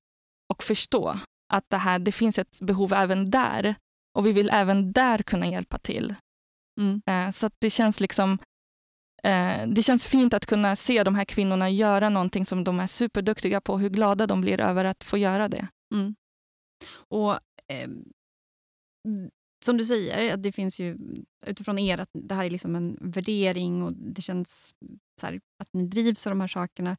och 0.53 0.63
förstå 0.63 1.19
att 1.55 1.65
det, 1.69 1.77
här, 1.77 1.99
det 1.99 2.13
finns 2.13 2.39
ett 2.39 2.61
behov 2.61 2.93
även 2.93 3.31
där. 3.31 3.75
Och 4.19 4.27
vi 4.27 4.33
vill 4.33 4.51
även 4.53 4.93
där 4.93 5.19
kunna 5.19 5.47
hjälpa 5.47 5.79
till. 5.79 6.15
Mm. 6.81 7.03
Eh, 7.07 7.31
så 7.31 7.51
det 7.59 7.71
känns 7.71 8.01
liksom 8.01 8.39
Eh, 9.27 9.69
det 9.69 9.83
känns 9.83 10.07
fint 10.07 10.35
att 10.35 10.47
kunna 10.47 10.77
se 10.77 11.05
de 11.05 11.15
här 11.15 11.25
kvinnorna 11.25 11.71
göra 11.71 12.09
någonting 12.09 12.47
som 12.47 12.65
de 12.65 12.81
är 12.81 12.87
superduktiga 12.87 13.61
på. 13.61 13.79
Hur 13.79 13.91
glada 13.91 14.27
de 14.27 14.41
blir 14.41 14.61
över 14.61 14.85
att 14.85 15.05
få 15.05 15.19
göra 15.19 15.49
det. 15.49 15.69
Mm. 15.95 16.15
Och 17.09 17.33
eh, 17.69 17.89
som 19.65 19.77
du 19.77 19.85
säger, 19.85 20.35
att 20.35 20.43
det 20.43 20.53
finns 20.53 20.81
ju 20.81 20.97
utifrån 21.47 21.79
er 21.79 21.99
att 21.99 22.11
det 22.13 22.35
här 22.35 22.45
är 22.45 22.51
liksom 22.51 22.77
en 22.77 22.99
värdering 23.01 23.83
och 23.83 23.93
det 23.93 24.23
känns 24.23 24.75
här, 25.23 25.41
att 25.59 25.69
ni 25.73 25.87
drivs 25.87 26.27
av 26.27 26.31
de 26.31 26.41
här 26.41 26.49
sakerna. 26.49 26.97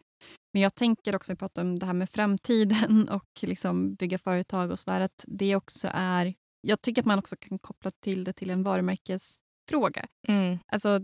Men 0.54 0.62
jag 0.62 0.76
tänker 0.76 1.16
också, 1.16 1.32
vi 1.32 1.36
pratar 1.36 1.62
om 1.62 1.80
det 1.80 1.86
här 1.86 1.94
med 1.94 2.10
framtiden 2.10 3.10
och 3.12 3.30
liksom 3.42 3.96
bygga 3.96 4.18
företag 4.18 4.72
och 4.72 4.80
sådär, 4.80 5.02
att 5.02 5.26
det 5.28 5.56
också 5.56 5.90
är... 5.94 6.34
Jag 6.62 6.82
tycker 6.82 7.02
att 7.02 7.06
man 7.06 7.20
också 7.20 7.36
kan 7.36 7.60
koppla 7.60 7.92
till 7.92 8.24
det 8.24 8.34
till 8.34 8.50
en 8.50 8.64
varumärkesfråga. 8.64 10.08
Mm. 10.28 10.60
Alltså, 10.66 11.02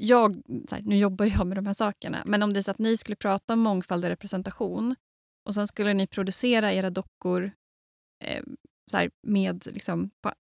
jag, 0.00 0.42
här, 0.70 0.82
nu 0.82 0.96
jobbar 0.96 1.24
jag 1.26 1.46
med 1.46 1.56
de 1.56 1.66
här 1.66 1.74
sakerna, 1.74 2.22
men 2.26 2.42
om 2.42 2.52
det 2.52 2.60
är 2.60 2.62
så 2.62 2.70
att 2.70 2.78
ni 2.78 2.96
skulle 2.96 3.16
prata 3.16 3.52
om 3.52 3.60
mångfald 3.60 4.04
och 4.04 4.10
representation 4.10 4.94
och 5.48 5.54
sen 5.54 5.66
skulle 5.66 5.94
ni 5.94 6.06
producera 6.06 6.72
era 6.72 6.90
dockor 6.90 7.50
eh, 8.24 8.42
så 8.90 8.96
här, 8.96 9.10
med 9.26 9.66
liksom, 9.72 10.10
på, 10.22 10.32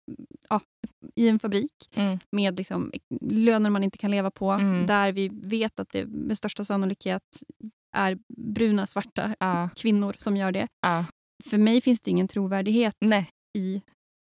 ja, 0.50 0.62
i 1.16 1.28
en 1.28 1.40
fabrik 1.40 1.74
Mm. 1.96 2.20
med 2.32 2.58
liksom, 2.58 2.92
löner 3.22 3.70
man 3.70 3.84
inte 3.84 3.98
kan 3.98 4.12
leva 4.12 4.32
på, 4.32 4.52
Mm. 4.52 4.86
där 4.86 5.12
vi 5.12 5.30
vet 5.34 5.80
att 5.80 5.90
det 5.92 6.06
med 6.06 6.38
största 6.38 6.64
sannolikhet 6.64 7.24
är 7.98 8.18
bruna, 8.38 8.88
svarta 8.88 9.36
Ja. 9.40 9.70
kvinnor 9.76 10.16
som 10.18 10.38
gör 10.38 10.52
det. 10.52 10.68
Ja. 10.82 11.06
För 11.50 11.58
mig 11.58 11.82
finns 11.82 12.02
det 12.02 12.12
ingen 12.12 12.28
trovärdighet 12.28 12.96
Nej, 13.02 13.30
i, 13.58 13.82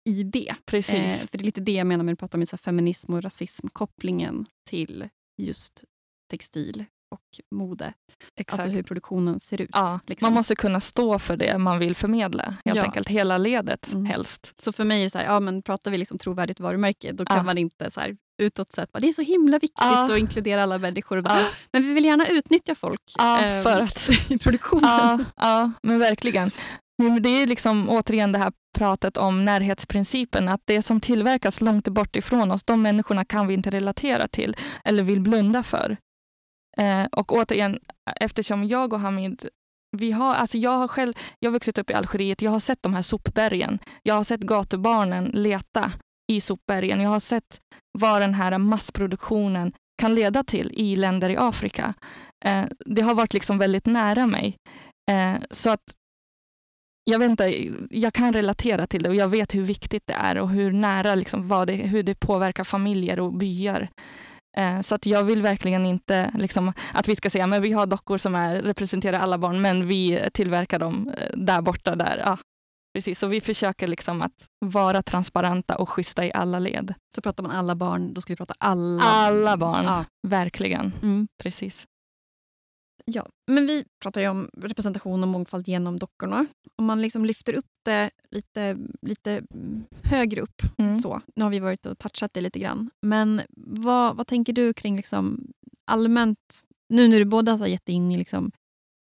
i 0.08 0.22
det. 0.22 0.54
precis. 0.64 0.94
Eh, 0.94 1.18
för 1.26 1.38
det 1.38 1.42
är 1.42 1.46
lite 1.46 1.60
det 1.60 1.72
jag 1.72 1.86
menar 1.86 2.04
med 2.04 2.12
att 2.12 2.18
prata 2.18 2.38
om 2.38 2.46
så 2.46 2.56
feminism 2.56 3.14
och 3.14 3.22
rasism, 3.22 3.66
kopplingen 3.72 4.46
till 4.70 5.08
just 5.36 5.84
textil 6.30 6.84
och 7.10 7.56
mode. 7.56 7.92
Exakt. 8.36 8.52
Alltså 8.60 8.68
hur 8.74 8.82
produktionen 8.82 9.40
ser 9.40 9.60
ut. 9.60 9.70
ja. 9.72 10.00
liksom. 10.06 10.26
Man 10.26 10.32
måste 10.32 10.56
kunna 10.56 10.80
stå 10.80 11.18
för 11.18 11.36
det 11.36 11.58
man 11.58 11.78
vill 11.78 11.96
förmedla. 11.96 12.56
Helt 12.64 12.76
Ja. 12.78 12.82
enkelt 12.82 13.08
hela 13.08 13.38
ledet 13.38 13.92
Mm. 13.92 14.04
helst. 14.06 14.52
Så 14.56 14.72
för 14.72 14.84
mig 14.84 15.00
är 15.00 15.04
det 15.04 15.10
så 15.10 15.18
här, 15.18 15.24
ja, 15.24 15.40
men 15.40 15.62
pratar 15.62 15.90
vi 15.90 15.98
liksom 15.98 16.18
trovärdigt 16.18 16.60
varumärke, 16.60 17.12
då 17.12 17.24
kan 17.24 17.36
Ja. 17.36 17.42
man 17.42 17.58
inte 17.58 17.90
så 17.90 18.00
här, 18.00 18.16
utåt 18.42 18.72
sett 18.72 18.92
bara, 18.92 19.00
det 19.00 19.08
är 19.08 19.12
så 19.12 19.22
himla 19.22 19.58
viktigt 19.58 19.78
Ja. 19.80 20.04
att 20.04 20.18
inkludera 20.18 20.62
alla 20.62 20.78
människor. 20.78 21.20
Bara. 21.20 21.46
Men 21.72 21.82
vi 21.82 21.92
vill 21.94 22.04
gärna 22.04 22.26
utnyttja 22.26 22.74
folk 22.74 23.00
Ja, 23.18 23.60
för 23.62 23.76
att 23.80 24.08
i 24.30 24.38
produktionen. 24.38 24.84
Ja, 24.90 25.18
ja 25.36 25.72
men 25.82 25.98
verkligen. 25.98 26.50
Det 27.20 27.28
är 27.28 27.46
liksom 27.46 27.90
återigen 27.90 28.32
det 28.32 28.38
här 28.38 28.52
pratet 28.78 29.16
om 29.16 29.44
närhetsprincipen, 29.44 30.48
att 30.48 30.60
det 30.64 30.82
som 30.82 31.00
tillverkas 31.00 31.60
långt 31.60 31.88
bort 31.88 32.16
ifrån 32.16 32.50
oss, 32.50 32.64
de 32.64 32.82
människorna 32.82 33.24
kan 33.24 33.46
vi 33.46 33.54
inte 33.54 33.70
relatera 33.70 34.28
till 34.28 34.56
eller 34.84 35.02
vill 35.02 35.20
blunda 35.20 35.62
för. 35.62 35.96
Eh, 36.76 37.04
och 37.12 37.32
återigen, 37.32 37.78
eftersom 38.20 38.64
jag 38.64 38.92
och 38.92 39.00
Hamid, 39.00 39.48
vi 39.96 40.12
har, 40.12 40.34
alltså 40.34 40.58
jag 40.58 40.70
har 40.70 40.88
själv, 40.88 41.12
jag 41.38 41.50
har 41.50 41.52
vuxit 41.52 41.78
upp 41.78 41.90
i 41.90 41.94
Algeriet, 41.94 42.42
jag 42.42 42.50
har 42.50 42.60
sett 42.60 42.82
de 42.82 42.94
här 42.94 43.02
sopbergen. 43.02 43.78
Jag 44.02 44.14
har 44.14 44.24
sett 44.24 44.40
gatubarnen 44.40 45.24
leta 45.24 45.92
i 46.32 46.40
sopbergen. 46.40 47.00
Jag 47.00 47.10
har 47.10 47.20
sett 47.20 47.60
vad 47.98 48.22
den 48.22 48.34
här 48.34 48.58
massproduktionen 48.58 49.72
kan 50.02 50.14
leda 50.14 50.44
till 50.44 50.72
i 50.74 50.96
länder 50.96 51.30
i 51.30 51.36
Afrika. 51.36 51.94
Eh, 52.44 52.64
det 52.86 53.02
har 53.02 53.14
varit 53.14 53.34
liksom 53.34 53.58
väldigt 53.58 53.86
nära 53.86 54.26
mig. 54.26 54.56
Eh, 55.10 55.42
så 55.50 55.70
att 55.70 55.82
jag 57.10 57.18
vet 57.18 57.30
inte, 57.30 57.68
jag 57.90 58.12
kan 58.14 58.32
relatera 58.32 58.86
till 58.86 59.02
det 59.02 59.08
och 59.08 59.14
jag 59.14 59.28
vet 59.28 59.54
hur 59.54 59.62
viktigt 59.62 60.02
det 60.06 60.12
är 60.14 60.38
och 60.38 60.50
hur 60.50 60.72
nära, 60.72 61.14
liksom, 61.14 61.48
vad 61.48 61.66
det, 61.66 61.74
hur 61.74 62.02
det 62.02 62.14
påverkar 62.20 62.64
familjer 62.64 63.20
och 63.20 63.32
byar. 63.32 63.88
Eh, 64.56 64.80
så 64.80 64.94
att 64.94 65.06
jag 65.06 65.24
vill 65.24 65.42
verkligen 65.42 65.86
inte 65.86 66.30
liksom, 66.38 66.72
att 66.94 67.08
vi 67.08 67.16
ska 67.16 67.30
säga 67.30 67.46
men 67.46 67.62
vi 67.62 67.72
har 67.72 67.86
dockor 67.86 68.18
som 68.18 68.34
är, 68.34 68.62
representerar 68.62 69.18
alla 69.18 69.38
barn 69.38 69.60
men 69.60 69.86
vi 69.86 70.28
tillverkar 70.32 70.78
dem 70.78 71.12
eh, 71.18 71.36
där 71.36 71.60
borta. 71.62 71.94
där. 71.96 72.22
Ja, 72.26 72.38
precis. 72.94 73.18
Så 73.18 73.26
vi 73.26 73.40
försöker 73.40 73.86
liksom 73.86 74.22
att 74.22 74.46
vara 74.64 75.02
transparenta 75.02 75.76
och 75.78 75.88
schyssta 75.88 76.24
i 76.24 76.32
alla 76.32 76.58
led. 76.58 76.94
Så 77.14 77.20
pratar 77.20 77.42
man 77.42 77.52
alla 77.52 77.74
barn, 77.74 78.12
då 78.14 78.20
ska 78.20 78.32
vi 78.32 78.36
prata 78.36 78.54
alla, 78.58 79.02
Alla 79.02 79.56
barn, 79.56 79.84
Ja. 79.84 80.04
verkligen. 80.28 80.92
Mm. 81.02 81.28
Precis. 81.42 81.84
Ja, 83.12 83.28
men 83.50 83.66
vi 83.66 83.84
pratar 84.02 84.20
ju 84.20 84.28
om 84.28 84.50
representation 84.56 85.22
och 85.22 85.28
mångfald 85.28 85.68
genom 85.68 85.98
dockorna. 85.98 86.46
Om 86.76 86.84
man 86.84 87.02
liksom 87.02 87.24
lyfter 87.26 87.52
upp 87.54 87.66
det 87.84 88.10
lite, 88.30 88.76
lite 89.02 89.32
mm, 89.54 89.84
högre 90.02 90.40
upp, 90.40 90.62
Mm. 90.78 90.96
så. 90.96 91.20
nu 91.36 91.42
har 91.44 91.50
vi 91.50 91.58
varit 91.58 91.86
och 91.86 91.98
touchat 91.98 92.34
det 92.34 92.40
lite 92.40 92.58
grann. 92.58 92.90
Men 93.02 93.40
vad, 93.56 94.16
vad 94.16 94.26
tänker 94.26 94.52
du 94.52 94.72
kring 94.74 94.96
liksom 94.96 95.46
allmänt, 95.90 96.38
nu 96.88 97.08
när 97.08 97.18
du 97.18 97.24
både 97.24 97.52
har 97.52 97.66
gett 97.66 97.88
in 97.88 98.12
i 98.12 98.18
liksom 98.18 98.50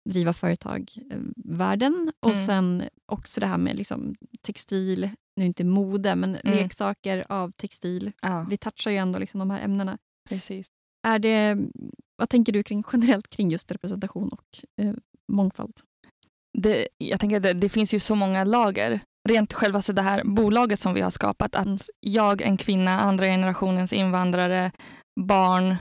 driva 0.09 0.33
företag-världen 0.33 2.11
och 2.19 2.31
Mm. 2.31 2.45
sen 2.45 2.83
också 3.11 3.39
det 3.41 3.47
här 3.47 3.57
med 3.57 3.75
liksom 3.75 4.15
textil, 4.41 5.09
nu 5.35 5.45
inte 5.45 5.63
mode, 5.63 6.15
men 6.15 6.35
Mm. 6.35 6.57
leksaker 6.57 7.25
av 7.29 7.51
textil. 7.51 8.11
Ja, 8.21 8.45
Vi 8.49 8.57
touchar 8.57 8.91
ju 8.91 8.97
ändå 8.97 9.19
liksom 9.19 9.39
de 9.39 9.49
här 9.49 9.59
ämnena. 9.61 9.97
precis. 10.29 10.67
Är 11.07 11.19
det, 11.19 11.57
vad 12.17 12.29
tänker 12.29 12.53
du 12.53 12.63
kring, 12.63 12.83
generellt 12.93 13.29
kring 13.29 13.51
just 13.51 13.71
representation 13.71 14.29
och 14.29 14.83
eh, 14.83 14.93
mångfald? 15.31 15.73
det, 16.57 16.87
jag 16.97 17.19
tänker 17.19 17.37
att 17.37 17.43
det, 17.43 17.53
det 17.53 17.69
finns 17.69 17.93
ju 17.93 17.99
så 17.99 18.15
många 18.15 18.43
lager. 18.43 18.99
Rent 19.29 19.53
själva 19.53 19.81
så 19.81 19.93
det 19.93 20.01
här 20.01 20.23
bolaget 20.23 20.79
som 20.79 20.93
vi 20.93 21.01
har 21.01 21.09
skapat, 21.09 21.55
att 21.55 21.65
Mm. 21.65 21.77
jag, 21.99 22.41
en 22.41 22.57
kvinna, 22.57 22.99
andra 22.99 23.25
generationens 23.25 23.93
invandrare, 23.93 24.71
barn, 25.19 25.75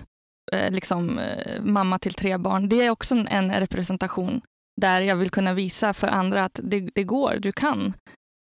eh, 0.52 0.70
liksom, 0.70 1.18
eh, 1.18 1.62
mamma 1.62 1.98
till 1.98 2.14
tre 2.14 2.38
barn. 2.38 2.68
Det 2.68 2.82
är 2.82 2.90
också 2.90 3.14
en, 3.14 3.28
en 3.28 3.52
representation 3.52 4.40
där 4.80 5.00
jag 5.00 5.16
vill 5.16 5.30
kunna 5.30 5.52
visa 5.52 5.94
för 5.94 6.08
andra 6.08 6.44
att 6.44 6.60
det, 6.62 6.90
det 6.94 7.04
går, 7.04 7.38
du 7.40 7.52
kan. 7.52 7.92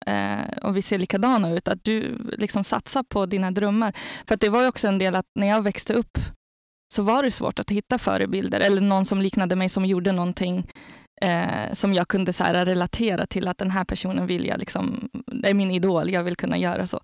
Eh, 0.06 0.58
och 0.64 0.78
vi 0.78 0.82
ser 0.82 0.98
likadana 0.98 1.52
ut, 1.52 1.68
att 1.68 1.84
du 1.84 2.18
liksom 2.38 2.64
satsar 2.64 3.04
på 3.04 3.26
dina 3.26 3.52
drömmar. 3.52 3.94
För 4.28 4.38
det 4.38 4.50
var 4.50 4.62
ju 4.62 4.68
också 4.68 4.88
en 4.88 4.98
del 4.98 5.16
att 5.16 5.26
när 5.40 5.48
jag 5.48 5.62
växte 5.62 5.94
upp 5.94 6.18
så 6.94 7.04
var 7.04 7.24
det 7.24 7.32
svårt 7.32 7.60
att 7.60 7.72
hitta 7.72 7.98
förebilder 7.98 8.60
eller 8.60 8.82
någon 8.82 9.06
som 9.06 9.22
liknade 9.22 9.56
mig 9.56 9.70
som 9.70 9.86
gjorde 9.86 10.12
någonting 10.12 10.68
eh, 11.22 11.74
som 11.74 11.94
jag 11.94 12.08
kunde 12.08 12.34
så 12.34 12.44
här, 12.44 12.66
relatera 12.66 13.26
till 13.26 13.48
att 13.48 13.58
den 13.58 13.72
här 13.72 13.86
personen 13.86 14.28
vill 14.28 14.46
jag, 14.46 14.60
liksom, 14.60 15.10
det 15.26 15.50
är 15.50 15.54
min 15.54 15.72
idol, 15.72 16.12
jag 16.12 16.24
vill 16.24 16.36
kunna 16.36 16.58
göra 16.58 16.88
så. 16.88 17.00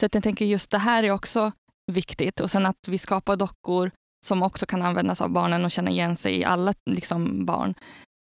Så 0.00 0.06
att 0.06 0.14
jag 0.14 0.22
tänker 0.22 0.44
just 0.44 0.70
det 0.70 0.78
här 0.78 1.04
är 1.04 1.10
också 1.10 1.52
viktigt 1.92 2.40
och 2.40 2.50
sen 2.50 2.66
att 2.66 2.88
vi 2.88 2.98
skapar 2.98 3.36
dockor 3.36 3.90
som 4.26 4.42
också 4.42 4.66
kan 4.66 4.82
användas 4.82 5.20
av 5.20 5.30
barnen 5.30 5.64
och 5.64 5.70
känna 5.70 5.90
igen 5.90 6.16
sig 6.16 6.38
i 6.38 6.44
alla 6.44 6.74
liksom, 6.90 7.46
barn. 7.46 7.74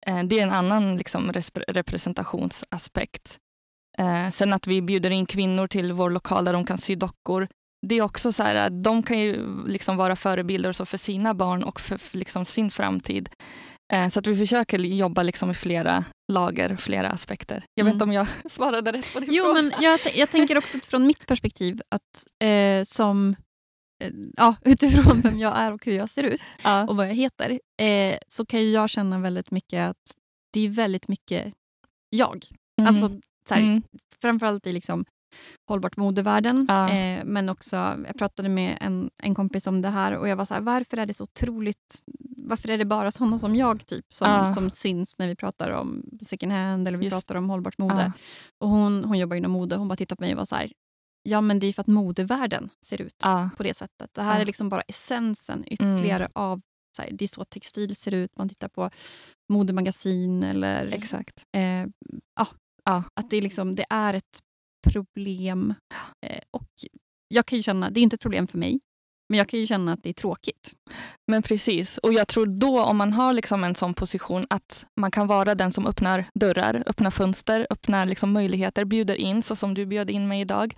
Eh, 0.07 0.23
det 0.23 0.39
är 0.39 0.43
en 0.43 0.53
annan 0.53 0.97
liksom, 0.97 1.33
representationsaspekt. 1.69 3.39
Eh, 3.99 4.31
sen 4.31 4.53
att 4.53 4.67
vi 4.67 4.83
bjuder 4.83 5.11
in 5.11 5.27
kvinnor 5.27 5.67
till 5.67 5.93
vår 5.93 6.11
lokal 6.11 6.45
där 6.45 6.53
de 6.53 6.65
kan 6.65 6.79
sy 6.79 6.95
dockor. 6.95 7.49
Det 7.87 7.95
är 7.95 8.03
också 8.03 8.33
så 8.33 8.43
här 8.43 8.55
att 8.55 8.85
de 8.85 9.03
kan 9.03 9.19
ju 9.19 9.47
liksom 9.67 9.97
vara 9.97 10.17
förebilder 10.17 10.73
så 10.73 10.87
för 10.87 10.99
sina 10.99 11.35
barn 11.35 11.63
och 11.63 11.81
för, 11.81 12.01
liksom 12.11 12.45
sin 12.45 12.71
framtid. 12.71 13.29
Eh, 13.93 14.09
Så 14.09 14.19
att 14.21 14.27
vi 14.27 14.37
försöker 14.37 14.79
jobba 14.79 15.23
liksom 15.23 15.51
i 15.51 15.55
flera 15.55 16.05
lager, 16.33 16.77
flera 16.77 17.11
aspekter. 17.11 17.65
Jag 17.75 17.85
vet 17.85 17.93
Mm. 17.93 17.97
inte 17.97 18.05
om 18.05 18.13
jag 18.13 18.27
svarade 18.51 18.93
rätt 18.93 19.15
på 19.15 19.21
din 19.21 19.29
Jo, 19.33 19.45
fråga. 19.45 19.63
men 19.63 19.73
jag, 19.81 20.01
jag 20.15 20.31
tänker 20.31 20.59
också 20.59 20.79
från 20.89 21.07
mitt 21.07 21.27
perspektiv 21.27 21.81
att 21.89 22.47
eh, 22.49 22.83
som 22.85 23.37
eh, 24.05 24.11
ja, 24.37 24.55
utifrån 24.65 25.21
vem 25.21 25.39
jag 25.39 25.57
är 25.59 25.73
och 25.73 25.85
hur 25.87 25.93
jag 25.93 26.11
ser 26.11 26.23
ut 26.23 26.41
ja. 26.65 26.87
och 26.89 26.97
vad 26.97 27.09
jag 27.09 27.15
heter 27.15 27.61
eh, 27.83 28.17
så 28.29 28.47
kan 28.47 28.61
ju 28.61 28.71
jag 28.71 28.91
känna 28.91 29.19
väldigt 29.19 29.51
mycket 29.51 29.91
att 29.91 30.15
det 30.53 30.61
är 30.65 30.69
väldigt 30.69 31.09
mycket 31.09 31.55
jag. 32.11 32.45
Mm. 32.81 32.89
Alltså, 32.89 33.09
så 33.49 33.55
här, 33.55 33.63
Mm. 33.63 33.83
Framförallt 34.23 34.67
i 34.67 34.73
liksom 34.73 35.05
hållbart 35.69 35.97
modevärlden. 35.97 36.67
Ja. 36.69 36.91
Eh, 36.91 37.25
men 37.25 37.49
också, 37.49 37.77
jag 37.77 38.19
pratade 38.19 38.49
med 38.49 38.79
en, 38.81 39.11
en 39.23 39.35
kompis 39.35 39.67
om 39.67 39.83
det 39.83 39.89
här 39.89 40.13
och 40.17 40.29
jag 40.29 40.37
var 40.37 40.45
så 40.45 40.55
här, 40.55 40.61
varför 40.61 40.97
är 40.97 41.07
det 41.07 41.15
så 41.15 41.25
otroligt 41.25 42.03
varför 42.37 42.71
är 42.71 42.79
det 42.79 42.85
bara 42.85 43.11
sådana 43.11 43.39
som 43.39 43.57
jag 43.57 43.87
typ 43.87 44.05
som, 44.15 44.31
Ja. 44.31 44.47
som 44.53 44.71
syns 44.71 45.19
när 45.19 45.29
vi 45.29 45.37
pratar 45.37 45.71
om 45.71 46.05
second 46.23 46.53
hand 46.53 46.89
eller 46.89 46.99
vi 46.99 47.05
Just. 47.05 47.15
pratar 47.17 47.35
om 47.35 47.51
hållbart 47.51 47.79
mode? 47.79 47.95
Ja. 48.03 48.13
Och 48.61 48.69
hon, 48.69 49.05
hon 49.05 49.19
jobbar 49.19 49.37
inom 49.37 49.51
mode 49.51 49.77
hon 49.77 49.89
bara 49.89 49.97
tittade 49.97 50.17
på 50.17 50.23
mig 50.23 50.33
och 50.33 50.39
var 50.39 50.45
så 50.45 50.57
här, 50.57 50.73
ja 51.23 51.41
men 51.41 51.59
det 51.59 51.67
är 51.67 51.73
för 51.73 51.81
att 51.81 51.87
modevärlden 51.87 52.69
ser 52.85 53.01
ut 53.03 53.25
på 53.57 53.63
det 53.63 53.75
sättet. 53.75 54.11
Det 54.13 54.23
här 54.23 54.41
är 54.41 54.45
liksom 54.47 54.69
bara 54.69 54.81
essensen 54.81 55.65
ytterligare 55.67 56.29
av, 56.35 56.61
så 56.97 57.03
här, 57.03 57.11
det 57.13 57.25
är 57.25 57.27
så 57.27 57.45
textil 57.45 57.97
ser 57.97 58.15
ut, 58.15 58.31
man 58.39 58.49
tittar 58.49 58.69
på 58.69 58.91
modemagasin 59.53 60.43
eller 60.43 60.87
Exakt. 60.87 61.41
eh, 61.57 61.87
ja, 62.37 62.47
Ja. 62.85 63.03
att 63.15 63.31
det, 63.31 63.41
liksom, 63.41 63.75
det 63.75 63.85
är 63.91 64.15
ett 64.15 64.39
problem. 64.87 65.75
Eh, 66.27 66.41
och 66.51 66.69
jag 67.29 67.47
kan 67.47 67.57
ju 67.57 67.63
känna, 67.63 67.91
det 67.91 68.01
är 68.01 68.03
inte 68.03 68.15
ett 68.15 68.21
problem 68.21 68.47
för 68.47 68.59
mig, 68.59 68.81
men 69.29 69.39
jag 69.39 69.49
kan 69.49 69.61
ju 69.61 69.67
känna 69.67 69.93
att 69.93 70.03
det 70.03 70.09
är 70.09 70.15
tråkigt. 70.15 70.73
Men 71.31 71.43
precis. 71.43 71.99
Och 71.99 72.13
jag 72.13 72.29
tror 72.29 72.47
då 72.47 72.83
om 72.83 72.97
man 72.97 73.13
har 73.13 73.33
liksom 73.33 73.65
en 73.65 73.75
sån 73.75 73.95
position 73.95 74.47
att 74.51 74.87
man 75.01 75.11
kan 75.11 75.27
vara 75.27 75.55
den 75.55 75.73
som 75.73 75.87
öppnar 75.87 76.25
dörrar, 76.35 76.83
öppnar 76.87 77.11
fönster, 77.11 77.67
öppnar 77.71 78.07
liksom 78.07 78.33
möjligheter, 78.33 78.85
bjuder 78.85 79.15
in 79.15 79.43
så 79.43 79.57
som 79.57 79.75
du 79.75 79.87
bjöd 79.87 80.11
in 80.11 80.29
mig 80.29 80.41
idag. 80.41 80.75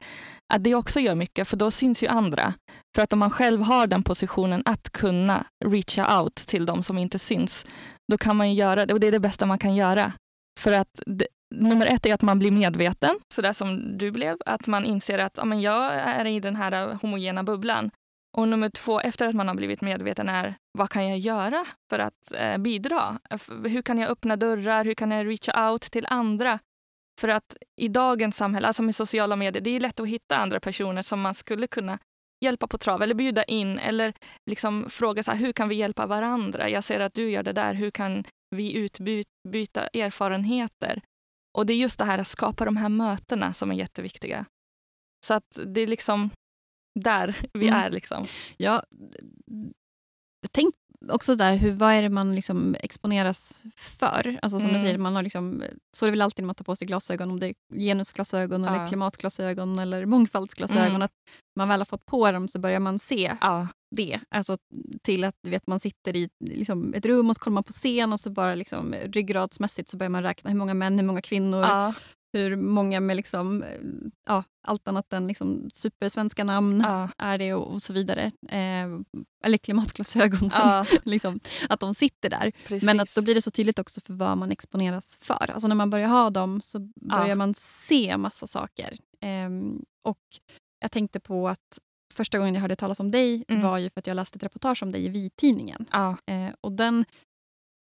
Att 0.54 0.64
det 0.64 0.74
också 0.74 1.00
gör 1.00 1.14
mycket, 1.14 1.48
för 1.48 1.56
då 1.56 1.70
syns 1.70 2.02
ju 2.02 2.06
andra. 2.06 2.54
För 2.94 3.02
att 3.02 3.12
om 3.12 3.18
man 3.18 3.30
själv 3.30 3.62
har 3.62 3.86
den 3.86 4.02
positionen 4.02 4.62
att 4.64 4.90
kunna 4.90 5.44
reacha 5.64 6.20
out 6.20 6.34
till 6.34 6.66
de 6.66 6.82
som 6.82 6.98
inte 6.98 7.18
syns, 7.18 7.66
då 8.12 8.18
kan 8.18 8.36
man 8.36 8.50
ju 8.50 8.54
göra 8.54 8.86
det 8.86 8.94
och 8.94 9.00
det 9.00 9.06
är 9.06 9.12
det 9.12 9.20
bästa 9.20 9.46
man 9.46 9.58
kan 9.58 9.74
göra. 9.74 10.12
För 10.60 10.72
att 10.72 11.02
nummer 11.54 11.86
ett 11.86 12.06
är 12.06 12.14
att 12.14 12.22
man 12.22 12.38
blir 12.38 12.50
medveten, 12.50 13.18
så 13.34 13.42
där 13.42 13.52
som 13.52 13.98
du 13.98 14.10
blev. 14.10 14.36
Att 14.46 14.66
man 14.66 14.84
inser 14.84 15.18
att 15.18 15.36
ja, 15.36 15.44
men 15.44 15.60
jag 15.60 15.94
är 15.94 16.24
i 16.24 16.40
den 16.40 16.56
här 16.56 16.72
äh, 16.72 17.00
homogena 17.02 17.42
bubblan. 17.42 17.90
Och 18.36 18.48
nummer 18.48 18.68
två, 18.68 19.00
efter 19.00 19.28
att 19.28 19.34
man 19.34 19.48
har 19.48 19.54
blivit 19.54 19.80
medveten, 19.80 20.28
är 20.28 20.54
vad 20.78 20.90
kan 20.90 21.08
jag 21.08 21.18
göra 21.18 21.64
för 21.90 21.98
att 21.98 22.32
eh, 22.34 22.58
bidra? 22.58 23.18
Hur 23.64 23.82
kan 23.82 23.98
jag 23.98 24.10
öppna 24.10 24.36
dörrar? 24.36 24.84
Hur 24.84 24.94
kan 24.94 25.10
jag 25.10 25.26
reach 25.26 25.48
out 25.70 25.82
till 25.82 26.06
andra? 26.08 26.58
För 27.20 27.28
att 27.28 27.56
i 27.80 27.88
dagens 27.88 28.36
samhälle, 28.36 28.66
alltså 28.66 28.82
med 28.82 28.96
sociala 28.96 29.36
medier, 29.36 29.62
det 29.62 29.70
är 29.70 29.80
lätt 29.80 30.00
att 30.00 30.08
hitta 30.08 30.36
andra 30.36 30.60
personer 30.60 31.02
som 31.02 31.20
man 31.20 31.34
skulle 31.34 31.66
kunna 31.66 31.98
hjälpa 32.44 32.66
på 32.66 32.78
trav 32.78 33.02
eller 33.02 33.14
bjuda 33.14 33.44
in 33.44 33.78
eller 33.78 34.12
liksom 34.50 34.90
fråga 34.90 35.22
så 35.22 35.30
här, 35.30 35.38
hur 35.38 35.52
kan 35.52 35.68
vi 35.68 35.74
hjälpa 35.74 36.06
varandra? 36.06 36.68
Jag 36.68 36.84
ser 36.84 37.00
att 37.00 37.14
du 37.14 37.30
gör 37.30 37.42
det 37.42 37.52
där, 37.52 37.74
hur 37.74 37.90
kan 37.90 38.24
vi 38.56 38.72
utbyta 38.72 39.86
erfarenheter? 39.86 41.02
Och 41.58 41.66
det 41.66 41.72
är 41.72 41.76
just 41.76 41.98
det 41.98 42.04
här 42.04 42.18
att 42.18 42.26
skapa 42.26 42.64
de 42.64 42.76
här 42.76 42.88
mötena 42.88 43.52
som 43.52 43.70
är 43.70 43.74
jätteviktiga. 43.74 44.46
Så 45.26 45.34
att 45.34 45.58
det 45.66 45.80
är 45.80 45.86
liksom 45.86 46.30
där 47.00 47.36
vi 47.52 47.68
mm. 47.68 47.80
är. 47.80 47.90
Liksom. 47.90 48.24
Ja, 48.56 48.82
tänk 50.50 50.74
också 51.08 51.34
där, 51.34 51.56
hur, 51.56 51.72
vad 51.72 51.92
är 51.92 52.02
det 52.02 52.08
man 52.08 52.34
liksom 52.34 52.76
exponeras 52.80 53.64
för? 53.76 54.38
Alltså 54.42 54.60
som 54.60 54.68
mm. 54.68 54.74
du 54.74 54.86
säger, 54.86 54.98
man 54.98 55.16
har 55.16 55.22
liksom, 55.22 55.64
så 55.96 56.04
är 56.04 56.06
det 56.06 56.10
väl 56.10 56.22
alltid 56.22 56.42
när 56.42 56.46
man 56.46 56.54
tar 56.54 56.64
på 56.64 56.76
sig 56.76 56.86
glasögon, 56.86 57.30
om 57.30 57.40
det 57.40 57.46
är 57.46 57.54
genusglasögon, 57.74 58.64
ja. 58.64 58.74
eller 58.74 58.86
klimatglasögon 58.86 59.78
eller 59.78 60.06
mångfaldsglasögon. 60.06 60.88
Mm. 60.88 61.02
Att 61.02 61.12
man 61.56 61.68
väl 61.68 61.80
har 61.80 61.84
fått 61.84 62.06
på 62.06 62.32
dem 62.32 62.48
så 62.48 62.58
börjar 62.58 62.80
man 62.80 62.98
se 62.98 63.36
ja. 63.40 63.68
Det. 63.90 64.20
Alltså 64.28 64.56
till 65.02 65.24
att 65.24 65.34
vet, 65.42 65.66
man 65.66 65.80
sitter 65.80 66.16
i 66.16 66.28
liksom, 66.40 66.94
ett 66.94 67.06
rum 67.06 67.30
och 67.30 67.36
så 67.36 67.40
kollar 67.40 67.54
man 67.54 67.64
på 67.64 67.72
scen 67.72 68.12
och 68.12 68.20
så 68.20 68.30
bara 68.30 68.54
liksom, 68.54 68.94
ryggradsmässigt 68.94 69.88
så 69.88 69.96
börjar 69.96 70.10
man 70.10 70.22
räkna 70.22 70.50
hur 70.50 70.58
många 70.58 70.74
män, 70.74 70.98
hur 70.98 71.06
många 71.06 71.22
kvinnor. 71.22 71.60
Ja 71.60 71.94
hur 72.32 72.56
många 72.56 73.00
med 73.00 73.16
liksom, 73.16 73.64
ja, 74.26 74.44
allt 74.66 74.88
annat 74.88 75.12
än 75.12 75.26
liksom 75.26 75.68
supersvenska 75.72 76.44
namn 76.44 76.80
ja. 76.80 77.08
är 77.18 77.38
det 77.38 77.54
och, 77.54 77.72
och 77.72 77.82
så 77.82 77.92
vidare. 77.92 78.30
Eh, 78.48 78.88
eller 79.44 79.58
klimatglasögon. 79.58 80.50
Ja. 80.54 80.86
liksom, 81.04 81.40
att 81.68 81.80
de 81.80 81.94
sitter 81.94 82.30
där. 82.30 82.52
Precis. 82.66 82.86
Men 82.86 83.00
att 83.00 83.14
då 83.14 83.22
blir 83.22 83.34
det 83.34 83.42
så 83.42 83.50
tydligt 83.50 83.78
också 83.78 84.00
för 84.00 84.14
vad 84.14 84.38
man 84.38 84.50
exponeras 84.50 85.18
för. 85.20 85.50
Alltså 85.50 85.68
när 85.68 85.74
man 85.74 85.90
börjar 85.90 86.08
ha 86.08 86.30
dem 86.30 86.60
så 86.60 86.78
börjar 87.00 87.26
ja. 87.26 87.34
man 87.34 87.54
se 87.54 88.16
massa 88.16 88.46
saker. 88.46 88.96
Eh, 89.20 89.50
och 90.04 90.24
jag 90.80 90.92
tänkte 90.92 91.20
på 91.20 91.48
att 91.48 91.78
första 92.12 92.38
gången 92.38 92.54
jag 92.54 92.60
hörde 92.60 92.76
talas 92.76 93.00
om 93.00 93.10
dig 93.10 93.44
mm. 93.48 93.62
var 93.62 93.78
ju 93.78 93.90
för 93.90 94.00
att 94.00 94.06
jag 94.06 94.14
läste 94.14 94.36
ett 94.36 94.42
reportage 94.42 94.82
om 94.82 94.92
dig 94.92 95.04
i 95.04 95.08
Vi-tidningen. 95.08 95.86
Ja. 95.92 96.16
Eh, 96.26 96.48
och 96.60 96.72
den 96.72 97.04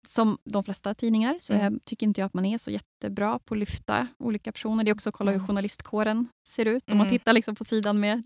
som 0.06 0.38
de 0.44 0.64
flesta 0.64 0.94
tidningar 0.94 1.36
så 1.40 1.54
mm. 1.54 1.80
tycker 1.84 2.06
inte 2.06 2.20
jag 2.20 2.26
att 2.26 2.34
man 2.34 2.44
är 2.44 2.58
så 2.58 2.70
jättebra 2.70 3.38
på 3.38 3.54
att 3.54 3.58
lyfta 3.58 4.08
olika 4.18 4.52
personer. 4.52 4.84
Det 4.84 4.90
är 4.90 4.94
också 4.94 5.08
att 5.08 5.14
kolla 5.14 5.30
hur 5.30 5.38
mm. 5.38 5.46
journalistkåren 5.46 6.28
ser 6.48 6.64
ut. 6.64 6.90
Om 6.90 6.98
man 6.98 7.06
mm. 7.06 7.18
tittar 7.18 7.32
liksom 7.32 7.54
på 7.54 7.64
sidan 7.64 8.00
med 8.00 8.22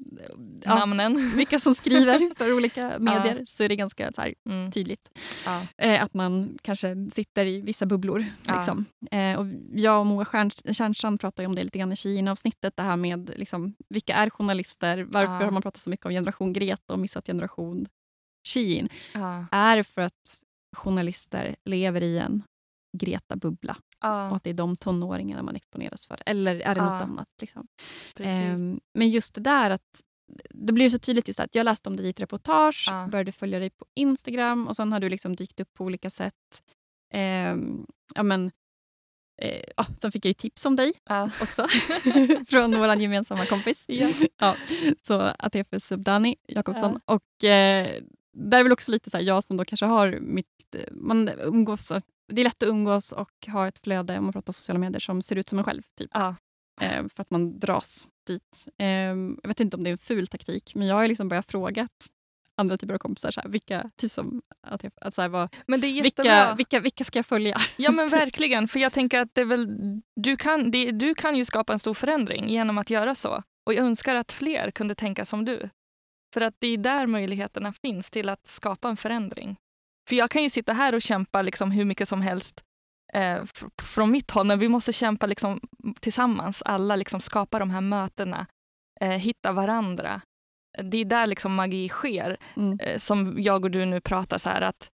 ja, 0.64 0.74
Namnen. 0.74 1.33
vilka 1.37 1.59
som 1.59 1.74
skriver 1.74 2.35
för 2.37 2.53
olika 2.53 2.99
medier 2.99 3.37
ja. 3.39 3.45
så 3.45 3.64
är 3.64 3.68
det 3.68 3.77
ganska 3.77 4.11
här, 4.16 4.35
mm. 4.49 4.70
tydligt. 4.70 5.11
Ja. 5.45 5.66
Eh, 5.79 6.03
att 6.05 6.14
man 6.14 6.59
kanske 6.62 7.11
sitter 7.12 7.47
i 7.47 7.61
vissa 7.61 7.87
bubblor. 7.87 8.24
Liksom. 8.43 8.85
Eh, 9.11 9.39
och 9.39 9.47
jag 9.72 10.01
och 10.01 10.07
Moa 10.07 10.24
Stjernstrand 10.24 11.20
pratade 11.20 11.47
om 11.47 11.55
det 11.55 11.64
lite 11.64 11.79
grann 11.79 11.93
i 11.93 11.97
Kina-avsnittet. 11.97 12.77
Det 12.77 12.83
här 12.83 12.97
med 12.97 13.31
liksom, 13.37 13.74
vilka 13.89 14.14
är 14.14 14.31
journalister? 14.31 15.07
Varför 15.11 15.45
har 15.45 15.51
man 15.51 15.62
pratat 15.62 15.83
så 15.83 15.91
mycket 15.91 16.07
om 16.07 16.12
generation 16.12 16.53
Greta 16.53 16.93
och 16.93 16.99
missat 16.99 17.27
generation 17.27 17.89
Shein? 18.49 18.89
Är 19.51 19.83
för 19.83 20.03
att 20.03 20.43
journalister 20.73 21.57
lever 21.64 22.03
i 22.03 22.19
en 22.19 22.43
Greta-bubbla. 22.99 23.77
Ah. 23.99 24.29
Och 24.31 24.37
att 24.37 24.45
det 24.45 24.51
är 24.51 24.55
de 24.55 24.77
tonåringarna 24.77 25.43
man 25.43 25.57
exponeras 25.57 26.07
för. 26.07 26.19
Eller 26.27 26.61
är 26.61 26.75
det 26.75 26.81
ah. 26.81 26.93
något 26.93 27.03
annat? 27.03 27.29
Liksom. 27.41 27.67
Um, 28.21 28.81
men 28.95 29.09
just 29.09 29.35
det 29.35 29.41
där 29.41 29.71
att 29.71 30.03
det 30.51 30.73
blir 30.73 30.91
så 30.91 30.99
tydligt 30.99 31.29
just 31.29 31.41
att 31.41 31.55
jag 31.55 31.64
läste 31.64 31.89
om 31.89 31.97
dig 31.97 32.07
i 32.07 32.11
ett 32.11 32.21
reportage, 32.21 32.89
ah. 32.91 33.07
började 33.07 33.33
följa 33.33 33.59
dig 33.59 33.71
på 33.71 33.85
Instagram 33.95 34.69
och 34.69 34.77
sen 34.77 34.93
har 34.93 35.01
du 35.01 35.09
liksom 35.09 35.37
dykt 35.37 35.61
upp 35.61 35.75
på 35.75 35.85
olika 35.85 36.11
sätt. 36.11 36.62
Um, 37.14 37.87
ja, 38.14 38.23
men, 38.23 38.51
Eh, 39.43 39.62
ja, 39.77 39.87
sen 40.01 40.12
fick 40.12 40.25
jag 40.25 40.31
ju 40.31 40.35
tips 40.35 40.67
om 40.67 40.77
dig 40.77 40.93
ah. 41.05 41.29
också 41.43 41.67
från 42.49 42.79
vår 42.79 42.95
gemensamma 42.95 43.47
kompis. 43.47 43.85
Ja. 43.89 44.09
ja, 44.41 44.57
så 45.03 45.21
Atefe 45.39 45.81
Subdani 45.81 46.37
Jakobsson. 46.49 47.01
Ja. 47.07 47.14
Och, 47.14 47.45
eh, 47.45 48.03
där 48.37 48.59
är 48.59 48.62
väl 48.62 48.72
också 48.72 48.93
lite 48.93 49.11
så 49.11 49.16
här, 49.16 49.24
jag 49.24 49.45
som 49.45 49.57
då 49.57 49.64
kanske 49.64 49.87
har 49.87 50.18
mitt... 50.20 50.47
Man 50.91 51.28
umgås, 51.28 51.93
det 52.32 52.43
är 52.43 52.45
lätt 52.45 52.62
att 52.62 52.68
umgås 52.68 53.12
och 53.12 53.47
ha 53.49 53.68
ett 53.68 53.78
flöde, 53.78 54.18
om 54.18 54.24
man 54.24 54.32
pratar 54.32 54.53
sociala 54.53 54.78
medier, 54.78 55.01
som 55.01 55.22
ser 55.22 55.37
ut 55.37 55.49
som 55.49 55.59
en 55.59 55.64
själv. 55.64 55.82
Typ. 55.99 56.11
Ja. 56.14 56.37
Eh, 56.80 57.09
för 57.14 57.22
att 57.22 57.30
man 57.30 57.59
dras 57.59 58.09
dit. 58.26 58.68
Eh, 58.78 58.87
jag 59.43 59.49
vet 59.49 59.61
inte 59.61 59.76
om 59.76 59.84
det 59.84 59.91
är 59.91 59.93
en 59.93 59.99
ful 59.99 60.26
taktik, 60.26 60.74
men 60.74 60.87
jag 60.87 60.95
har 60.95 61.09
liksom 61.09 61.28
börjat 61.28 61.51
fråga 61.51 61.89
andra 62.57 62.76
typer 62.76 62.95
av 62.95 62.99
kompisar. 62.99 63.30
Så 63.30 63.41
här, 63.41 63.49
vilka, 63.49 63.91
typ 63.97 64.11
som, 64.11 64.43
att 64.62 64.84
att 65.01 65.14
så 65.14 65.22
här, 65.22 65.28
vad, 65.28 65.55
men 65.66 65.80
det 65.80 65.87
är 65.87 66.03
vilka, 66.03 66.55
vilka, 66.55 66.80
vilka 66.80 67.05
ska 67.05 67.18
jag 67.18 67.26
följa? 67.26 67.57
Ja 67.76 67.93
men 67.93 68.09
verkligen, 68.09 68.68
för 68.68 68.80
jag 68.80 68.93
tänker 68.93 69.22
att 69.22 69.34
det 69.34 69.45
väl, 69.45 69.68
du, 70.16 70.37
kan, 70.37 70.70
det, 70.70 70.91
du 70.91 71.14
kan 71.14 71.37
ju 71.37 71.45
skapa 71.45 71.72
en 71.72 71.78
stor 71.78 71.95
förändring 71.95 72.49
genom 72.49 72.78
att 72.78 72.91
göra 72.91 73.14
så. 73.14 73.43
Och 73.66 73.74
jag 73.74 73.87
önskar 73.87 74.14
att 74.14 74.32
fler 74.32 74.70
kunde 74.70 74.95
tänka 74.95 75.24
som 75.24 75.45
du. 75.45 75.70
För 76.37 76.41
att 76.41 76.55
det 76.59 76.66
är 76.66 76.78
där 76.78 77.07
möjligheterna 77.07 77.72
finns 77.72 78.11
till 78.11 78.28
att 78.28 78.47
skapa 78.47 78.89
en 78.89 78.97
förändring. 78.97 79.57
För 80.09 80.16
jag 80.16 80.30
kan 80.30 80.43
ju 80.43 80.51
sitta 80.51 80.72
här 80.72 80.95
och 80.95 81.03
kämpa 81.03 81.43
liksom 81.43 81.70
hur 81.70 81.84
mycket 81.84 82.09
som 82.09 82.22
helst 82.22 82.62
eh, 83.12 83.43
från 83.82 84.11
mitt 84.11 84.30
håll, 84.30 84.47
men 84.47 84.59
vi 84.59 84.68
måste 84.68 84.93
kämpa 84.93 85.26
liksom 85.26 85.61
tillsammans, 86.01 86.62
alla 86.62 86.97
liksom 86.97 87.20
skapa 87.20 87.59
de 87.59 87.70
här 87.70 87.80
mötena, 87.80 88.47
eh, 89.01 89.11
hitta 89.11 89.53
varandra. 89.53 90.20
Det 90.82 90.99
är 90.99 91.05
där 91.05 91.26
liksom 91.26 91.55
magi 91.55 91.89
sker, 91.89 92.37
mm. 92.57 92.78
eh, 92.80 92.99
som 92.99 93.43
jag 93.43 93.64
och 93.64 93.70
du 93.70 93.84
nu 93.84 94.01
pratar 94.01 94.39
så 94.39 94.51
här 94.51 94.61
att 94.61 94.89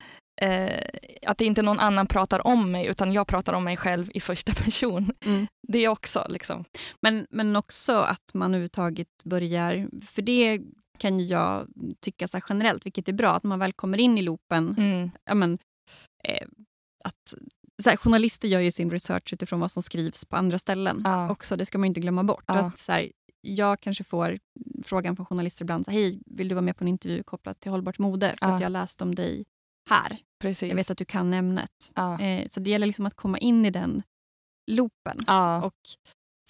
eh, 0.41 0.89
att 1.27 1.41
inte 1.41 1.63
någon 1.63 1.81
annan 1.81 2.07
pratar 2.07 2.47
om 2.47 2.71
mig, 2.71 2.87
utan 2.87 3.13
jag 3.13 3.27
pratar 3.27 3.53
om 3.53 3.65
mig 3.65 3.77
själv 3.77 4.11
i 4.15 4.21
första 4.21 4.55
person. 4.65 5.13
Mm. 5.25 5.47
Det 5.69 5.89
också. 5.89 6.27
Liksom. 6.29 6.65
Men, 7.01 7.27
men 7.31 7.57
också 7.57 7.97
att 7.97 8.35
man 8.35 8.51
överhuvudtaget 8.51 9.09
börjar, 9.25 9.89
för 10.05 10.23
det 10.23 10.61
kan 10.99 11.27
jag 11.27 11.67
tycka 12.01 12.29
så 12.29 12.41
generellt, 12.49 12.87
vilket 12.87 13.09
är 13.09 13.13
bra, 13.13 13.35
att 13.35 13.45
man 13.45 13.59
väl 13.59 13.73
kommer 13.73 13.99
in 13.99 14.19
i 14.19 14.23
loopen. 14.23 14.75
Mm. 14.79 15.11
Ja, 15.25 15.35
men, 15.35 15.59
eh, 16.25 16.47
att, 17.05 17.35
här, 17.85 17.97
journalister 17.97 18.49
gör 18.49 18.61
ju 18.61 18.71
sin 18.71 18.91
research 18.91 19.33
utifrån 19.33 19.61
vad 19.61 19.71
som 19.71 19.83
skrivs 19.83 20.25
på 20.25 20.37
andra 20.37 20.59
ställen 20.59 21.01
ja. 21.05 21.31
också. 21.31 21.57
Det 21.57 21.67
ska 21.67 21.79
man 21.79 21.87
inte 21.87 22.01
glömma 22.01 22.25
bort. 22.25 22.45
Ja. 22.47 22.55
Att, 22.55 22.79
så 22.79 22.93
här, 22.93 23.13
jag 23.41 23.81
kanske 23.81 24.05
får 24.05 24.39
frågan 24.85 25.17
från 25.17 25.27
journalister 25.27 25.65
ibland, 25.65 25.85
så, 25.85 25.91
hej, 25.91 26.19
vill 26.27 26.49
du 26.49 26.55
vara 26.55 26.63
med 26.63 26.77
på 26.77 26.85
en 26.85 26.89
intervju 26.89 27.23
kopplat 27.23 27.61
till 27.61 27.71
hållbart 27.71 27.99
mode? 27.99 28.35
För 28.39 28.47
ja. 28.47 28.55
att 28.55 28.61
jag 28.61 28.73
läst 28.73 29.03
om 29.03 29.15
dig 29.15 29.45
här. 29.91 30.19
Precis. 30.41 30.69
Jag 30.69 30.77
vet 30.77 30.91
att 30.91 30.99
du 30.99 31.05
kan 31.05 31.35
ämnet. 31.35 31.93
Eh, 32.21 32.49
så 32.49 32.61
det 32.61 32.71
gäller 32.71 32.87
liksom 32.87 33.07
att 33.07 33.15
komma 33.15 33.39
in 33.39 33.65
i 33.65 33.71
den 33.71 34.03
loopen. 34.71 35.19
Och 35.63 35.75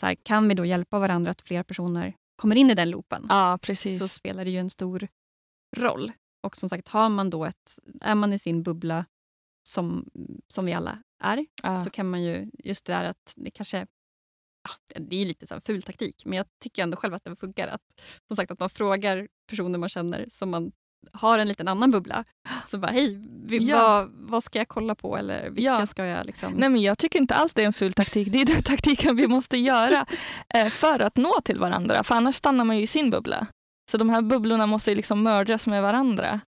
så 0.01 0.07
här, 0.07 0.15
kan 0.15 0.49
vi 0.49 0.55
då 0.55 0.65
hjälpa 0.65 0.99
varandra 0.99 1.31
att 1.31 1.43
fler 1.43 1.63
personer 1.63 2.15
kommer 2.39 2.57
in 2.57 2.71
i 2.71 2.75
den 2.75 2.91
loopen 2.91 3.27
ja, 3.29 3.59
så 3.75 4.09
spelar 4.09 4.45
det 4.45 4.51
ju 4.51 4.59
en 4.59 4.71
stor 4.71 5.09
roll. 5.77 6.13
Och 6.43 6.57
som 6.57 6.69
sagt, 6.69 6.89
har 6.89 7.09
man 7.09 7.31
då 7.31 7.45
ett, 7.45 7.79
är 8.01 8.15
man 8.15 8.33
i 8.33 8.39
sin 8.39 8.63
bubbla 8.63 9.05
som, 9.69 10.11
som 10.49 10.65
vi 10.65 10.73
alla 10.73 11.03
är 11.23 11.47
ja. 11.63 11.77
så 11.77 11.91
kan 11.91 12.11
man 12.11 12.23
ju, 12.23 12.51
just 12.65 12.87
det 12.87 12.93
där 12.93 13.05
att 13.05 13.33
det 13.37 13.51
kanske 13.51 13.87
det 14.95 15.17
är 15.17 15.27
lite 15.27 15.47
så 15.47 15.55
här 15.55 15.61
ful 15.61 15.83
taktik, 15.83 16.25
men 16.25 16.37
jag 16.37 16.47
tycker 16.59 16.83
ändå 16.83 16.97
själv 16.97 17.15
att 17.15 17.25
det 17.25 17.37
funkar. 17.37 17.69
Att, 17.69 18.01
som 18.27 18.37
sagt, 18.37 18.51
att 18.51 18.61
man 18.61 18.71
frågar 18.71 19.29
personer 19.47 19.79
man 19.79 19.89
känner 19.89 20.27
som 20.31 20.51
man 20.51 20.73
har 21.13 21.39
en 21.39 21.49
liten 21.49 21.69
annan 21.69 21.91
bubbla. 21.91 22.25
Så 22.67 22.79
bara, 22.79 22.93
hej, 22.93 23.19
vi, 23.45 23.59
ja. 23.59 23.79
vad, 23.79 24.11
vad 24.15 24.43
ska 24.43 24.59
jag 24.59 24.69
kolla 24.69 24.95
på? 24.95 25.17
Eller 25.17 25.51
vilka 25.51 25.71
ja. 25.71 25.87
ska 25.87 26.05
jag 26.05 26.27
liksom... 26.27 26.53
Nej, 26.53 26.69
men 26.69 26.83
jag 26.83 26.99
tycker 26.99 27.19
inte 27.19 27.35
alls 27.35 27.55
det 27.55 27.63
är 27.63 27.67
en 27.67 27.73
ful 27.73 27.93
taktik. 27.93 28.29
Det 28.33 28.41
är 28.41 28.47
den 28.47 28.63
taktiken 28.63 29.17
vi 29.17 29.27
måste 29.27 29.57
göra 29.57 30.07
eh, 30.55 30.69
för 30.69 31.01
att 31.01 31.17
nå 31.17 31.41
till 31.45 31.59
varandra. 31.59 32.05
För 32.05 32.15
annars 32.15 32.37
stannar 32.37 32.65
man 32.65 32.77
ju 32.77 32.83
i 32.83 32.87
sin 32.87 33.11
bubbla. 33.11 33.47
Så 33.91 33.99
de 33.99 34.11
här 34.11 34.23
bubblorna 34.23 34.67
måste 34.67 34.95
liksom 34.95 35.23
mördas 35.23 35.67
med 35.67 35.83
varandra 35.83 36.41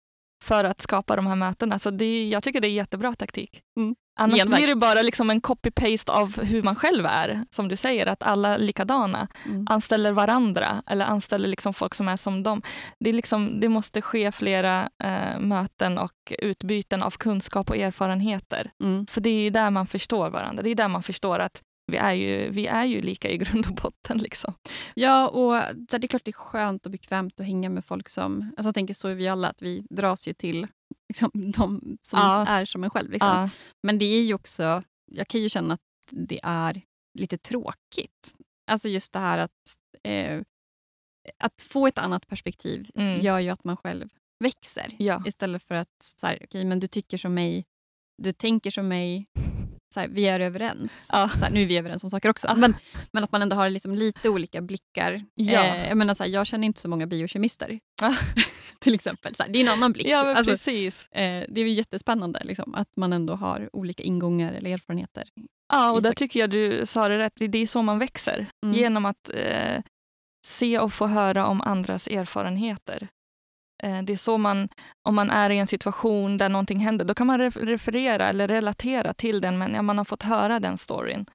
för 0.42 0.64
att 0.64 0.80
skapa 0.80 1.16
de 1.16 1.26
här 1.26 1.36
mötena. 1.36 1.78
Så 1.78 1.90
det, 1.90 2.28
jag 2.28 2.42
tycker 2.42 2.60
det 2.60 2.68
är 2.68 2.72
jättebra 2.72 3.14
taktik. 3.14 3.62
Mm. 3.76 3.94
Annars 4.20 4.38
Genvägt. 4.38 4.58
blir 4.58 4.68
det 4.68 4.76
bara 4.76 5.02
liksom 5.02 5.30
en 5.30 5.40
copy-paste 5.40 6.10
av 6.10 6.42
hur 6.42 6.62
man 6.62 6.76
själv 6.76 7.06
är. 7.06 7.44
Som 7.50 7.68
du 7.68 7.76
säger, 7.76 8.06
att 8.06 8.22
alla 8.22 8.56
likadana. 8.56 9.28
Mm. 9.46 9.66
Anställer 9.70 10.12
varandra 10.12 10.82
eller 10.86 11.04
anställer 11.04 11.48
liksom 11.48 11.74
folk 11.74 11.94
som 11.94 12.08
är 12.08 12.16
som 12.16 12.42
dem. 12.42 12.62
Det, 13.00 13.12
liksom, 13.12 13.60
det 13.60 13.68
måste 13.68 14.02
ske 14.02 14.32
flera 14.32 14.90
eh, 15.04 15.40
möten 15.40 15.98
och 15.98 16.12
utbyten 16.38 17.02
av 17.02 17.10
kunskap 17.10 17.70
och 17.70 17.76
erfarenheter. 17.76 18.70
Mm. 18.82 19.06
För 19.06 19.20
det 19.20 19.30
är 19.30 19.50
där 19.50 19.70
man 19.70 19.86
förstår 19.86 20.30
varandra. 20.30 20.62
Det 20.62 20.70
är 20.70 20.74
där 20.74 20.88
man 20.88 21.02
förstår 21.02 21.38
att 21.38 21.62
vi 21.88 21.96
är 21.96 22.12
ju, 22.12 22.50
vi 22.50 22.66
är 22.66 22.84
ju 22.84 23.00
lika 23.00 23.30
i 23.30 23.38
grund 23.38 23.66
och 23.66 23.74
botten. 23.74 24.18
Liksom. 24.18 24.54
Ja, 24.94 25.28
och 25.28 25.62
så 25.90 25.98
det 25.98 26.06
är 26.06 26.08
klart 26.08 26.24
det 26.24 26.30
är 26.30 26.32
skönt 26.32 26.86
och 26.86 26.92
bekvämt 26.92 27.40
att 27.40 27.46
hänga 27.46 27.68
med 27.68 27.84
folk 27.84 28.08
som... 28.08 28.42
Alltså 28.42 28.68
jag 28.68 28.74
tänker 28.74 28.94
så 28.94 29.08
är 29.08 29.14
vi 29.14 29.28
alla, 29.28 29.48
att 29.48 29.62
vi 29.62 29.86
dras 29.90 30.28
ju 30.28 30.32
till 30.32 30.66
liksom, 31.08 31.30
de 31.34 31.98
som 32.02 32.18
ja. 32.18 32.46
är 32.46 32.64
som 32.64 32.84
en 32.84 32.90
själv. 32.90 33.10
Liksom. 33.10 33.28
Ja. 33.28 33.50
Men 33.82 33.98
det 33.98 34.04
är 34.04 34.22
ju 34.22 34.34
också... 34.34 34.82
Jag 35.10 35.28
kan 35.28 35.40
ju 35.40 35.48
känna 35.48 35.74
att 35.74 35.80
det 36.10 36.40
är 36.42 36.82
lite 37.18 37.38
tråkigt. 37.38 38.36
Alltså 38.70 38.88
just 38.88 39.12
det 39.12 39.18
här 39.18 39.38
att, 39.38 39.76
eh, 40.04 40.40
att 41.38 41.62
få 41.62 41.86
ett 41.86 41.98
annat 41.98 42.26
perspektiv 42.26 42.90
Mm. 42.94 43.20
gör 43.20 43.38
ju 43.38 43.50
att 43.50 43.64
man 43.64 43.76
själv 43.76 44.08
växer. 44.44 44.86
Ja. 44.98 45.22
Istället 45.26 45.62
för 45.62 45.74
att 45.74 46.02
så 46.02 46.26
här, 46.26 46.38
okay, 46.42 46.64
men 46.64 46.80
du 46.80 46.86
tycker 46.86 47.18
som 47.18 47.34
mig, 47.34 47.64
du 48.22 48.32
tänker 48.32 48.70
som 48.70 48.88
mig, 48.88 49.26
så 49.94 50.00
här, 50.00 50.08
vi 50.08 50.28
är 50.28 50.40
överens. 50.40 51.08
Ja. 51.12 51.28
Så 51.28 51.38
här, 51.44 51.50
nu 51.50 51.62
är 51.62 51.66
vi 51.66 51.78
överens 51.78 52.04
om 52.04 52.10
saker 52.10 52.28
också. 52.28 52.54
Men, 52.56 52.74
men 53.12 53.24
att 53.24 53.32
man 53.32 53.42
ändå 53.42 53.56
har 53.56 53.70
liksom 53.70 53.94
lite 53.94 54.28
olika 54.28 54.60
blickar. 54.60 55.22
Ja. 55.34 55.64
Eh, 55.64 55.88
jag, 55.88 55.96
menar, 55.96 56.14
så 56.14 56.22
här, 56.22 56.30
jag 56.30 56.46
känner 56.46 56.66
inte 56.66 56.80
så 56.80 56.88
många 56.88 57.06
biokemister. 57.06 57.78
Ja. 58.00 58.14
till 58.78 58.94
exempel. 58.94 59.34
Så 59.34 59.44
det 59.48 59.58
är 59.58 59.62
en 59.62 59.68
annan 59.68 59.92
blick. 59.92 60.06
Ja, 60.06 60.34
Alltså, 60.36 60.52
precis. 60.52 61.08
eh, 61.08 61.44
det 61.48 61.60
är 61.60 61.64
ju 61.64 61.70
jättespännande 61.72 62.40
liksom, 62.44 62.74
att 62.74 62.88
man 62.96 63.12
ändå 63.12 63.34
har 63.34 63.70
olika 63.72 64.02
ingångar 64.02 64.52
eller 64.52 64.70
erfarenheter. 64.70 65.24
Ja, 65.72 65.92
och 65.92 66.02
där 66.02 66.12
tycker 66.12 66.40
jag 66.40 66.50
du 66.50 66.86
sa 66.86 67.08
det 67.08 67.18
rätt. 67.18 67.32
Det 67.36 67.58
är 67.58 67.66
så 67.66 67.82
man 67.82 67.98
växer. 67.98 68.46
Mm. 68.64 68.76
Genom 68.78 69.06
att 69.06 69.30
eh, 69.34 69.82
se 70.46 70.78
och 70.78 70.92
få 70.92 71.06
höra 71.06 71.46
om 71.46 71.60
andras 71.60 72.06
erfarenheter. 72.06 73.08
Eh, 73.82 74.02
det 74.02 74.12
är 74.12 74.16
så 74.16 74.38
man, 74.38 74.68
om 75.08 75.14
man 75.14 75.30
är 75.30 75.50
i 75.50 75.58
en 75.58 75.66
situation 75.66 76.36
där 76.36 76.48
någonting 76.48 76.78
händer, 76.78 77.04
då 77.04 77.14
kan 77.14 77.26
man 77.26 77.40
re- 77.40 77.64
referera 77.66 78.28
eller 78.28 78.48
relatera 78.48 79.14
till 79.14 79.40
den, 79.40 79.58
men 79.58 79.84
man 79.84 79.98
har 79.98 80.04
fått 80.04 80.22
höra 80.22 80.60
den 80.60 80.78
storyn. 80.78 81.26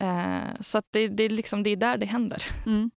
Eh, 0.00 0.60
så 0.60 0.82
det, 0.92 1.08
det, 1.08 1.22
är 1.22 1.30
liksom, 1.30 1.62
det 1.62 1.70
är 1.70 1.76
där 1.76 1.98
det 1.98 2.06
händer. 2.06 2.42
Mm. 2.66 2.90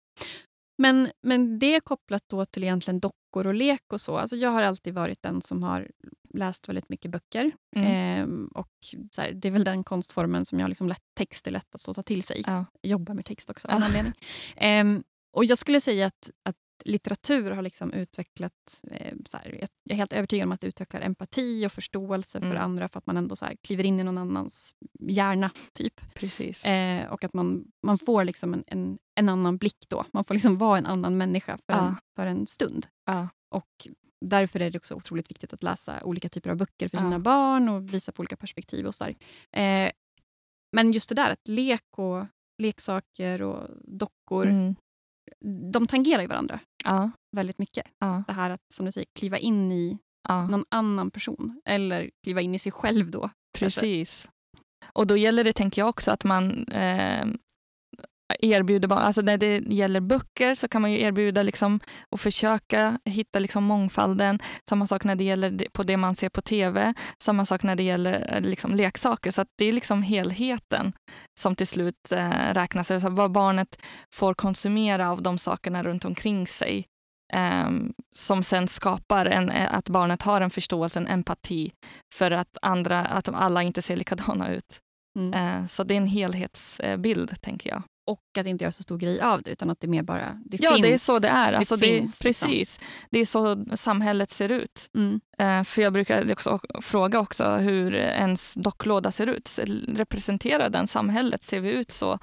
Men, 0.82 1.10
men 1.22 1.58
det 1.58 1.74
är 1.76 1.80
kopplat 1.80 2.22
då 2.30 2.44
till 2.46 2.64
egentligen 2.64 3.00
dockor 3.00 3.46
och 3.46 3.54
lek 3.54 3.80
och 3.92 4.00
så. 4.00 4.16
Alltså 4.18 4.36
jag 4.36 4.50
har 4.50 4.62
alltid 4.62 4.94
varit 4.94 5.22
den 5.22 5.42
som 5.42 5.62
har 5.62 5.88
läst 6.34 6.68
väldigt 6.68 6.88
mycket 6.88 7.10
böcker. 7.10 7.52
Mm. 7.76 7.88
Ehm, 7.92 8.46
och 8.54 8.68
så 9.10 9.20
här, 9.20 9.32
det 9.32 9.48
är 9.48 9.52
väl 9.52 9.64
den 9.64 9.84
konstformen 9.84 10.44
som 10.44 10.60
jag 10.60 10.68
liksom 10.68 10.88
lätt, 10.88 11.02
text 11.18 11.46
är 11.46 11.50
lättast 11.50 11.88
att 11.88 11.96
ta 11.96 12.02
till 12.02 12.22
sig. 12.22 12.42
Ja. 12.46 12.64
Jobbar 12.82 13.14
med 13.14 13.24
text 13.24 13.50
också 13.50 13.68
av 13.68 13.80
Ja. 13.80 13.86
anledning. 13.86 14.12
Ehm, 14.56 15.02
och 15.36 15.44
jag 15.44 15.58
skulle 15.58 15.80
säga 15.80 16.06
att, 16.06 16.30
att 16.48 16.56
litteratur 16.84 17.50
har 17.50 17.62
liksom 17.62 17.92
utvecklat, 17.92 18.80
eh, 18.90 19.14
så 19.26 19.36
här, 19.36 19.58
jag 19.60 19.68
är 19.90 19.94
helt 19.94 20.12
övertygad 20.12 20.46
om 20.46 20.52
att 20.52 20.60
det 20.60 20.66
utvecklar 20.66 21.00
empati 21.00 21.66
och 21.66 21.72
förståelse 21.72 22.40
för 22.40 22.46
Mm. 22.46 22.62
andra 22.62 22.88
för 22.88 22.98
att 22.98 23.06
man 23.06 23.16
ändå 23.16 23.36
så 23.36 23.44
här, 23.44 23.56
kliver 23.62 23.86
in 23.86 24.00
i 24.00 24.04
någon 24.04 24.18
annans 24.18 24.74
hjärna. 25.00 25.50
typ. 25.72 26.14
Precis. 26.14 26.64
Eh, 26.64 27.10
och 27.12 27.24
att 27.24 27.34
man, 27.34 27.64
man 27.86 27.98
får 27.98 28.24
liksom 28.24 28.54
en, 28.54 28.64
en, 28.66 28.98
en 29.14 29.28
annan 29.28 29.56
blick 29.58 29.84
då. 29.88 30.04
Man 30.12 30.24
får 30.24 30.34
liksom 30.34 30.58
vara 30.58 30.78
en 30.78 30.86
annan 30.86 31.16
människa 31.16 31.58
för, 31.66 31.72
en, 31.72 31.84
Ja. 31.84 31.94
för 32.16 32.26
en 32.26 32.46
stund. 32.46 32.86
Ja. 33.06 33.28
Och 33.54 33.88
därför 34.20 34.60
är 34.60 34.70
det 34.70 34.78
också 34.78 34.94
otroligt 34.94 35.30
viktigt 35.30 35.52
att 35.52 35.62
läsa 35.62 36.04
olika 36.04 36.28
typer 36.28 36.50
av 36.50 36.56
böcker 36.56 36.88
för 36.88 36.96
Ja. 36.96 37.00
sina 37.02 37.18
barn 37.18 37.68
och 37.68 37.94
visa 37.94 38.12
på 38.12 38.20
olika 38.20 38.36
perspektiv. 38.36 38.86
och 38.86 38.94
så. 38.94 39.04
Eh, 39.52 39.90
Men 40.72 40.92
just 40.92 41.08
det 41.08 41.14
där 41.14 41.30
att 41.32 41.48
lek 41.48 41.98
och 41.98 42.26
leksaker 42.58 43.42
och 43.42 43.68
dockor, 43.84 44.46
Mm. 44.46 44.74
De 45.72 45.86
tangerar 45.86 46.22
ju 46.22 46.28
varandra 46.28 46.60
Ja. 46.84 47.10
väldigt 47.36 47.58
mycket. 47.58 47.86
Ja. 47.98 48.24
Det 48.26 48.32
här 48.32 48.50
att 48.50 48.60
som 48.74 48.86
du 48.86 48.92
säger, 48.92 49.06
kliva 49.18 49.38
in 49.38 49.72
i 49.72 49.98
Ja. 50.28 50.46
någon 50.46 50.64
annan 50.68 51.10
person 51.10 51.60
eller 51.64 52.10
kliva 52.24 52.40
in 52.40 52.54
i 52.54 52.58
sig 52.58 52.72
själv 52.72 53.10
då. 53.10 53.20
kanske. 53.20 53.80
Precis. 53.80 54.28
Och 54.92 55.06
då 55.06 55.16
gäller 55.16 55.44
det, 55.44 55.52
tänker 55.52 55.82
jag 55.82 55.88
också, 55.88 56.10
att 56.10 56.24
man 56.24 56.68
eh, 56.68 57.26
erbjuder, 58.40 58.88
barn- 58.88 58.98
alltså 58.98 59.22
när 59.22 59.38
det 59.38 59.58
gäller 59.58 60.00
böcker 60.00 60.54
så 60.54 60.68
kan 60.68 60.82
man 60.82 60.92
ju 60.92 61.00
erbjuda 61.00 61.42
liksom, 61.42 61.80
och 62.10 62.20
försöka 62.20 62.98
hitta 63.04 63.38
liksom 63.38 63.64
mångfalden. 63.64 64.38
Samma 64.68 64.86
sak 64.86 65.04
när 65.04 65.14
det 65.16 65.24
gäller 65.24 65.66
på 65.72 65.82
det 65.82 65.96
man 65.96 66.14
ser 66.16 66.28
på 66.28 66.40
tv, 66.42 66.94
samma 67.22 67.44
sak 67.44 67.62
när 67.62 67.76
det 67.76 67.82
gäller 67.82 68.34
eh, 68.34 68.40
liksom, 68.40 68.74
leksaker. 68.74 69.30
Så 69.30 69.44
det 69.58 69.64
är 69.64 69.72
liksom 69.72 70.02
helheten 70.02 70.92
som 71.40 71.56
till 71.56 71.66
slut 71.66 72.12
eh, 72.12 72.52
räknas. 72.54 72.90
Alltså 72.90 73.08
vad 73.08 73.32
barnet 73.32 73.82
får 74.14 74.34
konsumera 74.34 75.10
av 75.10 75.22
de 75.22 75.38
sakerna 75.38 75.82
runt 75.82 76.04
omkring 76.04 76.46
sig. 76.46 76.86
ehm, 77.32 77.92
som 78.16 78.42
sen 78.42 78.68
skapar 78.68 79.26
en, 79.26 79.50
eh, 79.50 79.74
att 79.74 79.88
barnet 79.88 80.22
har 80.22 80.40
en 80.40 80.50
förståelse, 80.50 80.98
en 80.98 81.06
empati 81.06 81.72
för 82.14 82.30
att, 82.30 82.56
andra, 82.62 83.00
att 83.06 83.28
alla 83.28 83.62
inte 83.62 83.82
ser 83.82 83.96
likadana 83.96 84.50
ut. 84.54 84.78
Mm. 85.18 85.34
Eh, 85.34 85.66
så 85.66 85.84
det 85.84 85.94
är 85.94 85.96
en 85.96 86.06
helhetsbild, 86.06 87.40
tänker 87.40 87.70
jag. 87.70 87.82
Och 88.10 88.38
att 88.38 88.46
inte 88.46 88.64
göra 88.64 88.72
så 88.72 88.82
stor 88.82 88.98
grej 88.98 89.20
av 89.20 89.42
det 89.42 89.50
utan 89.50 89.70
att 89.70 89.80
det 89.80 89.86
mer 89.86 90.02
bara 90.02 90.40
det 90.44 90.56
ja, 90.60 90.70
finns. 90.70 90.82
det 90.82 90.94
är 90.94 90.98
så 90.98 91.18
det 91.18 91.28
är. 91.28 91.52
Alltså, 91.52 91.76
det 91.76 91.86
finns, 91.86 92.24
liksom. 92.24 92.48
precis. 92.48 92.80
Det 93.10 93.18
är 93.18 93.26
så 93.26 93.64
samhället 93.74 94.30
ser 94.30 94.48
ut. 94.48 94.88
Mm. 94.96 95.20
Eh, 95.38 95.64
för 95.64 95.82
jag 95.82 95.92
brukar 95.92 96.32
också 96.32 96.60
fråga 96.80 97.20
också 97.20 97.44
hur 97.56 97.94
ens 97.94 98.54
docklåda 98.54 99.12
ser 99.12 99.26
ut. 99.26 99.58
Representerar 99.88 100.70
den 100.70 100.86
samhället? 100.86 101.42
Ser 101.42 101.60
vi 101.60 101.70
ut 101.70 101.90
så 101.90 102.18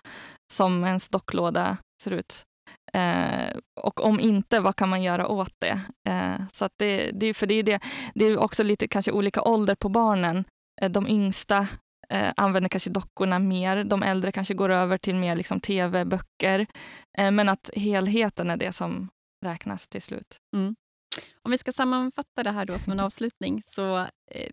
som 0.54 0.84
ens 0.86 1.10
docklåda 1.10 1.78
ser 2.04 2.12
ut? 2.12 2.44
Eh, 2.94 3.58
och 3.82 4.06
om 4.06 4.20
inte, 4.20 4.60
vad 4.60 4.76
kan 4.76 4.90
man 4.90 5.04
göra 5.04 5.28
åt 5.28 5.54
det? 5.60 5.82
Eh, 6.10 6.36
så 6.54 6.70
det, 6.78 7.12
det, 7.14 7.28
är- 7.28 7.34
för 7.34 7.48
det, 7.48 7.54
är 7.54 7.64
det, 7.64 7.80
det 8.16 8.26
är 8.26 8.38
också 8.38 8.64
lite 8.64 8.88
kanske 8.88 9.12
olika 9.12 9.42
ålder 9.42 9.76
på 9.76 9.90
barnen. 9.90 10.44
De 10.90 11.08
yngsta 11.08 11.68
eh, 12.14 12.34
använder 12.38 12.70
kanske 12.70 12.90
dockorna 12.90 13.40
mer. 13.40 13.84
De 13.84 14.04
äldre 14.04 14.32
kanske 14.32 14.54
går 14.54 14.70
över 14.70 14.98
till 14.98 15.16
mer 15.16 15.36
liksom, 15.36 15.60
tv, 15.60 16.06
böcker. 16.06 16.68
Eh, 17.18 17.32
men 17.32 17.50
att 17.50 17.70
helheten 17.76 18.50
är 18.50 18.58
det 18.58 18.72
som 18.72 19.10
räknas 19.46 19.88
till 19.88 20.02
slut. 20.02 20.38
Mm. 20.56 20.76
Om 21.42 21.52
vi 21.52 21.58
ska 21.58 21.72
sammanfatta 21.72 22.44
det 22.44 22.52
här 22.52 22.66
då 22.66 22.80
som 22.80 22.94
en 22.94 23.00
avslutning 23.00 23.62
så 23.66 23.98
eh, 24.32 24.52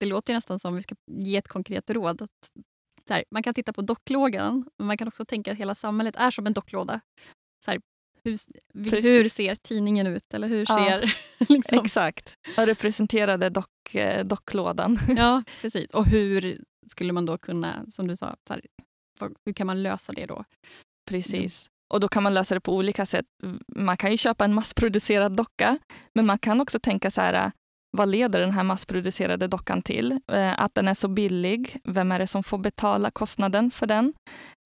det 0.00 0.06
låter 0.06 0.32
ju 0.32 0.36
nästan 0.36 0.58
som 0.58 0.74
vi 0.74 0.82
ska 0.82 0.94
ge 1.10 1.36
ett 1.36 1.48
konkret 1.48 1.90
råd. 1.90 2.22
Att, 2.22 2.30
så 3.08 3.14
här, 3.14 3.24
man 3.30 3.42
kan 3.42 3.54
titta 3.54 3.72
på 3.72 3.82
docklågan, 3.82 4.64
men 4.78 4.86
man 4.86 4.96
kan 4.96 5.08
också 5.08 5.24
tänka 5.24 5.52
att 5.52 5.58
hela 5.58 5.74
samhället 5.74 6.16
är 6.16 6.30
som 6.30 6.46
en 6.46 6.52
docklåda. 6.52 7.00
Så 7.64 7.70
här, 7.70 7.80
hur, 8.24 8.36
Precis. 8.90 9.04
hur 9.10 9.28
ser 9.28 9.54
tidningen 9.54 10.06
ut? 10.06 10.34
Eller 10.34 10.48
hur 10.48 10.64
Ja. 10.68 10.76
ser... 10.76 11.14
liksom, 11.52 11.78
Exakt. 11.84 12.34
Jag 12.56 12.68
representerade 12.68 13.48
dock, 13.50 13.94
eh, 13.94 14.24
docklådan. 14.24 14.98
ja, 15.16 15.42
precis. 15.60 15.94
Och 15.94 16.06
hur 16.06 16.58
skulle 16.86 17.12
man 17.12 17.26
då 17.26 17.38
kunna, 17.38 17.84
som 17.90 18.06
du 18.06 18.16
sa, 18.16 18.36
här, 18.50 18.60
vad- 19.18 19.34
hur 19.44 19.52
kan 19.52 19.66
man 19.66 19.82
lösa 19.82 20.12
det 20.12 20.26
då? 20.26 20.44
Precis. 21.08 21.68
Och 21.94 22.00
då 22.00 22.08
kan 22.08 22.22
man 22.22 22.34
lösa 22.34 22.54
det 22.54 22.60
på 22.60 22.76
olika 22.76 23.06
sätt. 23.06 23.26
Man 23.76 23.96
kan 23.96 24.10
ju 24.10 24.16
köpa 24.16 24.44
en 24.44 24.54
massproducerad 24.54 25.36
docka, 25.36 25.78
men 26.14 26.26
man 26.26 26.38
kan 26.38 26.60
också 26.60 26.78
tänka 26.80 27.10
så 27.10 27.20
här, 27.20 27.52
vad 27.96 28.08
leder 28.08 28.40
den 28.40 28.50
här 28.50 28.62
massproducerade 28.62 29.46
dockan 29.46 29.82
till? 29.82 30.20
Eh, 30.32 30.62
att 30.62 30.74
den 30.74 30.88
är 30.88 30.94
så 30.94 31.08
billig. 31.08 31.76
Vem 31.84 32.12
är 32.12 32.18
det 32.18 32.26
som 32.26 32.42
får 32.42 32.58
betala 32.58 33.10
kostnaden 33.10 33.70
för 33.70 33.86
den? 33.86 34.12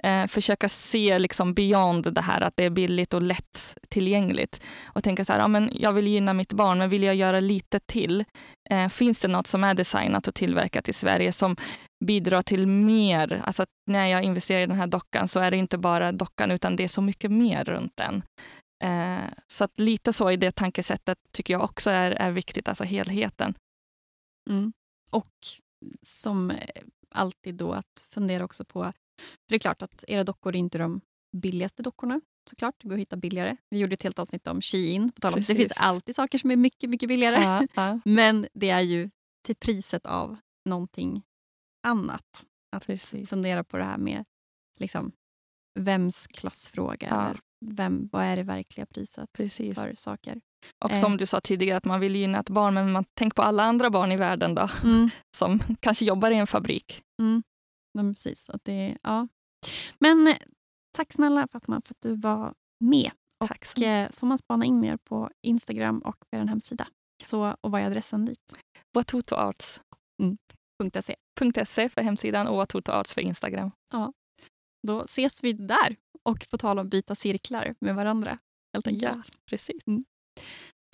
Eh, 0.03 0.27
försöka 0.27 0.69
se 0.69 1.19
liksom 1.19 1.55
beyond 1.55 2.15
det 2.15 2.21
här 2.21 2.41
att 2.41 2.57
det 2.57 2.65
är 2.65 2.71
billigt 2.71 3.15
och 3.15 3.23
lätt 3.23 3.75
tillgängligt. 3.89 4.61
Och 4.85 5.05
tänka 5.05 5.25
så 5.25 5.33
här, 5.33 5.41
ja, 5.41 5.49
men 5.49 5.71
jag 5.73 5.93
vill 5.93 6.07
gynna 6.07 6.33
mitt 6.33 6.53
barn, 6.53 6.79
men 6.79 6.91
vill 6.91 7.03
jag 7.03 7.15
göra 7.15 7.41
lite 7.41 7.81
till? 7.81 8.25
Eh, 8.71 8.89
finns 8.89 9.21
det 9.21 9.29
något 9.29 9.47
som 9.47 9.65
är 9.65 9.75
designat 9.75 10.29
och 10.29 10.35
tillverkat 10.35 10.89
i 10.89 10.93
Sverige 10.93 11.33
som 11.33 11.57
bidrar 12.05 12.43
till 12.43 12.67
mer? 12.67 13.43
Alltså 13.45 13.63
att 13.63 13.69
när 13.91 14.07
jag 14.07 14.23
investerar 14.23 14.61
i 14.61 14.67
den 14.67 14.77
här 14.77 14.87
dockan 14.87 15.29
så 15.29 15.41
är 15.41 15.51
det 15.51 15.57
inte 15.57 15.79
bara 15.79 16.13
dockan, 16.13 16.51
utan 16.51 16.77
det 16.77 16.85
är 16.85 16.89
så 16.89 17.03
mycket 17.03 17.31
mer 17.31 17.65
runt 17.65 17.93
den. 17.95 18.23
Eh, 18.85 19.31
så 19.47 19.65
att 19.65 19.81
lite 19.81 20.13
så 20.13 20.31
i 20.31 20.37
det 20.37 20.53
tankesättet 20.53 21.19
tycker 21.31 21.55
jag 21.55 21.65
också 21.65 21.91
är, 21.91 22.11
är 22.11 22.31
viktigt, 22.31 22.69
alltså 22.69 22.85
helheten. 22.85 23.55
Mm. 24.51 24.73
Och 25.11 25.35
som 26.03 26.51
eh, 26.51 26.83
alltid 27.11 27.55
då 27.55 27.73
att 27.73 28.05
fundera 28.09 28.45
också 28.45 28.65
på, 28.65 28.83
för 28.83 29.49
det 29.49 29.55
är 29.55 29.59
klart 29.59 29.83
att 29.83 30.05
era 30.09 30.25
dockor 30.25 30.55
är 30.55 30.59
inte 30.59 30.79
de 30.79 31.01
billigaste 31.37 31.83
dockorna 31.83 32.21
såklart. 32.51 32.75
Det 32.79 32.89
går 32.89 32.95
att 32.95 33.01
hitta 33.01 33.17
billigare. 33.17 33.57
Vi 33.71 33.79
gjorde 33.79 33.95
ett 33.95 34.03
helt 34.03 34.19
avsnitt 34.19 34.47
om 34.47 34.61
Shein. 34.61 35.13
På 35.13 35.21
tal 35.21 35.35
om, 35.35 35.41
det 35.41 35.55
finns 35.55 35.73
alltid 35.77 36.15
saker 36.15 36.39
som 36.39 36.51
är 36.51 36.57
mycket, 36.57 36.91
mycket 36.91 37.09
billigare. 37.09 37.43
Ja, 37.43 37.67
ja, 37.75 38.01
Men 38.05 38.49
det 38.55 38.71
är 38.71 38.81
ju 38.81 39.11
till 39.45 39.57
priset 39.57 40.07
av 40.07 40.37
någonting 40.65 41.23
annat. 41.87 42.47
Att 42.77 42.87
precis. 42.87 43.29
fundera 43.29 43.65
på 43.65 43.77
det 43.77 43.85
här 43.85 43.99
med 43.99 44.25
liksom, 44.79 45.13
vems 45.79 46.27
klassfråga 46.27 47.09
Ja. 47.11 47.25
eller 47.25 47.41
vem, 47.75 48.09
vad 48.13 48.25
är 48.25 48.37
det 48.37 48.43
verkliga 48.43 48.87
priset 48.87 49.33
precis. 49.33 49.75
för 49.75 49.95
saker. 49.95 50.41
Och 50.85 50.91
Eh. 50.91 51.01
som 51.01 51.17
du 51.17 51.27
sa 51.27 51.41
tidigare, 51.41 51.77
att 51.77 51.85
man 51.85 52.01
vill 52.01 52.17
gynna 52.17 52.41
ett 52.41 52.51
barn, 52.51 52.75
men 52.75 52.93
man 52.93 53.05
tänker 53.15 53.35
på 53.35 53.43
alla 53.43 53.63
andra 53.63 53.91
barn 53.91 54.13
i 54.13 54.17
världen 54.17 54.55
då, 54.55 54.69
som 55.37 55.61
kanske 55.81 56.05
jobbar 56.05 56.31
i 56.31 56.37
en 56.37 56.47
fabrik. 56.47 57.03
Mm. 57.23 57.43
Men 57.95 58.15
precis. 58.15 58.51
Att 58.51 58.65
det, 58.65 58.99
ja. 59.03 59.29
Men 59.99 60.29
eh, 60.29 60.37
tack 60.97 61.13
snälla 61.13 61.49
för 61.49 61.57
att, 61.57 61.69
man, 61.69 61.83
för 61.83 61.95
att 61.95 62.01
du 62.01 62.17
var 62.17 62.55
med. 62.81 63.11
Tack 63.47 63.65
så 63.65 63.81
Och, 63.81 63.87
eh, 63.87 64.11
får 64.13 64.27
man 64.27 64.39
spana 64.39 64.65
in 64.65 64.81
mer 64.81 64.97
på 64.97 65.31
Instagram 65.43 65.99
och 65.99 66.17
på 66.31 66.37
er 66.37 66.45
hemsida. 66.45 66.89
Så, 67.25 67.57
och 67.61 67.71
vad 67.71 67.81
är 67.81 67.87
adressen 67.87 68.25
dit? 68.25 68.53
Watotoarts.se 68.95 71.17
.se. 71.67 71.89
för 71.89 72.01
hemsidan 72.01 72.47
och 72.47 72.57
Watotoarts 72.57 73.15
för 73.15 73.21
Instagram. 73.21 73.71
Då 74.87 75.01
ses 75.05 75.45
vi 75.45 75.53
där. 75.53 75.97
Och 76.23 76.47
på 76.51 76.59
tal 76.59 76.79
om 76.79 76.89
byta 76.89 77.15
cirklar 77.15 77.75
med 77.79 77.95
varandra. 77.95 78.39
Helt 78.75 78.87
enkelt. 78.87 79.17
Ja, 79.17 79.23
precis. 79.51 79.83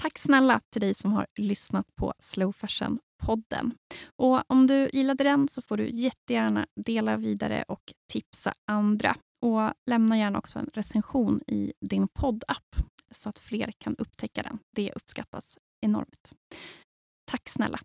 Tack 0.02 0.18
snälla 0.18 0.60
till 0.72 0.80
dig 0.80 0.94
som 0.94 1.12
har 1.12 1.26
lyssnat 1.38 1.86
på 1.94 2.14
Slow 2.18 2.52
Fashion 2.52 2.98
podden. 3.22 3.74
Och 4.16 4.50
Om 4.50 4.66
du 4.66 4.90
gillade 4.92 5.24
den 5.24 5.48
så 5.48 5.62
får 5.62 5.76
du 5.76 5.90
jättegärna 5.90 6.66
dela 6.76 7.16
vidare 7.16 7.64
och 7.68 7.92
tipsa 8.12 8.54
andra. 8.66 9.16
Och 9.46 9.72
Lämna 9.90 10.18
gärna 10.18 10.38
också 10.38 10.58
en 10.58 10.70
recension 10.74 11.40
i 11.46 11.72
din 11.80 12.08
poddapp 12.08 12.76
så 13.10 13.28
att 13.28 13.38
fler 13.38 13.72
kan 13.78 13.96
upptäcka 13.96 14.42
den. 14.42 14.58
Det 14.76 14.92
uppskattas 14.92 15.58
enormt. 15.80 16.32
Tack 17.30 17.48
snälla. 17.48 17.80